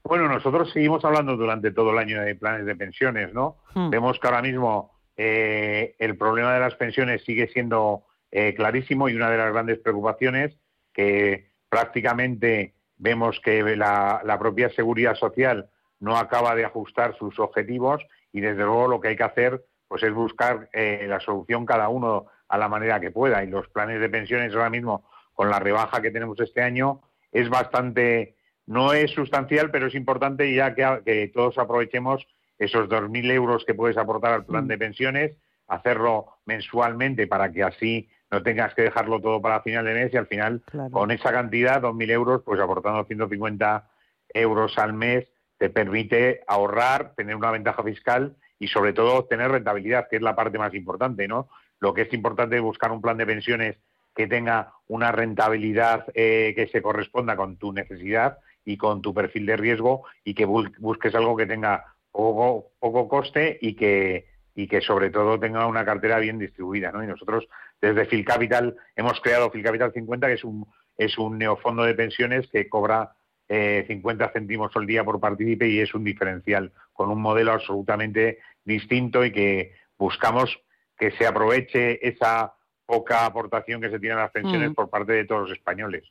Bueno, 0.05 0.29
nosotros 0.29 0.73
seguimos 0.73 1.05
hablando 1.05 1.37
durante 1.37 1.71
todo 1.71 1.93
el 1.93 1.99
año 1.99 2.23
de 2.23 2.35
planes 2.35 2.67
de 2.67 2.75
pensiones, 2.75 3.33
¿no? 3.33 3.59
Hmm. 3.75 3.91
Vemos 3.91 4.19
que 4.19 4.27
ahora 4.27 4.43
mismo 4.43 4.93
eh, 5.17 5.95
el 5.99 6.17
problema 6.17 6.55
de 6.55 6.61
las 6.61 6.75
pensiones 6.75 7.23
sigue 7.25 7.49
siendo 7.49 8.05
eh, 8.31 8.55
clarísimo 8.55 9.09
y 9.09 9.15
una 9.15 9.31
de 9.31 9.37
las 9.37 9.53
grandes 9.53 9.79
preocupaciones 9.79 10.57
que 10.93 11.51
prácticamente 11.69 12.75
vemos 12.97 13.41
que 13.41 13.63
la, 13.77 14.37
propia 14.39 14.71
seguridad 14.71 15.15
social 15.15 15.69
no 16.01 16.17
acaba 16.17 16.55
de 16.55 16.65
ajustar 16.65 17.17
sus 17.17 17.39
objetivos 17.39 18.03
y 18.33 18.41
desde 18.41 18.65
luego 18.65 18.89
lo 18.89 19.01
que 19.01 19.09
hay 19.09 19.17
que 19.17 19.23
hacer 19.23 19.65
pues 19.87 20.03
es 20.03 20.15
buscar 20.15 20.69
eh, 20.73 21.05
la 21.09 21.21
solución 21.21 21.67
cada 21.67 21.89
uno 21.89 22.27
a 22.49 22.59
la 22.59 22.69
manera 22.69 23.01
que 23.01 23.11
pueda 23.11 23.45
y 23.45 23.49
los 23.49 23.69
planes 23.69 24.01
de 24.01 24.09
pensiones 24.09 24.55
ahora 24.55 24.71
mismo 24.71 25.05
con 25.35 25.51
la 25.51 25.59
rebaja 25.59 26.01
que 26.01 26.11
tenemos 26.11 26.41
este 26.41 26.63
año 26.63 27.03
es 27.31 27.49
bastante 27.49 28.37
no 28.73 28.95
es 28.95 29.11
sustancial, 29.11 29.71
pero 29.71 29.87
es 29.87 29.95
importante 29.95 30.53
ya 30.55 30.75
que, 30.75 31.31
todos 31.35 31.59
aprovechemos 31.59 32.27
esos 32.59 32.89
2.000 32.89 33.31
euros 33.33 33.65
que 33.67 33.75
puedes 33.75 33.99
aportar 33.99 34.33
al 34.33 34.47
plan 34.47 34.65
mm. 34.65 34.69
de 34.69 34.79
pensiones, 34.79 35.33
hacerlo 35.69 36.39
mensualmente 36.47 37.27
para 37.27 37.53
que 37.53 37.63
así 37.63 38.09
no 38.31 38.43
tengas 38.43 38.75
que 38.75 38.83
dejarlo 38.83 39.21
todo 39.21 39.43
para 39.43 39.61
final 39.61 39.85
de 39.85 39.95
mes 39.95 40.15
y 40.15 40.17
al 40.17 40.27
final 40.27 40.63
con 40.91 41.11
esa 41.11 41.33
cantidad, 41.33 41.83
2.000 41.83 42.11
euros, 42.13 42.43
pues 42.45 42.61
aportando 42.61 43.05
150 43.05 43.91
euros 44.33 44.79
al 44.79 44.95
mes, 44.95 45.29
te 45.59 45.69
permite 45.69 46.43
ahorrar, 46.47 47.13
tener 47.15 47.37
una 47.37 47.51
ventaja 47.51 47.83
fiscal 47.83 48.37
y 48.59 48.69
sobre 48.69 48.95
todo 48.95 49.27
tener 49.27 49.51
rentabilidad, 49.51 50.09
que 50.09 50.17
es 50.17 50.23
la 50.23 50.35
parte 50.35 50.59
más 50.59 50.73
importante, 50.73 51.29
¿no? 51.29 51.51
Lo 51.79 51.93
que 51.93 52.03
es 52.03 52.13
importante 52.15 52.57
es 52.57 52.63
buscar 52.63 52.91
un 52.91 53.03
plan 53.03 53.19
de 53.19 53.27
pensiones 53.27 53.77
que 54.15 54.27
tenga 54.27 54.73
una 54.87 55.13
rentabilidad 55.13 56.07
eh, 56.15 56.55
que 56.57 56.69
se 56.69 56.81
corresponda 56.81 57.37
con 57.37 57.59
tu 57.59 57.73
necesidad 57.73 58.39
y 58.65 58.77
con 58.77 59.03
tu 59.03 59.13
perfil 59.13 59.47
de 59.47 59.57
riesgo 59.57 60.05
y 60.25 60.35
que 60.35 60.45
busques 60.45 61.15
algo 61.15 61.37
que 61.37 61.47
tenga 61.47 61.85
poco, 62.11 62.73
poco 62.79 63.09
coste 63.09 63.59
y 63.61 63.75
que, 63.75 64.27
y 64.55 64.69
que 64.69 64.81
sobre 64.81 65.11
todo 65.11 65.39
tenga 65.39 65.67
una 65.67 65.85
cartera 65.85 66.19
bien 66.19 66.39
distribuida. 66.39 66.93
¿no? 66.93 67.03
Y 67.03 67.07
nosotros 67.07 67.49
desde 67.81 68.07
Phil 68.07 68.25
Capital 68.25 68.77
hemos 68.95 69.21
creado 69.21 69.51
Phil 69.51 69.63
Capital 69.63 69.93
50, 69.93 70.27
que 70.27 70.35
es 70.35 70.45
un, 70.45 70.67
es 70.97 71.19
un 71.19 71.39
neofondo 71.39 71.85
de 71.85 71.95
pensiones 71.95 72.49
que 72.49 72.69
cobra 72.69 73.13
eh, 73.49 73.85
50 73.89 74.31
céntimos 74.33 74.75
al 74.77 74.87
día 74.87 75.05
por 75.05 75.21
partícipe 75.21 75.69
y 75.69 75.81
es 75.81 75.95
un 75.95 76.05
diferencial 76.05 76.73
con 76.93 77.11
un 77.11 77.21
modelo 77.21 77.53
absolutamente 77.53 78.39
distinto 78.65 79.25
y 79.25 79.33
que 79.33 79.75
buscamos 79.99 80.59
que 80.97 81.11
se 81.13 81.27
aproveche 81.27 82.07
esa 82.07 82.55
poca 82.87 83.27
aportación 83.27 83.81
que 83.81 83.91
se 83.91 83.99
tiene 83.99 84.15
a 84.15 84.23
las 84.23 84.31
pensiones 84.31 84.71
mm. 84.71 84.75
por 84.75 84.91
parte 84.91 85.13
de 85.13 85.25
todos 85.25 85.49
los 85.49 85.59
españoles. 85.59 86.05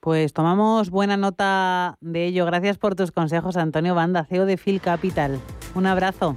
Pues 0.00 0.32
tomamos 0.32 0.88
buena 0.88 1.18
nota 1.18 1.96
de 2.00 2.24
ello. 2.24 2.46
Gracias 2.46 2.78
por 2.78 2.94
tus 2.94 3.12
consejos, 3.12 3.58
Antonio 3.58 3.94
Banda, 3.94 4.24
CEO 4.24 4.46
de 4.46 4.56
Phil 4.56 4.80
Capital. 4.80 5.38
Un 5.74 5.86
abrazo. 5.86 6.36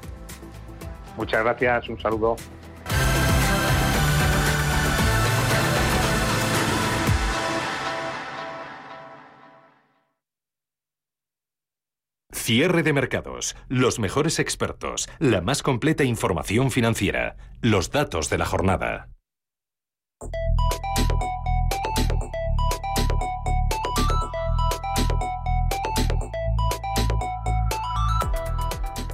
Muchas 1.16 1.44
gracias, 1.44 1.88
un 1.88 2.00
saludo. 2.00 2.36
Cierre 12.34 12.84
de 12.84 12.92
mercados, 12.92 13.56
los 13.70 14.00
mejores 14.00 14.38
expertos, 14.40 15.08
la 15.20 15.40
más 15.40 15.64
completa 15.64 16.04
información 16.04 16.72
financiera, 16.72 17.38
los 17.62 17.90
datos 17.90 18.30
de 18.30 18.38
la 18.38 18.46
jornada. 18.46 19.13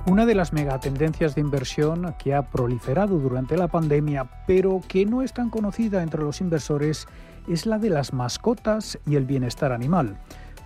Una 0.09 0.25
de 0.25 0.33
las 0.33 0.53
megatendencias 0.53 1.35
de 1.35 1.41
inversión 1.41 2.15
que 2.17 2.33
ha 2.33 2.49
proliferado 2.49 3.19
durante 3.19 3.55
la 3.55 3.67
pandemia, 3.67 4.27
pero 4.47 4.81
que 4.87 5.05
no 5.05 5.21
es 5.21 5.33
tan 5.33 5.51
conocida 5.51 6.01
entre 6.01 6.23
los 6.23 6.41
inversores, 6.41 7.07
es 7.47 7.67
la 7.67 7.77
de 7.77 7.91
las 7.91 8.11
mascotas 8.11 8.97
y 9.05 9.17
el 9.17 9.27
bienestar 9.27 9.71
animal. 9.71 10.17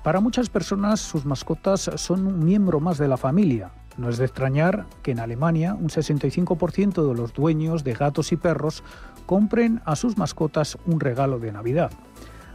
Para 0.02 0.22
muchas 0.22 0.48
personas 0.48 1.02
sus 1.02 1.26
mascotas 1.26 1.92
son 1.96 2.26
un 2.26 2.46
miembro 2.46 2.80
más 2.80 2.98
de 2.98 3.10
la 3.10 3.18
familia. 3.18 3.72
No 3.98 4.08
es 4.08 4.18
de 4.18 4.24
extrañar 4.24 4.86
que 5.02 5.12
en 5.12 5.20
Alemania 5.20 5.76
un 5.76 5.90
65% 5.90 7.06
de 7.06 7.14
los 7.14 7.34
dueños 7.34 7.84
de 7.84 7.96
gatos 7.96 8.32
y 8.32 8.38
perros 8.38 8.82
compren 9.26 9.82
a 9.84 9.98
sus 9.98 10.18
mascotas 10.18 10.78
un 10.86 11.02
regalo 11.02 11.40
de 11.40 11.52
Navidad. 11.52 11.92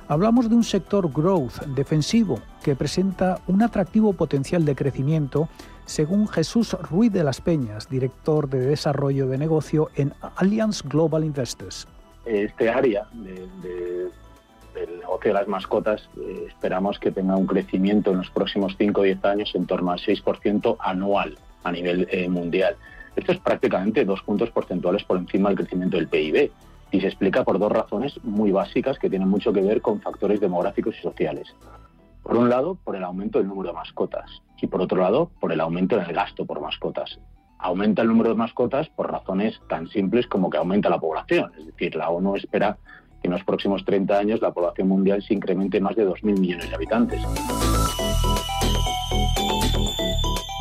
Hablamos 0.09 0.49
de 0.49 0.55
un 0.55 0.65
sector 0.65 1.13
growth 1.13 1.61
defensivo 1.67 2.41
que 2.63 2.75
presenta 2.75 3.43
un 3.47 3.61
atractivo 3.61 4.15
potencial 4.15 4.65
de 4.65 4.75
crecimiento 4.75 5.51
según 5.89 6.29
Jesús 6.29 6.77
Ruiz 6.91 7.11
de 7.13 7.25
las 7.25 7.41
Peñas, 7.41 7.89
director 7.89 8.49
de 8.49 8.61
desarrollo 8.61 9.27
de 9.27 9.39
negocio 9.39 9.89
en 9.97 10.13
Allianz 10.37 10.83
Global 10.83 11.25
Investors. 11.25 11.89
Este 12.27 12.69
área 12.69 13.09
del 13.15 14.11
negocio 15.01 15.31
de 15.31 15.33
las 15.33 15.49
mascotas 15.49 16.09
eh, 16.21 16.45
esperamos 16.47 16.99
que 16.99 17.11
tenga 17.11 17.37
un 17.37 17.47
crecimiento 17.47 18.11
en 18.11 18.19
los 18.19 18.31
próximos 18.31 18.77
5 18.77 19.01
o 19.01 19.05
10 19.05 19.25
años 19.25 19.55
en 19.55 19.67
torno 19.67 19.91
al 19.91 19.99
6% 19.99 20.77
anual 20.79 21.39
a 21.65 21.73
nivel 21.73 22.07
eh, 22.11 22.29
mundial. 22.29 22.77
Esto 23.17 23.33
es 23.33 23.39
prácticamente 23.39 24.05
dos 24.05 24.23
puntos 24.23 24.51
porcentuales 24.51 25.05
por 25.05 25.17
encima 25.17 25.49
del 25.49 25.59
crecimiento 25.59 25.97
del 25.97 26.09
PIB 26.09 26.53
y 26.91 27.01
se 27.01 27.07
explica 27.07 27.45
por 27.45 27.59
dos 27.59 27.73
razones 27.73 28.23
muy 28.23 28.53
básicas 28.53 28.99
que 28.99 29.09
tienen 29.09 29.29
mucho 29.29 29.55
que 29.55 29.63
ver 29.63 29.81
con 29.81 30.03
factores 30.03 30.39
demográficos 30.39 30.97
y 30.99 31.03
sociales. 31.03 31.55
Por 32.29 32.37
un 32.37 32.51
lado, 32.51 32.75
por 32.85 32.95
el 32.95 33.05
aumento 33.05 33.39
del 33.39 33.49
número 33.49 33.71
de 33.71 33.75
mascotas 33.75 34.43
y 34.61 34.67
por 34.67 34.83
otro 34.83 35.01
lado, 35.01 35.31
por 35.41 35.51
el 35.51 35.63
aumento 35.63 35.97
en 35.97 36.03
el 36.03 36.13
gasto 36.13 36.45
por 36.45 36.61
mascotas. 36.61 37.19
Aumenta 37.59 38.03
el 38.03 38.09
número 38.09 38.29
de 38.29 38.35
mascotas 38.35 38.87
por 38.91 39.11
razones 39.11 39.59
tan 39.67 39.89
simples 39.89 40.27
como 40.27 40.51
que 40.51 40.59
aumenta 40.59 40.91
la 40.91 41.01
población. 41.01 41.51
Es 41.59 41.65
decir, 41.65 41.97
la 41.97 42.11
ONU 42.11 42.37
espera 42.37 42.77
que 43.23 43.29
en 43.29 43.33
los 43.33 43.43
próximos 43.45 43.83
30 43.87 44.19
años 44.19 44.43
la 44.43 44.53
población 44.53 44.89
mundial 44.89 45.23
se 45.23 45.33
incremente 45.33 45.81
más 45.81 45.97
de 45.97 46.07
2.000 46.07 46.39
millones 46.39 46.69
de 46.69 46.75
habitantes. 46.75 47.23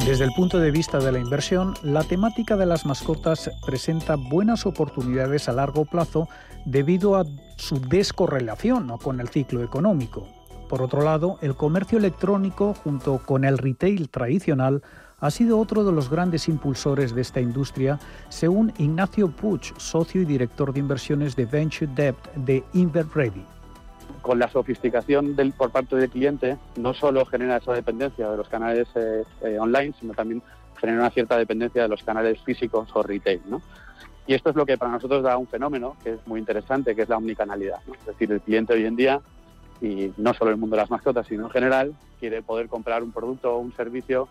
Desde 0.05 0.24
el 0.24 0.32
punto 0.38 0.59
de 0.59 0.72
vista 0.72 0.99
de 0.99 1.11
la 1.11 1.20
inversión, 1.20 1.74
la 1.84 2.03
temática 2.03 2.55
de 2.55 2.65
las 2.65 2.86
mascotas 2.86 3.51
presenta 3.65 4.15
buenas 4.15 4.65
oportunidades 4.65 5.49
a 5.49 5.51
largo 5.51 5.84
plazo 5.84 6.30
debido 6.63 7.18
a 7.18 7.26
su 7.57 7.82
descorrelación 7.82 8.88
con 8.99 9.20
el 9.20 9.28
ciclo 9.28 9.63
económico. 9.65 10.36
Por 10.70 10.82
otro 10.82 11.01
lado, 11.01 11.38
el 11.41 11.55
comercio 11.55 11.97
electrónico, 11.97 12.74
junto 12.74 13.20
con 13.20 13.45
el 13.45 13.57
retail 13.57 14.09
tradicional, 14.09 14.82
ha 15.20 15.32
sido 15.32 15.59
otro 15.59 15.84
de 15.84 15.91
los 15.91 16.09
grandes 16.09 16.47
impulsores 16.47 17.15
de 17.15 17.22
esta 17.22 17.39
industria, 17.39 17.99
según 18.30 18.74
Ignacio 18.78 19.30
Puig, 19.30 19.74
socio 19.78 20.22
y 20.22 20.26
director 20.26 20.74
de 20.74 20.80
inversiones 20.80 21.36
de 21.36 21.45
Venture 21.45 21.91
Debt 21.95 22.18
de 22.36 22.63
InverReady 22.74 23.45
con 24.28 24.39
la 24.39 24.49
sofisticación 24.49 25.38
del, 25.38 25.53
por 25.53 25.72
parte 25.72 25.95
del 25.95 26.09
cliente, 26.09 26.57
no 26.76 26.93
solo 26.93 27.26
genera 27.26 27.57
esa 27.57 27.72
dependencia 27.72 28.30
de 28.30 28.36
los 28.36 28.49
canales 28.49 28.86
eh, 28.95 29.24
eh, 29.41 29.57
online, 29.57 29.93
sino 29.97 30.13
también 30.13 30.41
genera 30.76 30.99
una 30.99 31.09
cierta 31.11 31.38
dependencia 31.38 31.84
de 31.84 31.88
los 31.88 32.03
canales 32.03 32.41
físicos 32.41 32.89
o 32.93 33.03
retail. 33.03 33.41
¿no? 33.47 33.61
Y 34.26 34.34
esto 34.34 34.49
es 34.49 34.57
lo 34.57 34.65
que 34.65 34.78
para 34.78 34.91
nosotros 34.91 35.24
da 35.24 35.38
un 35.38 35.47
fenómeno 35.47 35.95
que 36.03 36.15
es 36.15 36.28
muy 36.28 36.41
interesante, 36.41 36.93
que 36.93 37.03
es 37.03 37.09
la 37.09 37.15
omnicanalidad. 37.15 37.80
Es 38.01 38.05
decir, 38.05 38.30
el 38.30 38.41
cliente 38.41 38.74
hoy 38.74 38.86
en 38.86 38.97
día, 38.97 39.22
y 39.82 40.11
no 40.17 40.34
solo 40.34 40.51
el 40.51 40.57
mundo 40.57 40.75
de 40.75 40.82
las 40.82 40.91
mascotas, 40.91 41.28
sino 41.28 41.45
en 41.45 41.49
general, 41.49 41.95
quiere 42.19 42.41
poder 42.41 42.67
comprar 42.67 43.03
un 43.03 43.11
producto 43.11 43.55
o 43.55 43.59
un 43.59 43.75
servicio 43.75 44.28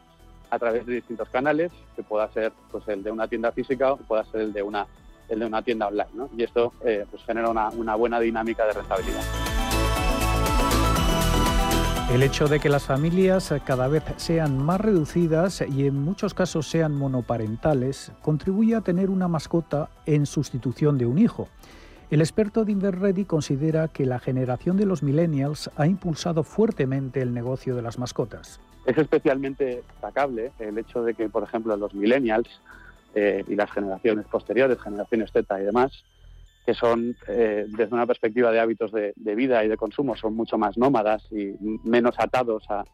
a 0.50 0.58
través 0.58 0.86
de 0.86 0.94
distintos 0.94 1.28
canales, 1.28 1.72
que 1.94 2.02
pueda 2.02 2.28
ser 2.32 2.52
pues, 2.70 2.86
el 2.88 3.02
de 3.02 3.10
una 3.10 3.28
tienda 3.28 3.52
física 3.52 3.92
o 3.92 3.96
pueda 3.96 4.24
ser 4.24 4.42
el 4.42 4.52
de 4.52 4.62
una, 4.62 4.86
el 5.28 5.40
de 5.40 5.46
una 5.46 5.62
tienda 5.62 5.88
online. 5.88 6.28
Y 6.36 6.42
esto 6.42 6.72
eh, 6.84 7.04
pues, 7.10 7.22
genera 7.24 7.48
una, 7.48 7.70
una 7.70 7.94
buena 7.94 8.20
dinámica 8.20 8.64
de 8.66 8.72
rentabilidad. 8.72 9.22
El 12.12 12.22
hecho 12.22 12.46
de 12.46 12.60
que 12.60 12.68
las 12.68 12.84
familias 12.84 13.52
cada 13.64 13.88
vez 13.88 14.04
sean 14.16 14.64
más 14.64 14.80
reducidas 14.80 15.64
y 15.68 15.88
en 15.88 16.00
muchos 16.00 16.34
casos 16.34 16.68
sean 16.68 16.94
monoparentales 16.94 18.12
contribuye 18.22 18.76
a 18.76 18.80
tener 18.80 19.10
una 19.10 19.26
mascota 19.26 19.90
en 20.06 20.24
sustitución 20.24 20.98
de 20.98 21.06
un 21.06 21.18
hijo. 21.18 21.48
El 22.08 22.20
experto 22.20 22.64
de 22.64 22.70
Inverready 22.70 23.24
considera 23.24 23.88
que 23.88 24.06
la 24.06 24.20
generación 24.20 24.76
de 24.76 24.86
los 24.86 25.02
millennials 25.02 25.68
ha 25.76 25.88
impulsado 25.88 26.44
fuertemente 26.44 27.20
el 27.20 27.34
negocio 27.34 27.74
de 27.74 27.82
las 27.82 27.98
mascotas. 27.98 28.60
Es 28.84 28.96
especialmente 28.96 29.82
destacable 29.88 30.52
el 30.60 30.78
hecho 30.78 31.02
de 31.02 31.14
que, 31.14 31.28
por 31.28 31.42
ejemplo, 31.42 31.76
los 31.76 31.94
millennials 31.94 32.48
eh, 33.16 33.44
y 33.48 33.56
las 33.56 33.72
generaciones 33.72 34.24
posteriores, 34.26 34.80
generaciones 34.80 35.32
Z 35.32 35.60
y 35.60 35.64
demás, 35.64 36.04
que 36.64 36.74
son, 36.74 37.16
eh, 37.26 37.66
desde 37.68 37.92
una 37.92 38.06
perspectiva 38.06 38.52
de 38.52 38.60
hábitos 38.60 38.92
de, 38.92 39.34
vida 39.34 39.64
y 39.64 39.68
de 39.68 39.76
consumo, 39.76 40.14
son 40.14 40.36
mucho 40.36 40.56
más 40.58 40.78
nómadas 40.78 41.24
y 41.32 41.56
menos 41.82 42.14
atados 42.18 42.62
a, 42.70 42.84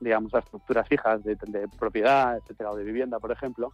digamos, 0.00 0.34
a 0.34 0.40
estructuras 0.40 0.88
fijas 0.88 1.22
de, 1.22 1.36
propiedad, 1.78 2.36
etcétera, 2.38 2.72
o 2.72 2.76
de 2.76 2.82
vivienda, 2.82 3.20
por 3.20 3.30
ejemplo, 3.30 3.72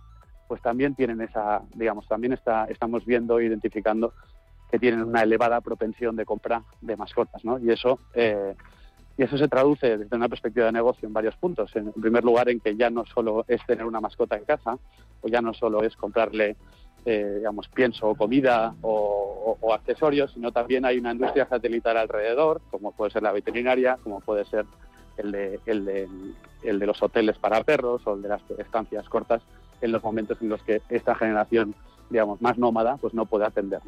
pues 0.49 0.61
también 0.61 0.95
tienen 0.95 1.23
esa, 1.23 1.63
digamos, 1.75 2.07
también 2.07 2.35
está, 2.35 2.67
estamos 2.67 3.07
viendo 3.07 3.41
identificando 3.41 4.13
que 4.73 4.79
tienen 4.79 5.05
una 5.05 5.23
elevada 5.23 5.61
propensión 5.61 6.17
de 6.17 6.25
compra 6.25 6.65
de 6.81 6.97
mascotas, 6.97 7.45
¿no? 7.45 7.59
Y 7.59 7.71
eso, 7.71 8.01
eh, 8.15 8.55
y 9.17 9.23
eso 9.23 9.37
se 9.37 9.47
traduce 9.47 9.99
desde 9.99 10.17
una 10.17 10.29
perspectiva 10.29 10.67
de 10.67 10.73
negocio 10.73 11.07
en 11.07 11.13
varios 11.13 11.37
puntos. 11.37 11.71
En 11.77 11.93
primer 11.93 12.25
lugar, 12.25 12.49
en 12.49 12.59
que 12.59 12.75
ya 12.75 12.89
no 12.89 13.05
solo 13.05 13.45
es 13.47 13.65
tener 13.67 13.85
una 13.85 14.01
mascota 14.01 14.37
en 14.37 14.45
casa, 14.45 14.79
o 15.21 15.29
ya 15.29 15.43
no 15.43 15.53
solo 15.53 15.85
es 15.85 15.95
comprarle 15.95 16.57
eh, 17.05 17.35
digamos, 17.39 17.69
pienso, 17.69 18.15
comida 18.15 18.77
o, 18.81 19.59
accesorios, 19.75 20.33
sino 20.33 20.53
también 20.53 20.85
hay 20.85 20.99
una 20.99 21.13
industria 21.13 21.49
satelital 21.49 21.97
alrededor, 21.97 22.61
como 22.71 22.93
puede 22.93 23.11
ser 23.11 23.23
la 23.23 23.33
veterinaria, 23.33 23.99
como 24.03 24.21
puede 24.21 24.45
ser 24.45 24.67
el 25.17 25.33
de, 25.33 26.87
los 26.87 27.03
hoteles 27.03 27.39
para 27.39 27.65
perros 27.65 28.07
o 28.07 28.15
el 28.15 28.23
de 28.23 28.29
las 28.29 28.43
estancias 28.59 29.09
cortas, 29.09 29.43
en 29.81 29.91
los 29.91 30.03
momentos 30.03 30.39
en 30.41 30.51
los 30.51 30.63
que 30.63 30.81
esta 30.91 31.15
generación, 31.15 31.75
digamos, 32.11 32.41
más 32.41 32.57
nómada, 32.59 32.99
pues 32.99 33.15
no 33.15 33.27
puede 33.27 33.47
atender. 33.47 33.81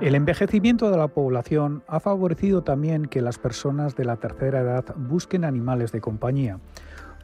El 0.00 0.14
envejecimiento 0.14 0.90
de 0.90 0.96
la 0.96 1.08
población 1.08 1.84
ha 1.86 2.00
favorecido 2.00 2.62
también 2.62 3.04
que 3.04 3.20
las 3.20 3.38
personas 3.38 3.96
de 3.96 4.06
la 4.06 4.16
tercera 4.16 4.60
edad 4.60 4.94
busquen 4.96 5.44
animales 5.44 5.92
de 5.92 6.00
compañía. 6.00 6.58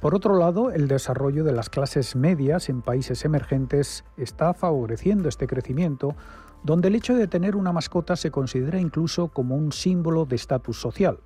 Por 0.03 0.15
otro 0.15 0.37
lado, 0.37 0.71
el 0.71 0.87
desarrollo 0.87 1.43
de 1.43 1.53
las 1.53 1.71
clases 1.71 2.17
medias 2.17 2.69
en 2.69 2.83
países 2.83 3.25
emergentes 3.25 4.05
está 4.19 4.53
favoreciendo 4.53 5.27
este 5.27 5.47
crecimiento, 5.47 6.17
donde 6.65 6.89
el 6.89 6.97
hecho 6.97 7.15
de 7.15 7.27
tener 7.27 7.57
una 7.57 7.73
mascota 7.73 8.15
se 8.15 8.31
considera 8.31 8.79
incluso 8.79 9.29
como 9.29 9.57
un 9.57 9.73
símbolo 9.73 10.27
de 10.27 10.37
estatus 10.37 10.79
social. 10.79 11.21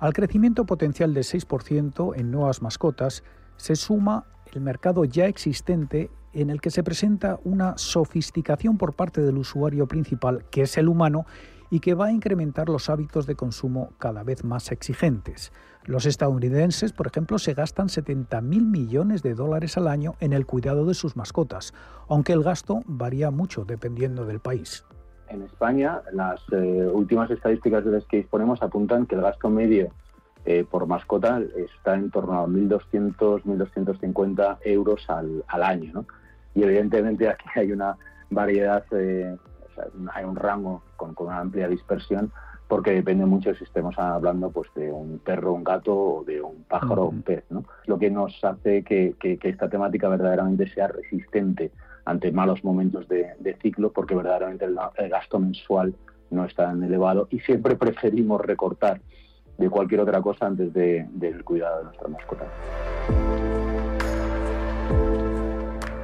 Al 0.00 0.14
crecimiento 0.14 0.66
potencial 0.66 1.14
de 1.14 1.20
6% 1.20 2.18
en 2.18 2.32
nuevas 2.32 2.60
mascotas 2.60 3.22
se 3.56 3.76
suma 3.76 4.24
el 4.52 4.62
mercado 4.62 5.04
ya 5.04 5.26
existente 5.26 6.10
en 6.42 6.50
el 6.50 6.60
que 6.60 6.70
se 6.70 6.82
presenta 6.82 7.38
una 7.44 7.78
sofisticación 7.78 8.76
por 8.76 8.94
parte 8.94 9.22
del 9.22 9.38
usuario 9.38 9.86
principal, 9.86 10.44
que 10.50 10.62
es 10.62 10.76
el 10.76 10.88
humano, 10.88 11.24
y 11.70 11.80
que 11.80 11.94
va 11.94 12.06
a 12.06 12.12
incrementar 12.12 12.68
los 12.68 12.90
hábitos 12.90 13.26
de 13.26 13.34
consumo 13.34 13.90
cada 13.98 14.22
vez 14.22 14.44
más 14.44 14.70
exigentes. 14.70 15.52
Los 15.84 16.04
estadounidenses, 16.04 16.92
por 16.92 17.06
ejemplo, 17.06 17.38
se 17.38 17.54
gastan 17.54 17.88
70.000 17.88 18.42
millones 18.42 19.22
de 19.22 19.34
dólares 19.34 19.76
al 19.76 19.88
año 19.88 20.14
en 20.20 20.32
el 20.32 20.46
cuidado 20.46 20.84
de 20.84 20.94
sus 20.94 21.16
mascotas, 21.16 21.74
aunque 22.08 22.32
el 22.32 22.42
gasto 22.42 22.82
varía 22.86 23.30
mucho 23.30 23.64
dependiendo 23.64 24.24
del 24.26 24.40
país. 24.40 24.84
En 25.28 25.42
España, 25.42 26.02
las 26.12 26.40
eh, 26.52 26.88
últimas 26.92 27.30
estadísticas 27.30 27.84
de 27.84 27.92
las 27.92 28.04
que 28.04 28.18
disponemos 28.18 28.62
apuntan 28.62 29.06
que 29.06 29.16
el 29.16 29.22
gasto 29.22 29.48
medio 29.48 29.90
eh, 30.44 30.64
por 30.68 30.86
mascota 30.86 31.40
está 31.56 31.94
en 31.94 32.10
torno 32.10 32.34
a 32.34 32.46
1.200, 32.46 33.42
1.250 33.42 34.58
euros 34.64 35.08
al, 35.08 35.44
al 35.48 35.62
año. 35.62 35.92
¿no? 35.94 36.06
Y 36.56 36.62
evidentemente 36.62 37.28
aquí 37.28 37.44
hay 37.54 37.70
una 37.70 37.96
variedad, 38.30 38.82
eh, 38.92 39.36
hay 40.14 40.24
un 40.24 40.36
rango 40.36 40.82
con, 40.96 41.14
una 41.18 41.38
amplia 41.38 41.68
dispersión 41.68 42.32
porque 42.66 42.92
depende 42.92 43.26
mucho 43.26 43.54
si 43.54 43.62
estemos 43.62 43.96
hablando 43.98 44.50
pues 44.50 44.68
de 44.74 44.90
un 44.90 45.20
perro, 45.20 45.52
un 45.52 45.62
gato 45.62 45.94
o 45.94 46.24
de 46.24 46.40
un 46.40 46.64
pájaro 46.64 47.04
o 47.04 47.08
un 47.10 47.22
pez. 47.22 47.44
¿no? 47.50 47.64
Lo 47.84 47.98
que 47.98 48.10
nos 48.10 48.42
hace 48.42 48.82
que, 48.82 49.14
esta 49.20 49.68
temática 49.68 50.08
verdaderamente 50.08 50.66
sea 50.68 50.88
resistente 50.88 51.70
ante 52.06 52.32
malos 52.32 52.64
momentos 52.64 53.06
de, 53.06 53.56
ciclo 53.60 53.92
porque 53.92 54.14
verdaderamente 54.14 54.64
el, 54.64 54.78
gasto 55.10 55.38
mensual 55.38 55.94
no 56.30 56.46
es 56.46 56.54
tan 56.54 56.82
elevado 56.82 57.28
y 57.30 57.38
siempre 57.40 57.76
preferimos 57.76 58.40
recortar 58.40 59.00
de 59.58 59.70
cualquier 59.70 60.00
otra 60.00 60.22
cosa 60.22 60.46
antes 60.46 60.72
del 60.72 61.44
cuidado 61.44 61.78
de 61.78 61.84
nuestra 61.84 62.08
mascota. 62.08 62.46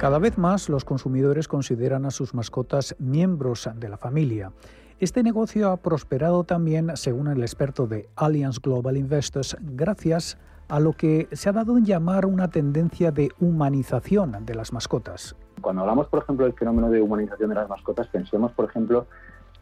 Cada 0.03 0.19
vez 0.19 0.37
más 0.37 0.67
los 0.67 0.83
consumidores 0.83 1.47
consideran 1.47 2.05
a 2.05 2.11
sus 2.11 2.33
mascotas 2.33 2.93
miembros 2.99 3.69
de 3.73 3.87
la 3.87 3.95
familia. 3.95 4.51
Este 4.99 5.23
negocio 5.23 5.71
ha 5.71 5.77
prosperado 5.77 6.43
también, 6.43 6.97
según 6.97 7.29
el 7.29 7.41
experto 7.41 7.87
de 7.87 8.09
Allianz 8.17 8.59
Global 8.59 8.97
Investors, 8.97 9.55
gracias 9.61 10.37
a 10.67 10.81
lo 10.81 10.91
que 10.91 11.29
se 11.31 11.47
ha 11.47 11.53
dado 11.53 11.77
en 11.77 11.85
llamar 11.85 12.25
una 12.25 12.49
tendencia 12.49 13.11
de 13.11 13.29
humanización 13.39 14.45
de 14.45 14.55
las 14.55 14.73
mascotas. 14.73 15.37
Cuando 15.61 15.83
hablamos, 15.83 16.09
por 16.09 16.21
ejemplo, 16.21 16.43
del 16.47 16.53
fenómeno 16.53 16.89
de 16.89 17.01
humanización 17.01 17.47
de 17.47 17.55
las 17.55 17.69
mascotas, 17.69 18.05
pensemos, 18.07 18.51
por 18.51 18.65
ejemplo, 18.65 19.07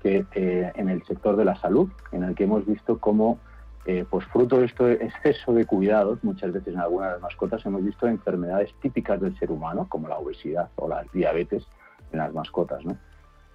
que 0.02 0.26
eh, 0.34 0.72
en 0.74 0.90
el 0.90 1.04
sector 1.04 1.36
de 1.36 1.46
la 1.46 1.56
salud, 1.58 1.88
en 2.12 2.24
el 2.24 2.34
que 2.34 2.46
hemos 2.46 2.66
visto 2.66 2.98
cómo 2.98 3.38
eh, 3.86 4.06
pues 4.10 4.26
fruto 4.28 4.60
de 4.60 4.66
este 4.66 5.06
exceso 5.06 5.54
de 5.54 5.66
cuidados, 5.66 6.24
muchas 6.24 6.52
veces 6.52 6.74
en 6.74 6.80
algunas 6.80 7.10
de 7.10 7.14
las 7.14 7.22
mascotas 7.22 7.66
hemos 7.66 7.84
visto 7.84 8.08
enfermedades 8.08 8.74
típicas 8.82 9.20
del 9.20 9.38
ser 9.40 9.52
humano, 9.52 9.88
como 9.90 10.08
la 10.08 10.18
obesidad 10.18 10.70
o 10.76 10.88
la 10.88 11.04
diabetes 11.12 11.66
en 12.12 12.20
las 12.20 12.34
mascotas. 12.34 12.86
¿no? 12.86 12.96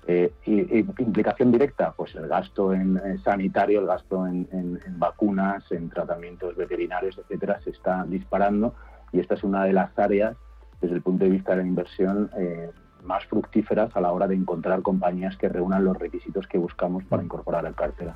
Eh, 0.09 0.33
y, 0.45 0.79
implicación 1.03 1.51
directa, 1.51 1.93
pues 1.97 2.15
el 2.15 2.29
gasto 2.29 2.73
en, 2.73 3.21
sanitario, 3.23 3.81
el 3.81 3.87
gasto 3.87 4.27
en, 4.27 4.81
vacunas, 4.99 5.65
en 5.71 5.91
tratamientos 5.91 6.57
veterinarios, 6.57 7.19
etcétera, 7.19 7.61
se 7.63 7.71
está 7.71 8.05
disparando 8.05 8.75
y 9.13 9.21
esta 9.21 9.35
es 9.35 9.45
una 9.45 9.65
de 9.65 9.73
las 9.73 9.99
áreas, 9.99 10.37
desde 10.81 10.95
el 10.95 11.03
punto 11.03 11.25
de 11.25 11.31
vista 11.31 11.53
de 11.53 11.63
la 11.63 11.69
inversión, 11.69 12.31
eh, 12.37 12.71
más 13.03 13.25
fructíferas 13.27 13.95
a 13.97 14.01
la 14.01 14.13
hora 14.13 14.27
de 14.27 14.35
encontrar 14.35 14.83
compañías 14.83 15.37
que 15.37 15.49
reúnan 15.49 15.85
los 15.85 15.97
requisitos 15.97 16.47
que 16.47 16.59
buscamos 16.59 17.05
para 17.05 17.23
incorporar 17.23 17.67
al 17.67 17.75
cartera. 17.75 18.15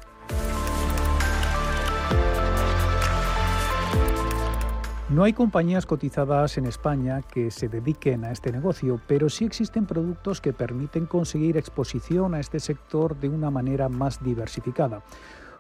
No 5.11 5.25
hay 5.25 5.33
compañías 5.33 5.87
cotizadas 5.87 6.57
en 6.57 6.67
España 6.67 7.21
que 7.23 7.51
se 7.51 7.69
dediquen 7.69 8.25
a 8.25 8.31
este 8.31 8.53
negocio, 8.53 9.01
pero 9.09 9.29
sí 9.29 9.45
existen 9.45 9.85
productos 9.85 10.41
que 10.41 10.53
permiten 10.53 11.07
conseguir 11.07 11.57
exposición 11.57 12.33
a 12.33 12.39
este 12.39 12.61
sector 12.61 13.19
de 13.19 13.29
una 13.29 13.51
manera 13.51 13.89
más 13.89 14.23
diversificada. 14.23 15.03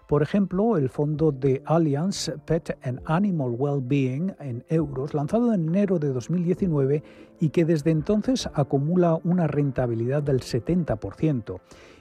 Por 0.06 0.22
ejemplo, 0.22 0.76
el 0.76 0.88
fondo 0.88 1.32
de 1.32 1.62
Allianz 1.66 2.30
Pet 2.44 2.78
and 2.84 3.00
Animal 3.06 3.56
Wellbeing 3.58 4.36
en 4.38 4.64
euros, 4.68 5.14
lanzado 5.14 5.52
en 5.52 5.68
enero 5.68 5.98
de 5.98 6.12
2019 6.12 7.02
y 7.40 7.48
que 7.48 7.64
desde 7.64 7.90
entonces 7.90 8.48
acumula 8.54 9.18
una 9.24 9.48
rentabilidad 9.48 10.22
del 10.22 10.42
70%. 10.42 11.60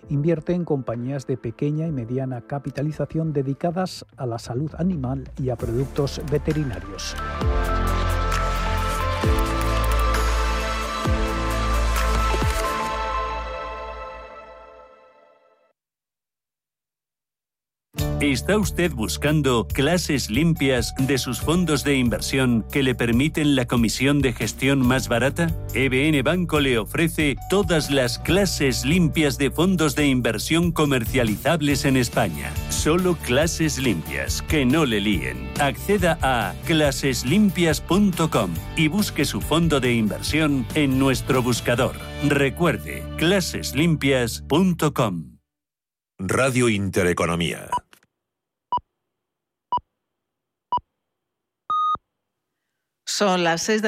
Invierte 0.10 0.54
en 0.54 0.66
compañías 0.66 1.28
de 1.28 1.38
pequeña 1.38 1.86
y 1.86 1.92
mediana 1.92 2.42
capitalización 2.42 3.32
dedicadas 3.32 4.06
a 4.18 4.26
la 4.26 4.40
salud 4.40 4.72
animal 4.78 5.30
y 5.38 5.50
a 5.50 5.56
productos 5.56 6.20
veterinarios. 6.32 7.16
¿Está 18.22 18.58
usted 18.58 18.92
buscando 18.92 19.66
clases 19.66 20.30
limpias 20.30 20.94
de 20.98 21.18
sus 21.18 21.40
fondos 21.40 21.86
de 21.86 21.96
inversión 21.96 22.66
que 22.70 22.84
le 22.84 22.94
permiten 22.94 23.56
la 23.56 23.66
comisión 23.66 24.20
de 24.20 24.34
gestión 24.34 24.86
más 24.86 25.08
barata? 25.08 25.48
EBN 25.74 26.22
Banco 26.22 26.60
le 26.60 26.80
ofrece 26.80 27.38
todas 27.50 27.90
las 27.90 28.20
clases 28.20 28.84
limpias 28.84 29.38
de 29.38 29.52
fondos 29.52 29.96
de 29.96 30.08
inversión 30.08 30.74
comercializables 30.74 31.86
en 31.86 31.96
España. 31.96 32.52
Solo 32.68 33.16
clases 33.16 33.78
limpias, 33.78 34.42
que 34.42 34.66
no 34.66 34.86
le 34.86 35.00
líen. 35.00 35.50
Acceda 35.62 36.20
a 36.22 36.54
claseslimpias.com 36.66 38.54
y 38.76 38.90
busque 38.90 39.24
su 39.24 39.40
fondo 39.40 39.80
de 39.80 39.94
inversión 39.94 40.66
en 40.76 41.00
nuestro 41.00 41.42
buscador. 41.42 41.96
Recuerde, 42.28 43.02
claseslimpias.com. 43.16 45.38
Radio 46.18 46.68
Intereconomía. 46.68 47.70
Son 53.10 53.44
las 53.44 53.64
6 53.64 53.82
de 53.82 53.88